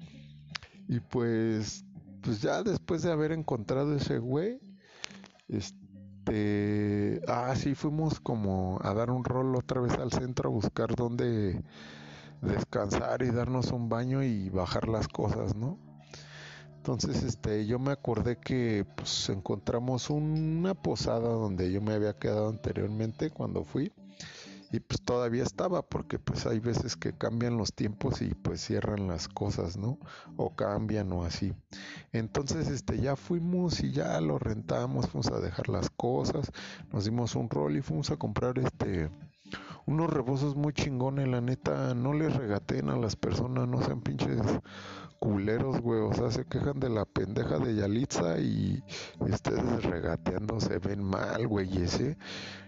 Y 0.88 1.00
pues, 1.00 1.84
pues 2.22 2.42
ya 2.42 2.62
después 2.62 3.02
de 3.02 3.12
haber 3.12 3.32
encontrado 3.32 3.94
ese 3.96 4.18
güey, 4.18 4.60
este, 5.48 7.20
ah, 7.28 7.54
sí, 7.56 7.74
fuimos 7.74 8.20
como 8.20 8.78
a 8.82 8.94
dar 8.94 9.10
un 9.10 9.24
rol 9.24 9.56
otra 9.56 9.80
vez 9.80 9.94
al 9.94 10.12
centro 10.12 10.50
a 10.50 10.52
buscar 10.52 10.94
dónde 10.94 11.62
descansar 12.42 13.22
y 13.22 13.30
darnos 13.30 13.72
un 13.72 13.88
baño 13.88 14.22
y 14.22 14.50
bajar 14.50 14.88
las 14.88 15.08
cosas, 15.08 15.54
¿no? 15.56 15.85
Entonces, 16.86 17.24
este, 17.24 17.66
yo 17.66 17.80
me 17.80 17.90
acordé 17.90 18.36
que 18.36 18.86
pues 18.94 19.28
encontramos 19.28 20.08
una 20.08 20.72
posada 20.72 21.30
donde 21.30 21.72
yo 21.72 21.80
me 21.82 21.94
había 21.94 22.16
quedado 22.16 22.48
anteriormente 22.48 23.30
cuando 23.30 23.64
fui 23.64 23.92
y 24.70 24.78
pues 24.78 25.02
todavía 25.02 25.42
estaba 25.42 25.82
porque 25.82 26.20
pues 26.20 26.46
hay 26.46 26.60
veces 26.60 26.94
que 26.94 27.12
cambian 27.12 27.56
los 27.56 27.74
tiempos 27.74 28.22
y 28.22 28.34
pues 28.34 28.60
cierran 28.60 29.08
las 29.08 29.26
cosas, 29.26 29.76
¿no? 29.76 29.98
O 30.36 30.54
cambian 30.54 31.10
o 31.12 31.24
así. 31.24 31.54
Entonces, 32.12 32.68
este, 32.68 33.00
ya 33.00 33.16
fuimos 33.16 33.80
y 33.80 33.90
ya 33.90 34.20
lo 34.20 34.38
rentamos, 34.38 35.08
fuimos 35.08 35.26
a 35.32 35.40
dejar 35.40 35.68
las 35.68 35.90
cosas, 35.90 36.52
nos 36.92 37.04
dimos 37.04 37.34
un 37.34 37.50
rol 37.50 37.76
y 37.76 37.82
fuimos 37.82 38.12
a 38.12 38.16
comprar 38.16 38.60
este 38.60 39.10
unos 39.86 40.10
rebozos 40.10 40.56
muy 40.56 40.72
chingones, 40.72 41.28
la 41.28 41.40
neta, 41.40 41.94
no 41.94 42.12
les 42.12 42.34
regaten 42.34 42.90
a 42.90 42.96
las 42.96 43.14
personas, 43.14 43.68
no 43.68 43.80
sean 43.82 44.00
pinches 44.00 44.40
culeros, 45.26 45.80
güey. 45.80 46.00
O 46.00 46.12
sea, 46.12 46.30
se 46.30 46.44
quejan 46.44 46.78
de 46.78 46.88
la 46.88 47.04
pendeja 47.04 47.58
de 47.58 47.74
Yalitza 47.74 48.38
y 48.38 48.82
ustedes 49.18 49.82
regateando 49.82 50.60
se 50.60 50.78
ven 50.78 51.02
mal, 51.02 51.48
güey. 51.48 51.82
Ese, 51.82 52.16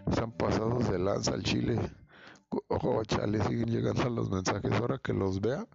están 0.08 0.32
pasados 0.32 0.90
de 0.90 0.98
lanza 0.98 1.34
al 1.34 1.44
chile. 1.44 1.78
Ojo, 2.66 3.04
chale, 3.04 3.40
siguen 3.44 3.70
llegando 3.70 4.10
los 4.10 4.28
mensajes. 4.30 4.72
Ahora 4.72 4.98
que 4.98 5.12
los 5.12 5.40
vea, 5.40 5.66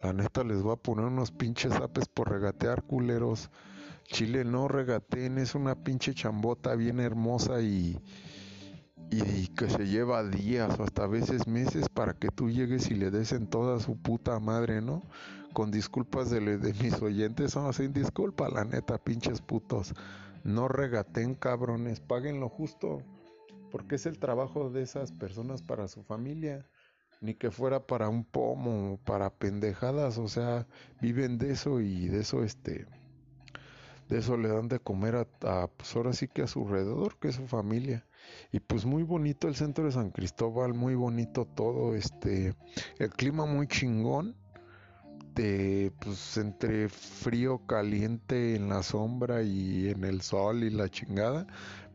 la 0.00 0.12
neta 0.12 0.44
les 0.44 0.62
voy 0.62 0.74
a 0.74 0.76
poner 0.76 1.06
unos 1.06 1.32
pinches 1.32 1.72
apes 1.72 2.06
por 2.06 2.30
regatear, 2.30 2.84
culeros. 2.84 3.50
Chile, 4.04 4.44
no 4.44 4.68
regateen, 4.68 5.38
es 5.38 5.56
una 5.56 5.74
pinche 5.74 6.14
chambota 6.14 6.76
bien 6.76 7.00
hermosa 7.00 7.62
y 7.62 7.98
y 9.10 9.48
que 9.48 9.68
se 9.68 9.86
lleva 9.86 10.24
días 10.24 10.78
o 10.78 10.82
hasta 10.82 11.06
veces 11.06 11.46
meses 11.46 11.88
para 11.88 12.14
que 12.14 12.28
tú 12.28 12.50
llegues 12.50 12.90
y 12.90 12.94
le 12.94 13.10
des 13.10 13.32
en 13.32 13.46
toda 13.46 13.78
su 13.80 13.96
puta 13.96 14.38
madre, 14.40 14.80
¿no? 14.80 15.02
Con 15.54 15.70
disculpas 15.70 16.30
de, 16.30 16.40
mis 16.82 17.00
oyentes, 17.00 17.52
son 17.52 17.72
sin 17.72 17.92
disculpa, 17.92 18.50
la 18.50 18.64
neta, 18.64 18.98
pinches 18.98 19.40
putos. 19.40 19.94
No 20.42 20.68
regaten, 20.68 21.34
cabrones, 21.34 22.00
paguen 22.00 22.40
lo 22.40 22.50
justo, 22.50 22.98
porque 23.70 23.94
es 23.94 24.04
el 24.04 24.18
trabajo 24.18 24.68
de 24.68 24.82
esas 24.82 25.12
personas 25.12 25.62
para 25.62 25.88
su 25.88 26.02
familia, 26.02 26.66
ni 27.20 27.34
que 27.34 27.52
fuera 27.52 27.86
para 27.86 28.08
un 28.08 28.24
pomo, 28.24 28.98
para 29.04 29.30
pendejadas, 29.30 30.18
o 30.18 30.28
sea, 30.28 30.66
viven 31.00 31.38
de 31.38 31.52
eso 31.52 31.80
y 31.80 32.08
de 32.08 32.20
eso, 32.20 32.42
este, 32.42 32.86
de 34.08 34.18
eso 34.18 34.36
le 34.36 34.48
dan 34.48 34.68
de 34.68 34.80
comer 34.80 35.14
a, 35.14 35.20
a 35.62 35.68
pues 35.68 35.94
ahora 35.94 36.12
sí 36.12 36.26
que 36.26 36.42
a 36.42 36.46
su 36.48 36.62
alrededor, 36.62 37.16
que 37.18 37.28
es 37.28 37.36
su 37.36 37.46
familia. 37.46 38.04
Y 38.50 38.58
pues 38.58 38.84
muy 38.84 39.04
bonito 39.04 39.46
el 39.46 39.54
centro 39.54 39.84
de 39.84 39.92
San 39.92 40.10
Cristóbal, 40.10 40.74
muy 40.74 40.96
bonito 40.96 41.46
todo, 41.46 41.94
este, 41.94 42.56
el 42.98 43.10
clima 43.10 43.46
muy 43.46 43.68
chingón 43.68 44.34
pues 45.34 46.36
entre 46.36 46.88
frío, 46.88 47.58
caliente, 47.66 48.54
en 48.56 48.68
la 48.68 48.82
sombra 48.82 49.42
y 49.42 49.88
en 49.88 50.04
el 50.04 50.22
sol 50.22 50.62
y 50.64 50.70
la 50.70 50.88
chingada, 50.88 51.46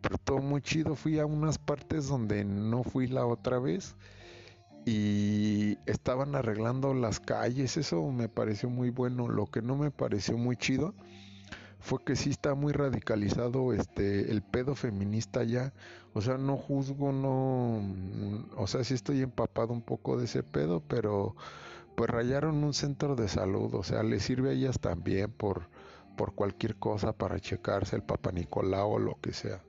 pero 0.02 0.18
todo 0.18 0.40
muy 0.40 0.62
chido. 0.62 0.96
Fui 0.96 1.20
a 1.20 1.26
unas 1.26 1.58
partes 1.58 2.08
donde 2.08 2.44
no 2.44 2.84
fui 2.84 3.08
la 3.08 3.26
otra 3.26 3.60
vez 3.60 3.96
y 4.86 5.78
estaban 5.86 6.36
arreglando 6.36 6.94
las 6.94 7.20
calles, 7.20 7.78
eso 7.78 8.12
me 8.12 8.30
pareció 8.30 8.70
muy 8.70 8.90
bueno. 8.90 9.28
Lo 9.28 9.48
que 9.48 9.62
no 9.62 9.76
me 9.78 9.92
pareció 9.92 10.38
muy 10.38 10.58
chido 10.58 10.94
fue 11.80 12.04
que 12.04 12.16
sí 12.16 12.30
está 12.30 12.56
muy 12.56 12.74
radicalizado 12.74 13.74
este 13.74 14.32
el 14.32 14.42
pedo 14.42 14.76
feminista 14.76 15.44
ya, 15.44 15.74
o 16.14 16.22
sea, 16.22 16.38
no 16.38 16.58
juzgo, 16.58 17.12
no, 17.14 17.82
o 18.58 18.68
sea, 18.68 18.84
sí 18.84 18.94
estoy 18.94 19.22
empapado 19.22 19.74
un 19.74 19.82
poco 19.82 20.18
de 20.18 20.26
ese 20.26 20.44
pedo, 20.44 20.82
pero 20.88 21.36
pues 22.00 22.10
rayaron 22.12 22.64
un 22.64 22.74
centro 22.74 23.18
de 23.18 23.28
salud, 23.28 23.76
o 23.76 23.84
sea, 23.84 24.04
le 24.04 24.22
sirve 24.22 24.52
a 24.52 24.54
ellas 24.54 24.80
también 24.80 25.34
por, 25.34 25.68
por 26.16 26.34
cualquier 26.34 26.78
cosa 26.78 27.12
para 27.12 27.41
checarse 27.41 27.97
el 27.97 28.04
Papa 28.04 28.32
Nicolau 28.32 28.91
o 28.91 29.00
lo 29.00 29.20
que 29.20 29.34
sea. 29.34 29.62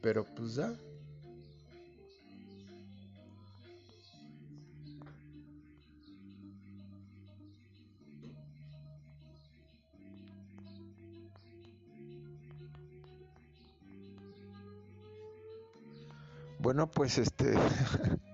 Pero 0.00 0.24
pues 0.36 0.54
ya. 0.54 0.72
Bueno, 16.60 16.88
pues 16.88 17.18
este 17.18 17.52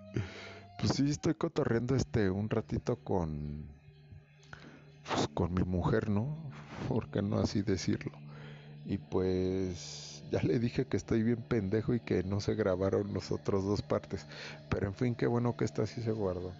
Pues 0.82 0.94
sí, 0.96 1.08
estoy 1.08 1.34
cotorreando 1.34 1.94
este 1.94 2.28
un 2.28 2.50
ratito 2.50 2.96
con 2.96 3.68
pues, 5.06 5.28
con 5.28 5.54
mi 5.54 5.62
mujer, 5.62 6.10
¿no? 6.10 6.36
¿Por 6.88 7.08
qué 7.08 7.22
no 7.22 7.38
así 7.38 7.62
decirlo? 7.62 8.12
Y 8.84 8.98
pues 8.98 10.24
ya 10.32 10.42
le 10.42 10.58
dije 10.58 10.86
que 10.86 10.96
estoy 10.96 11.22
bien 11.22 11.42
pendejo 11.42 11.94
y 11.94 12.00
que 12.00 12.24
no 12.24 12.40
se 12.40 12.56
grabaron 12.56 13.14
los 13.14 13.30
otros 13.30 13.64
dos 13.64 13.82
partes. 13.82 14.26
Pero 14.70 14.88
en 14.88 14.94
fin, 14.94 15.14
qué 15.14 15.26
bueno 15.28 15.56
que 15.56 15.64
esta 15.64 15.86
sí 15.86 16.02
se 16.02 16.12
guardó. 16.12 16.52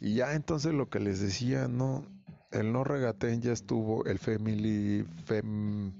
Y 0.00 0.14
ya 0.16 0.34
entonces 0.34 0.74
lo 0.74 0.90
que 0.90 0.98
les 1.00 1.20
decía, 1.20 1.68
no, 1.68 2.04
el 2.50 2.72
no 2.72 2.84
regateen 2.84 3.40
ya 3.40 3.52
estuvo, 3.52 4.04
el 4.06 4.18
family, 4.18 5.04
fem, 5.24 5.92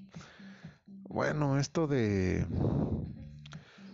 bueno, 1.12 1.58
esto 1.58 1.86
de 1.86 2.46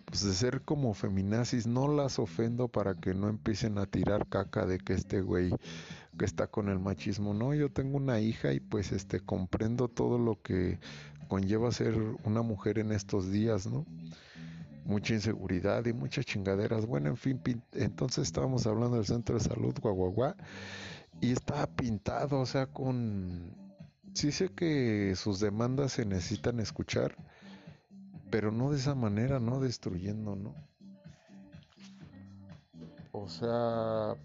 pues 0.05 0.25
de 0.25 0.33
ser 0.33 0.63
como 0.63 0.95
feminazis, 0.95 1.67
no 1.67 1.87
las 1.87 2.19
ofendo 2.19 2.69
para 2.69 2.95
que 2.95 3.13
no 3.13 3.29
empiecen 3.29 3.77
a 3.77 3.87
tirar 3.87 4.27
caca 4.27 4.65
de 4.65 4.79
que 4.79 4.95
este 4.95 5.21
güey 5.21 5.51
que 6.19 6.25
está 6.25 6.47
con 6.47 6.69
el 6.69 6.79
machismo. 6.79 7.35
No, 7.35 7.55
yo 7.55 7.71
tengo 7.71 7.99
una 7.99 8.21
hija 8.21 8.53
y 8.53 8.61
pues 8.61 8.93
este 8.93 9.21
comprendo 9.21 9.89
todo 9.89 10.19
lo 10.19 10.41
que 10.41 10.79
conlleva 11.29 11.71
ser 11.73 11.95
una 12.25 12.43
mujer 12.43 12.79
en 12.79 12.93
estos 12.93 13.31
días, 13.31 13.67
¿no? 13.67 13.85
Mucha 14.87 15.13
inseguridad 15.13 15.85
y 15.85 15.93
muchas 15.93 16.25
chingaderas. 16.25 16.87
Bueno, 16.87 17.11
en 17.11 17.17
fin, 17.17 17.41
entonces 17.73 18.25
estábamos 18.25 18.67
hablando 18.67 18.97
del 18.97 19.05
centro 19.05 19.37
de 19.37 19.45
salud, 19.45 19.75
guaguaguá, 19.83 20.37
y 21.21 21.33
estaba 21.33 21.67
pintado, 21.67 22.41
o 22.41 22.47
sea, 22.47 22.67
con 22.67 23.68
sí 24.19 24.33
sé 24.33 24.49
que 24.49 25.15
sus 25.15 25.39
demandas 25.39 25.93
se 25.93 26.05
necesitan 26.05 26.59
escuchar, 26.59 27.15
pero 28.31 28.51
no 28.51 28.73
de 28.73 28.79
esa 28.79 28.97
manera, 28.97 29.39
no 29.39 29.61
destruyendo, 29.61 30.35
¿no? 30.35 30.57
o 33.13 33.29
sea, 33.29 34.17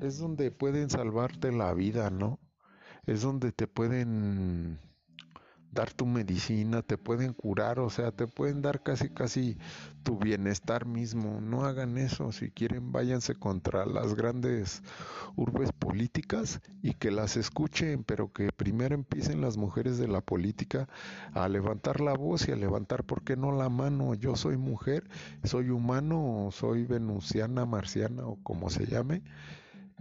es 0.00 0.18
donde 0.18 0.50
pueden 0.50 0.90
salvarte 0.90 1.52
la 1.52 1.72
vida, 1.72 2.10
¿no? 2.10 2.38
Es 3.06 3.22
donde 3.22 3.50
te 3.50 3.66
pueden 3.66 4.78
dar 5.70 5.92
tu 5.92 6.06
medicina, 6.06 6.82
te 6.82 6.96
pueden 6.98 7.34
curar, 7.34 7.78
o 7.78 7.90
sea, 7.90 8.10
te 8.10 8.26
pueden 8.26 8.62
dar 8.62 8.82
casi 8.82 9.10
casi 9.10 9.58
tu 10.02 10.18
bienestar 10.18 10.86
mismo. 10.86 11.40
No 11.40 11.64
hagan 11.64 11.98
eso, 11.98 12.32
si 12.32 12.50
quieren 12.50 12.92
váyanse 12.92 13.34
contra 13.34 13.84
las 13.86 14.14
grandes 14.14 14.82
urbes 15.36 15.72
políticas 15.72 16.60
y 16.82 16.94
que 16.94 17.10
las 17.10 17.36
escuchen, 17.36 18.04
pero 18.04 18.32
que 18.32 18.50
primero 18.52 18.94
empiecen 18.94 19.40
las 19.40 19.56
mujeres 19.56 19.98
de 19.98 20.08
la 20.08 20.20
política 20.20 20.88
a 21.32 21.48
levantar 21.48 22.00
la 22.00 22.14
voz 22.14 22.48
y 22.48 22.52
a 22.52 22.56
levantar, 22.56 23.04
¿por 23.04 23.22
qué 23.22 23.36
no 23.36 23.52
la 23.52 23.68
mano? 23.68 24.14
Yo 24.14 24.36
soy 24.36 24.56
mujer, 24.56 25.08
soy 25.44 25.70
humano, 25.70 26.48
soy 26.50 26.84
venusiana, 26.84 27.66
marciana 27.66 28.26
o 28.26 28.36
como 28.42 28.70
se 28.70 28.86
llame, 28.86 29.22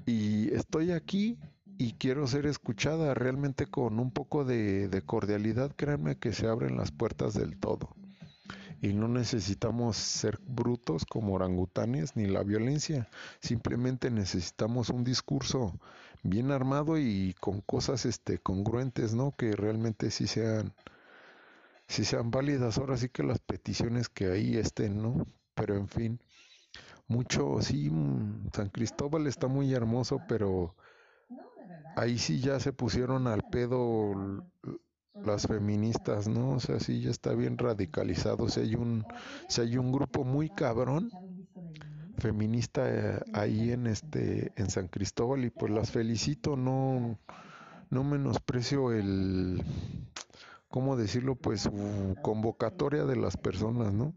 y 0.06 0.54
estoy 0.54 0.92
aquí 0.92 1.38
y 1.78 1.94
quiero 1.94 2.26
ser 2.28 2.46
escuchada 2.48 3.14
realmente 3.14 3.68
con 3.68 4.00
un 4.00 4.12
poco 4.12 4.44
de, 4.46 5.04
cordialidad, 5.06 5.76
créanme 5.76 6.18
que 6.18 6.34
se 6.34 6.48
abren 6.48 6.78
las 6.78 6.92
puertas 6.92 7.34
del 7.34 7.58
todo. 7.58 7.96
Y 8.82 8.94
no 8.94 9.08
necesitamos 9.08 9.98
ser 9.98 10.40
brutos 10.46 11.06
como 11.06 11.34
orangutanes 11.34 12.16
ni 12.16 12.28
la 12.28 12.44
violencia, 12.44 13.10
simplemente 13.40 14.12
necesitamos 14.12 14.90
un 14.90 15.04
discurso 15.04 15.80
bien 16.24 16.52
armado 16.52 16.98
y 16.98 17.36
con 17.40 17.62
cosas 17.62 18.06
este 18.06 18.40
congruentes, 18.40 19.14
¿no? 19.14 19.36
Que 19.36 19.56
realmente 19.56 20.12
sí 20.12 20.28
sean 20.28 20.74
sí 21.88 22.06
sean 22.06 22.32
válidas. 22.32 22.78
Ahora 22.78 22.98
sí 22.98 23.10
que 23.10 23.24
las 23.24 23.40
peticiones 23.40 24.10
que 24.10 24.28
ahí 24.32 24.58
estén, 24.58 25.02
¿no? 25.02 25.26
Pero 25.56 25.76
en 25.76 25.88
fin, 25.88 26.20
mucho 27.08 27.62
sí 27.62 27.90
mm, 27.90 28.52
San 28.54 28.70
Cristóbal 28.70 29.28
está 29.28 29.48
muy 29.48 29.74
hermoso, 29.74 30.22
pero 30.28 30.76
ahí 31.96 32.18
sí 32.18 32.40
ya 32.40 32.60
se 32.60 32.74
pusieron 32.74 33.28
al 33.28 33.44
pedo 33.44 34.44
las 35.14 35.48
feministas, 35.48 36.28
¿no? 36.28 36.52
O 36.52 36.60
sea, 36.60 36.80
sí 36.80 37.02
ya 37.02 37.10
está 37.10 37.34
bien 37.34 37.58
radicalizado. 37.58 38.50
Si 38.50 38.60
hay 38.60 38.76
un, 38.76 39.06
hay 39.58 39.78
un 39.78 39.92
grupo 39.92 40.24
muy 40.24 40.50
cabrón 40.50 41.12
feminista 42.18 42.90
eh, 42.90 43.20
ahí 43.34 43.72
en 43.72 43.88
este, 43.88 44.52
en 44.56 44.70
San 44.70 44.88
Cristóbal 44.88 45.46
y 45.46 45.50
pues 45.50 45.72
las 45.72 45.92
felicito, 45.92 46.56
no, 46.56 47.20
no 47.90 48.04
menosprecio 48.04 48.92
el, 48.92 49.64
¿cómo 50.68 50.98
decirlo? 50.98 51.36
Pues 51.36 51.62
su 51.62 52.16
convocatoria 52.22 53.06
de 53.06 53.16
las 53.16 53.38
personas, 53.38 53.94
¿no? 53.94 54.16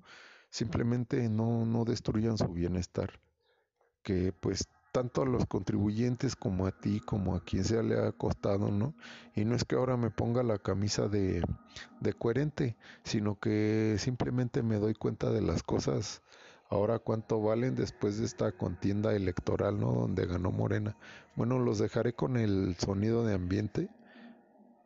Simplemente 0.51 1.29
no, 1.29 1.65
no 1.65 1.85
destruyan 1.85 2.39
su 2.39 2.49
bienestar. 2.49 3.21
Que 4.03 4.33
pues 4.33 4.67
tanto 4.93 5.23
a 5.23 5.27
los 5.27 5.47
contribuyentes 5.47 6.37
como 6.37 6.67
a 6.67 6.73
ti, 6.73 7.01
como 7.01 7.35
a 7.35 7.45
quien 7.45 7.65
sea 7.65 7.83
le 7.83 7.99
ha 7.99 8.13
costado, 8.13 8.71
¿no? 8.71 8.95
Y 9.35 9.45
no 9.45 9.55
es 9.55 9.65
que 9.65 9.77
ahora 9.77 9.97
me 9.97 10.11
ponga 10.11 10.43
la 10.43 10.59
camisa 10.59 11.09
de, 11.09 11.43
de 12.01 12.13
coherente, 12.13 12.77
sino 13.05 13.39
que 13.39 13.97
simplemente 13.99 14.63
me 14.63 14.77
doy 14.77 14.95
cuenta 14.95 15.31
de 15.31 15.43
las 15.43 15.63
cosas 15.63 16.23
ahora 16.71 16.99
cuánto 16.99 17.41
valen 17.43 17.75
después 17.75 18.19
de 18.19 18.25
esta 18.25 18.53
contienda 18.53 19.15
electoral, 19.15 19.79
¿no? 19.79 19.93
Donde 19.93 20.27
ganó 20.27 20.51
Morena. 20.51 20.97
Bueno, 21.37 21.59
los 21.59 21.79
dejaré 21.79 22.15
con 22.15 22.37
el 22.37 22.77
sonido 22.79 23.25
de 23.25 23.35
ambiente 23.35 23.89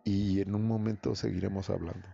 y 0.02 0.40
en 0.40 0.55
un 0.55 0.66
momento 0.66 1.14
seguiremos 1.14 1.70
hablando. 1.70 2.07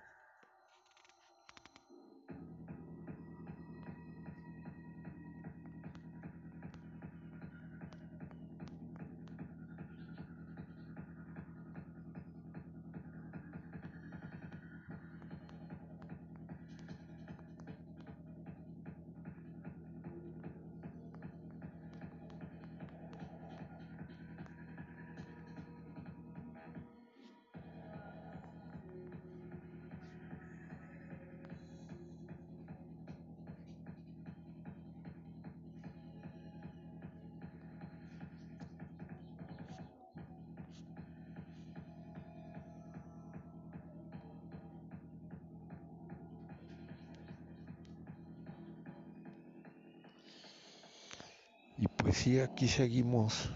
Pues 52.11 52.23
sí, 52.23 52.41
aquí 52.41 52.67
seguimos. 52.67 53.51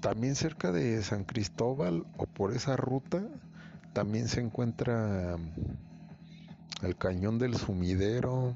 También 0.00 0.36
cerca 0.36 0.72
de 0.72 1.02
San 1.02 1.24
Cristóbal 1.24 2.04
o 2.18 2.26
por 2.26 2.52
esa 2.52 2.76
ruta 2.76 3.26
también 3.94 4.28
se 4.28 4.42
encuentra 4.42 5.38
el 6.82 6.96
cañón 6.98 7.38
del 7.38 7.56
sumidero, 7.56 8.54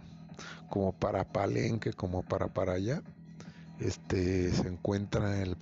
como 0.68 0.92
para 0.92 1.24
Palenque, 1.24 1.94
como 1.94 2.22
para 2.22 2.48
para 2.48 2.74
allá. 2.74 3.02
Este 3.80 4.52
se 4.52 4.68
encuentra 4.68 5.40
el 5.40 5.56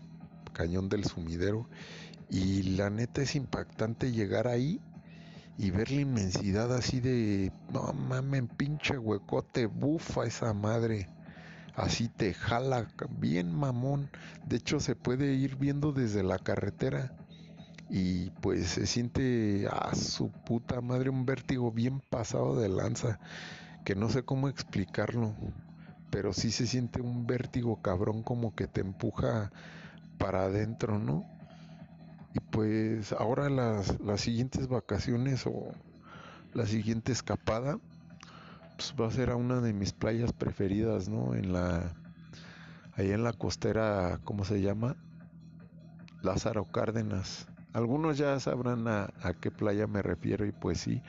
cañón 0.53 0.89
del 0.89 1.05
sumidero 1.05 1.69
y 2.29 2.65
la 2.75 2.91
neta 2.91 3.23
es 3.23 3.37
impactante 3.37 4.11
llegar 4.11 4.49
ahí 4.49 4.81
y 5.59 5.71
ver 5.71 5.93
la 5.93 6.01
inmensidad 6.01 6.75
así 6.75 6.99
de 6.99 7.53
no 7.73 7.93
mames, 7.93 8.43
pinche 8.57 8.99
huecote, 8.99 9.67
bufa 9.67 10.25
esa 10.25 10.53
madre 10.55 11.07
así 11.81 12.09
te 12.09 12.35
jala 12.35 12.87
bien 13.19 13.55
mamón. 13.55 14.11
De 14.47 14.57
hecho 14.57 14.81
se 14.81 14.95
puede 14.95 15.35
ir 15.35 15.57
viendo 15.57 15.93
desde 15.93 16.23
la 16.23 16.39
carretera 16.39 17.17
y 17.89 18.31
pues 18.41 18.69
se 18.69 18.87
siente 18.87 19.67
a 19.71 19.95
su 19.95 20.31
puta 20.31 20.81
madre 20.81 21.11
un 21.11 21.27
vértigo 21.27 21.73
bien 21.73 22.01
pasado 22.01 22.59
de 22.61 22.69
lanza 22.69 23.19
que 23.85 23.95
no 23.95 24.09
sé 24.11 24.23
cómo 24.23 24.49
explicarlo, 24.49 25.35
pero 26.11 26.33
sí 26.33 26.51
se 26.51 26.67
siente 26.67 27.01
un 27.01 27.27
vértigo 27.27 27.81
cabrón 27.83 28.23
como 28.23 28.55
que 28.55 28.67
te 28.67 28.81
empuja 28.81 29.51
para 30.19 30.45
adentro, 30.45 30.99
¿no? 30.99 31.25
Y 32.35 32.41
pues 32.41 33.13
ahora 33.13 33.49
las, 33.49 33.99
las 34.01 34.21
siguientes 34.21 34.69
vacaciones 34.69 35.47
o 35.47 35.73
la 36.53 36.67
siguiente 36.67 37.11
escapada 37.11 37.79
pues, 38.81 38.95
va 38.99 39.09
a 39.09 39.11
ser 39.11 39.29
a 39.29 39.37
una 39.37 39.61
de 39.61 39.75
mis 39.75 39.93
playas 39.93 40.33
preferidas, 40.33 41.11
¿no? 41.11 41.35
En 41.35 41.53
la, 41.53 41.95
ahí 42.95 43.11
en 43.11 43.23
la 43.23 43.35
costera, 43.35 44.21
¿cómo 44.25 44.47
se 44.47 44.63
llama? 44.63 44.97
Lázaro 46.23 46.65
Cárdenas. 46.65 47.47
Algunos 47.75 48.17
ya 48.17 48.41
sabrán 48.41 48.89
a, 48.89 49.13
qué 49.39 49.51
playa 49.51 49.87
me 49.87 50.01
refiero 50.01 50.47
y 50.47 50.53
pues 50.53 50.81
sí, 50.81 51.03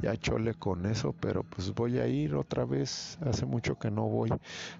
ya 0.00 0.16
chole 0.16 0.54
con 0.54 0.86
eso, 0.86 1.14
pero 1.20 1.42
pues 1.42 1.74
voy 1.74 1.98
a 1.98 2.06
ir 2.06 2.34
otra 2.34 2.64
vez. 2.64 3.18
Hace 3.20 3.44
mucho 3.44 3.78
que 3.78 3.90
no 3.90 4.08
voy, 4.08 4.30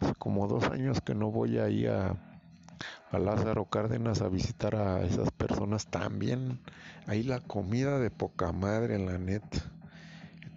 hace 0.00 0.14
como 0.14 0.48
dos 0.48 0.64
años 0.70 1.02
que 1.02 1.14
no 1.14 1.30
voy 1.30 1.58
ahí 1.58 1.84
a, 1.84 2.16
a 3.10 3.18
Lázaro 3.18 3.66
Cárdenas 3.66 4.22
a 4.22 4.30
visitar 4.30 4.74
a 4.74 5.02
esas 5.02 5.30
personas 5.32 5.86
también. 5.88 6.60
Ahí 7.06 7.24
la 7.24 7.40
comida 7.40 7.98
de 7.98 8.10
poca 8.10 8.52
madre, 8.52 8.94
en 8.94 9.04
la 9.04 9.18
neta 9.18 9.77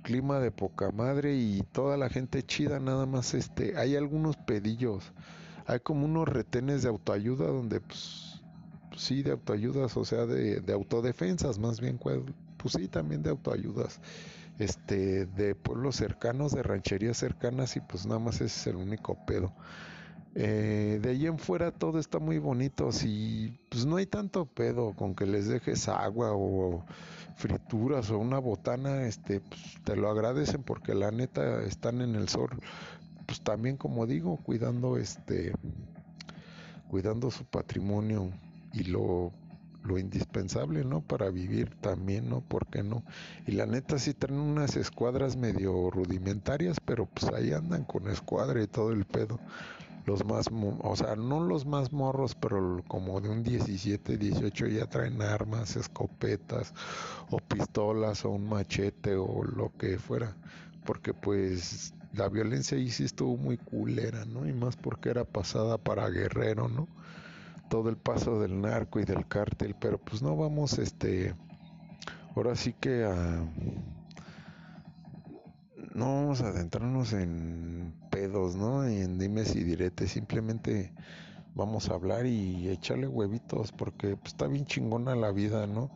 clima 0.02 0.40
de 0.40 0.52
poca 0.52 0.92
madre 0.92 1.36
y 1.36 1.64
toda 1.72 1.98
la 1.98 2.10
gente 2.10 2.44
chida, 2.44 2.80
nada 2.80 3.06
más 3.06 3.34
este, 3.34 3.78
hay 3.78 3.96
algunos 3.96 4.38
pedillos, 4.38 5.14
hay 5.68 5.80
como 5.80 6.06
unos 6.06 6.28
retenes 6.28 6.84
de 6.84 6.90
autoayuda 6.90 7.48
donde 7.48 7.82
pues, 7.82 8.42
sí 8.96 9.24
de 9.24 9.32
autoayudas, 9.32 9.96
o 9.98 10.06
sea 10.06 10.26
de, 10.26 10.62
de 10.62 10.74
autodefensas 10.74 11.60
más 11.60 11.80
bien, 11.80 11.98
pues, 11.98 12.20
pues 12.58 12.74
sí 12.74 12.88
también 12.88 13.24
de 13.24 13.30
autoayudas, 13.30 14.00
este, 14.60 15.26
de 15.26 15.56
pueblos 15.56 15.96
cercanos, 15.96 16.52
de 16.54 16.64
rancherías 16.64 17.18
cercanas 17.18 17.76
y 17.76 17.80
pues 17.80 18.06
nada 18.06 18.20
más 18.20 18.36
ese 18.36 18.46
es 18.46 18.68
el 18.68 18.76
único 18.76 19.18
pedo. 19.26 19.54
Eh, 20.34 21.00
de 21.02 21.10
ahí 21.10 21.28
en 21.28 21.38
fuera 21.38 21.72
todo 21.72 22.00
está 22.00 22.18
muy 22.20 22.38
bonito, 22.40 22.92
si 22.94 23.60
pues 23.70 23.86
no 23.86 23.98
hay 23.98 24.06
tanto 24.06 24.46
pedo 24.46 24.94
con 24.94 25.14
que 25.14 25.26
les 25.26 25.48
dejes 25.48 25.90
agua 25.90 26.32
o 26.34 26.86
frituras 27.42 28.12
o 28.12 28.20
una 28.20 28.40
botana, 28.40 29.06
este, 29.06 29.42
pues, 29.42 29.62
te 29.84 29.96
lo 29.96 30.10
agradecen 30.10 30.64
porque 30.64 30.94
la 30.94 31.12
neta 31.12 31.64
están 31.64 32.02
en 32.02 32.16
el 32.16 32.30
sol, 32.30 32.50
pues 33.26 33.42
también 33.42 33.78
como 33.78 34.06
digo, 34.06 34.38
cuidando 34.38 34.98
este, 34.98 35.54
cuidando 36.90 37.32
su 37.32 37.46
patrimonio 37.46 38.30
y 38.74 38.84
lo 38.84 39.32
lo 39.84 39.98
indispensable, 39.98 40.84
¿no? 40.86 41.02
Para 41.02 41.30
vivir 41.30 41.76
también, 41.82 42.30
¿no? 42.30 42.42
¿Por 42.42 42.68
qué 42.68 42.84
no? 42.84 43.04
Y 43.48 43.54
la 43.54 43.66
neta 43.66 43.98
sí 43.98 44.14
traen 44.14 44.40
unas 44.40 44.76
escuadras 44.76 45.36
medio 45.36 45.90
rudimentarias, 45.90 46.80
pero 46.80 47.08
pues 47.08 47.32
ahí 47.34 47.52
andan 47.52 47.84
con 47.84 48.08
escuadra 48.08 48.62
y 48.62 48.68
todo 48.68 48.92
el 48.92 49.06
pedo. 49.06 49.40
Los 50.06 50.26
más, 50.26 50.48
o 50.52 50.96
sea, 50.96 51.16
no 51.16 51.42
los 51.42 51.66
más 51.66 51.92
morros, 51.92 52.36
pero 52.36 52.84
como 52.88 53.22
de 53.22 53.30
un 53.30 53.44
17, 53.44 54.18
18 54.18 54.68
ya 54.68 54.88
traen 54.88 55.22
armas, 55.22 55.76
escopetas 55.76 56.74
o 57.30 57.38
pistolas 57.38 58.26
o 58.26 58.32
un 58.32 58.50
machete 58.50 59.16
o 59.16 59.44
lo 59.44 59.72
que 59.78 59.98
fuera, 60.00 60.36
porque 60.86 61.14
pues 61.14 61.94
la 62.14 62.28
violencia 62.30 62.78
ahí 62.78 62.90
sí 62.90 63.06
estuvo 63.06 63.38
muy 63.38 63.58
culera, 63.58 64.26
¿no? 64.26 64.48
Y 64.48 64.54
más 64.54 64.76
porque 64.76 65.10
era 65.10 65.24
pasada 65.24 65.78
para 65.78 66.10
guerrero, 66.10 66.68
¿no? 66.68 66.88
Todo 67.70 67.90
el 67.90 67.98
paso 67.98 68.40
del 68.40 68.60
narco 68.60 69.00
y 69.00 69.06
del 69.06 69.28
cártel, 69.28 69.76
pero 69.80 69.98
pues 69.98 70.22
no 70.22 70.36
vamos, 70.36 70.78
este, 70.78 71.34
ahora 72.36 72.56
sí 72.56 72.74
que 72.74 73.06
a 73.06 73.46
no 75.94 76.06
vamos 76.06 76.42
a 76.42 76.48
adentrarnos 76.48 77.14
en 77.14 77.94
pedos, 78.10 78.56
¿no? 78.56 78.86
En 78.86 79.18
dimes 79.18 79.56
y 79.56 79.64
diretes, 79.64 80.12
simplemente 80.12 80.92
vamos 81.56 81.90
a 81.90 81.96
hablar 81.96 82.26
y 82.26 82.70
echarle 82.70 83.08
huevitos 83.08 83.72
porque 83.72 84.16
pues, 84.16 84.34
está 84.34 84.48
bien 84.48 84.66
chingona 84.66 85.16
la 85.16 85.32
vida, 85.32 85.68
¿no? 85.68 85.92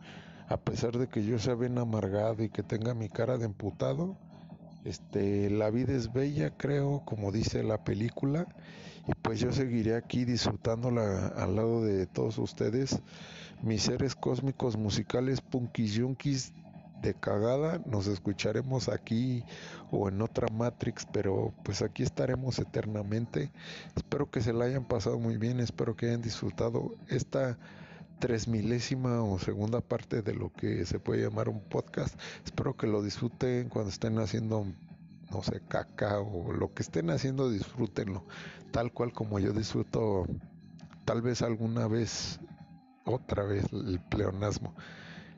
A 0.48 0.58
pesar 0.58 0.96
de 0.98 1.08
que 1.08 1.24
yo 1.24 1.38
sea 1.38 1.54
bien 1.54 1.78
amargado 1.78 2.42
y 2.42 2.50
que 2.50 2.62
tenga 2.62 2.94
mi 2.94 3.08
cara 3.08 3.38
de 3.38 3.46
emputado, 3.46 4.16
este, 4.84 5.50
la 5.50 5.70
vida 5.70 5.94
es 5.94 6.12
bella, 6.12 6.50
creo, 6.56 7.02
como 7.04 7.32
dice 7.32 7.62
la 7.64 7.82
película, 7.82 8.46
y 9.08 9.12
pues 9.22 9.40
yo 9.40 9.52
seguiré 9.52 9.96
aquí 9.96 10.24
disfrutándola 10.24 11.28
al 11.28 11.56
lado 11.56 11.82
de 11.82 12.06
todos 12.06 12.38
ustedes, 12.38 13.00
mis 13.62 13.82
seres 13.82 14.14
cósmicos 14.14 14.76
musicales 14.76 15.40
punkis 15.40 15.94
yunkis 15.94 16.52
de 17.02 17.14
cagada, 17.14 17.80
nos 17.86 18.06
escucharemos 18.06 18.88
aquí 18.88 19.44
o 19.90 20.08
en 20.08 20.20
otra 20.22 20.48
Matrix, 20.48 21.06
pero 21.12 21.52
pues 21.64 21.82
aquí 21.82 22.02
estaremos 22.02 22.58
eternamente. 22.58 23.50
Espero 23.94 24.30
que 24.30 24.40
se 24.40 24.52
la 24.52 24.64
hayan 24.64 24.84
pasado 24.84 25.18
muy 25.18 25.36
bien, 25.36 25.60
espero 25.60 25.96
que 25.96 26.06
hayan 26.06 26.22
disfrutado 26.22 26.96
esta 27.08 27.58
tres 28.18 28.48
milésima 28.48 29.22
o 29.22 29.38
segunda 29.38 29.80
parte 29.80 30.22
de 30.22 30.34
lo 30.34 30.50
que 30.52 30.86
se 30.86 30.98
puede 30.98 31.22
llamar 31.22 31.48
un 31.48 31.60
podcast. 31.60 32.18
Espero 32.44 32.76
que 32.76 32.86
lo 32.86 33.02
disfruten 33.02 33.68
cuando 33.68 33.90
estén 33.90 34.18
haciendo, 34.18 34.66
no 35.30 35.42
sé, 35.42 35.60
caca 35.68 36.20
o 36.20 36.52
lo 36.52 36.72
que 36.72 36.82
estén 36.82 37.10
haciendo, 37.10 37.50
disfrútenlo, 37.50 38.24
tal 38.70 38.92
cual 38.92 39.12
como 39.12 39.38
yo 39.38 39.52
disfruto, 39.52 40.26
tal 41.04 41.20
vez 41.20 41.42
alguna 41.42 41.86
vez, 41.88 42.40
otra 43.04 43.44
vez 43.44 43.64
el 43.72 44.00
pleonasmo 44.00 44.74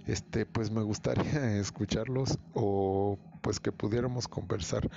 este 0.09 0.47
pues 0.47 0.71
me 0.71 0.83
gustaría 0.83 1.59
escucharlos 1.61 2.39
o 2.55 3.19
pues 3.43 3.61
que 3.61 3.73
pudiéramos 3.73 4.27
conversar 4.27 4.91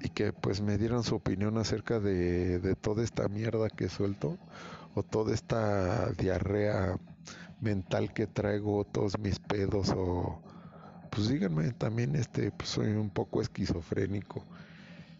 y 0.00 0.10
que 0.10 0.32
pues 0.32 0.60
me 0.60 0.78
dieran 0.78 1.02
su 1.02 1.16
opinión 1.16 1.58
acerca 1.58 1.98
de, 1.98 2.58
de 2.58 2.76
toda 2.76 3.02
esta 3.02 3.28
mierda 3.28 3.70
que 3.70 3.88
suelto 3.88 4.38
o 4.94 5.02
toda 5.02 5.34
esta 5.34 6.12
diarrea 6.12 6.96
mental 7.60 8.12
que 8.12 8.26
traigo, 8.26 8.84
todos 8.84 9.18
mis 9.18 9.38
pedos 9.40 9.90
o 9.96 10.42
pues 11.10 11.28
díganme 11.28 11.72
también 11.72 12.14
este 12.14 12.52
pues 12.52 12.68
soy 12.70 12.88
un 12.88 13.10
poco 13.10 13.40
esquizofrénico 13.40 14.44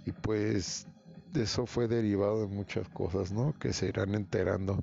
y 0.04 0.12
pues 0.12 0.86
eso 1.42 1.66
fue 1.66 1.88
derivado 1.88 2.40
de 2.40 2.46
muchas 2.46 2.88
cosas, 2.88 3.32
¿no? 3.32 3.54
Que 3.58 3.72
se 3.72 3.88
irán 3.88 4.14
enterando. 4.14 4.82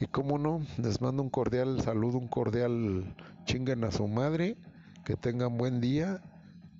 Y 0.00 0.06
como 0.06 0.38
no, 0.38 0.60
les 0.76 1.00
mando 1.00 1.22
un 1.22 1.30
cordial 1.30 1.80
saludo, 1.82 2.18
un 2.18 2.28
cordial 2.28 3.14
chinguen 3.44 3.84
a 3.84 3.90
su 3.90 4.06
madre, 4.08 4.56
que 5.04 5.16
tengan 5.16 5.58
buen 5.58 5.80
día, 5.80 6.22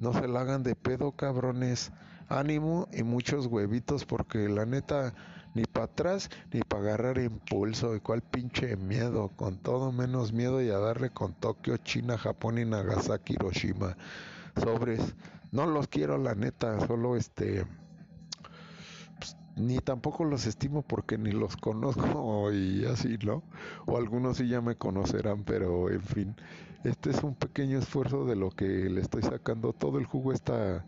no 0.00 0.12
se 0.12 0.28
la 0.28 0.42
hagan 0.42 0.62
de 0.62 0.74
pedo, 0.76 1.12
cabrones. 1.12 1.92
Ánimo 2.28 2.88
y 2.92 3.04
muchos 3.04 3.46
huevitos, 3.46 4.04
porque 4.04 4.50
la 4.50 4.66
neta, 4.66 5.14
ni 5.54 5.64
para 5.64 5.86
atrás 5.86 6.28
ni 6.52 6.60
para 6.60 6.82
agarrar 6.82 7.18
impulso. 7.18 7.96
Y 7.96 8.00
cuál 8.00 8.20
pinche 8.20 8.76
miedo, 8.76 9.30
con 9.34 9.56
todo 9.56 9.92
menos 9.92 10.32
miedo 10.32 10.62
y 10.62 10.68
a 10.68 10.78
darle 10.78 11.10
con 11.10 11.32
Tokio, 11.32 11.78
China, 11.78 12.18
Japón 12.18 12.58
y 12.58 12.66
Nagasaki, 12.66 13.32
Hiroshima. 13.34 13.96
Sobres. 14.56 15.14
No 15.50 15.64
los 15.64 15.88
quiero, 15.88 16.18
la 16.18 16.34
neta, 16.34 16.86
solo 16.86 17.16
este 17.16 17.64
ni 19.58 19.78
tampoco 19.78 20.24
los 20.24 20.46
estimo 20.46 20.82
porque 20.82 21.18
ni 21.18 21.32
los 21.32 21.56
conozco 21.56 22.52
y 22.52 22.84
así, 22.86 23.18
¿no? 23.24 23.42
O 23.86 23.96
algunos 23.96 24.38
sí 24.38 24.48
ya 24.48 24.60
me 24.60 24.76
conocerán, 24.76 25.44
pero 25.44 25.90
en 25.90 26.02
fin, 26.02 26.36
este 26.84 27.10
es 27.10 27.22
un 27.22 27.34
pequeño 27.34 27.78
esfuerzo 27.78 28.24
de 28.24 28.36
lo 28.36 28.50
que 28.50 28.64
le 28.66 29.00
estoy 29.00 29.22
sacando 29.22 29.72
todo 29.72 29.98
el 29.98 30.06
jugo 30.06 30.32
está 30.32 30.84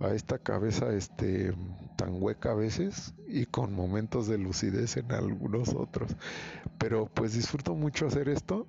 a 0.00 0.14
esta 0.14 0.38
cabeza 0.38 0.92
este 0.94 1.52
tan 1.96 2.22
hueca 2.22 2.52
a 2.52 2.54
veces 2.54 3.14
y 3.26 3.46
con 3.46 3.72
momentos 3.72 4.28
de 4.28 4.38
lucidez 4.38 4.96
en 4.96 5.10
algunos 5.12 5.74
otros. 5.74 6.16
Pero 6.78 7.06
pues 7.12 7.32
disfruto 7.34 7.74
mucho 7.74 8.06
hacer 8.06 8.28
esto. 8.28 8.66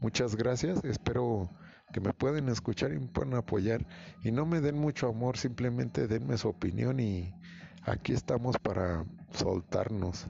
Muchas 0.00 0.36
gracias. 0.36 0.82
Espero 0.84 1.50
que 1.92 2.00
me 2.00 2.12
pueden 2.12 2.48
escuchar 2.48 2.92
y 2.92 2.98
me 2.98 3.08
puedan 3.08 3.34
apoyar 3.34 3.86
y 4.22 4.30
no 4.30 4.46
me 4.46 4.60
den 4.60 4.78
mucho 4.78 5.08
amor, 5.08 5.36
simplemente 5.36 6.06
denme 6.06 6.38
su 6.38 6.48
opinión 6.48 7.00
y 7.00 7.34
aquí 7.82 8.12
estamos 8.12 8.56
para 8.58 9.04
soltarnos. 9.32 10.26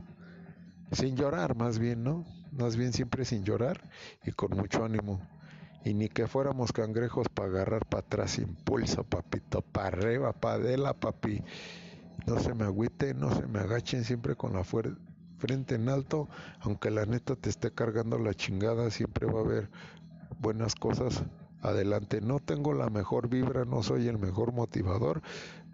Sin 0.93 1.17
llorar, 1.17 1.57
más 1.57 1.79
bien, 1.79 2.03
¿no? 2.03 2.25
Más 2.53 2.77
bien 2.77 2.93
siempre 2.93 3.25
sin 3.25 3.45
llorar 3.45 3.81
y 4.25 4.33
con 4.33 4.57
mucho 4.57 4.85
ánimo. 4.85 5.21
Y 5.85 5.95
ni 5.95 6.09
que 6.09 6.27
fuéramos 6.27 6.73
cangrejos 6.73 7.29
para 7.29 7.49
agarrar 7.49 7.87
para 7.87 8.01
atrás, 8.01 8.39
impulso, 8.39 9.05
papito, 9.05 9.63
para 9.63 9.89
arriba, 9.89 10.33
para 10.33 10.55
adela, 10.57 10.95
papi. 10.95 11.43
No 12.27 12.39
se 12.39 12.55
me 12.55 12.65
agüiten, 12.65 13.19
no 13.19 13.35
se 13.35 13.47
me 13.47 13.61
agachen 13.61 14.05
siempre 14.05 14.37
con 14.37 14.53
la 14.53 14.65
frente 14.65 15.75
en 15.75 15.89
alto, 15.89 16.29
aunque 16.61 16.91
la 16.91 17.07
neta 17.07 17.35
te 17.35 17.49
esté 17.49 17.73
cargando 17.73 18.19
la 18.19 18.35
chingada, 18.35 18.91
siempre 18.91 19.27
va 19.27 19.41
a 19.41 19.45
haber 19.45 19.71
buenas 20.39 20.75
cosas 20.75 21.25
adelante. 21.63 22.21
No 22.21 22.39
tengo 22.39 22.75
la 22.75 22.91
mejor 22.91 23.29
vibra, 23.29 23.65
no 23.65 23.83
soy 23.83 24.09
el 24.09 24.19
mejor 24.19 24.53
motivador, 24.53 25.23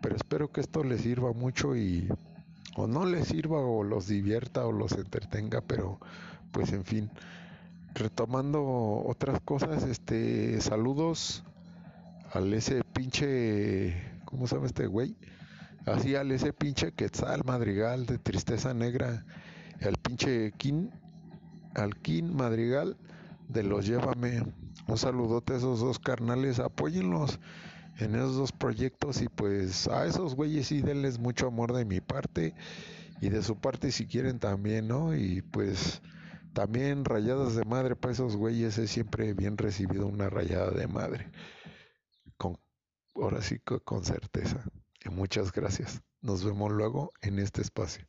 pero 0.07 0.15
espero 0.15 0.53
que 0.53 0.61
esto 0.61 0.85
les 0.85 1.01
sirva 1.01 1.33
mucho 1.33 1.75
y 1.75 2.09
o 2.77 2.87
no 2.87 3.07
les 3.07 3.27
sirva 3.27 3.59
o 3.59 3.83
los 3.83 4.07
divierta 4.07 4.65
o 4.65 4.71
los 4.71 4.93
entretenga, 4.93 5.63
pero 5.63 5.99
pues 6.53 6.73
en 6.73 6.85
fin, 6.85 7.11
retomando 7.93 8.63
otras 9.05 9.41
cosas, 9.41 9.83
este 9.83 10.61
saludos 10.61 11.43
al 12.33 12.55
ese 12.55 12.85
pinche 12.85 14.01
¿cómo 14.27 14.47
se 14.47 14.55
llama 14.55 14.69
este 14.69 14.87
güey? 14.87 15.17
Así 15.87 16.15
al 16.15 16.31
ese 16.31 16.53
pinche 16.53 16.93
Quetzal 16.93 17.43
Madrigal 17.45 18.07
de 18.07 18.19
Tristeza 18.19 18.75
Negra, 18.75 19.27
al 19.83 19.97
pinche 19.97 20.53
Kin, 20.53 20.93
al 21.75 21.97
Kin 21.97 22.33
Madrigal 22.33 22.97
de 23.49 23.65
los 23.65 23.85
Llévame. 23.85 24.45
Un 24.87 24.99
saludote 24.99 25.55
a 25.55 25.57
esos 25.57 25.81
dos 25.81 25.99
carnales, 25.99 26.61
apóyenlos 26.61 27.41
en 27.99 28.15
esos 28.15 28.37
dos 28.37 28.53
proyectos 28.53 29.23
y 29.23 29.29
pues 29.29 29.89
a 29.89 30.07
esos 30.07 30.35
güeyes 30.35 30.69
sí 30.69 30.83
denles 30.83 31.19
mucho 31.19 31.47
amor 31.47 31.73
de 31.73 31.85
mi 31.85 32.01
parte 32.01 32.55
y 33.21 33.31
de 33.31 33.43
su 33.43 33.59
parte 33.59 33.93
si 33.93 34.07
quieren 34.07 34.39
también, 34.39 34.89
¿no? 34.89 35.17
Y 35.17 35.43
pues 35.43 36.03
también 36.53 37.05
rayadas 37.05 37.55
de 37.55 37.65
madre 37.65 37.97
para 37.97 38.13
esos 38.13 38.37
güeyes 38.37 38.79
es 38.79 38.91
siempre 38.91 39.35
bien 39.35 39.57
recibido 39.59 40.07
una 40.07 40.29
rayada 40.31 40.71
de 40.71 40.87
madre. 40.87 41.31
Con, 42.37 42.59
ahora 43.15 43.43
sí 43.43 43.59
con 43.61 44.05
certeza. 44.05 44.65
Y 45.05 45.11
muchas 45.11 45.53
gracias. 45.53 46.03
Nos 46.21 46.45
vemos 46.45 46.73
luego 46.73 47.13
en 47.23 47.39
este 47.39 47.63
espacio. 47.63 48.07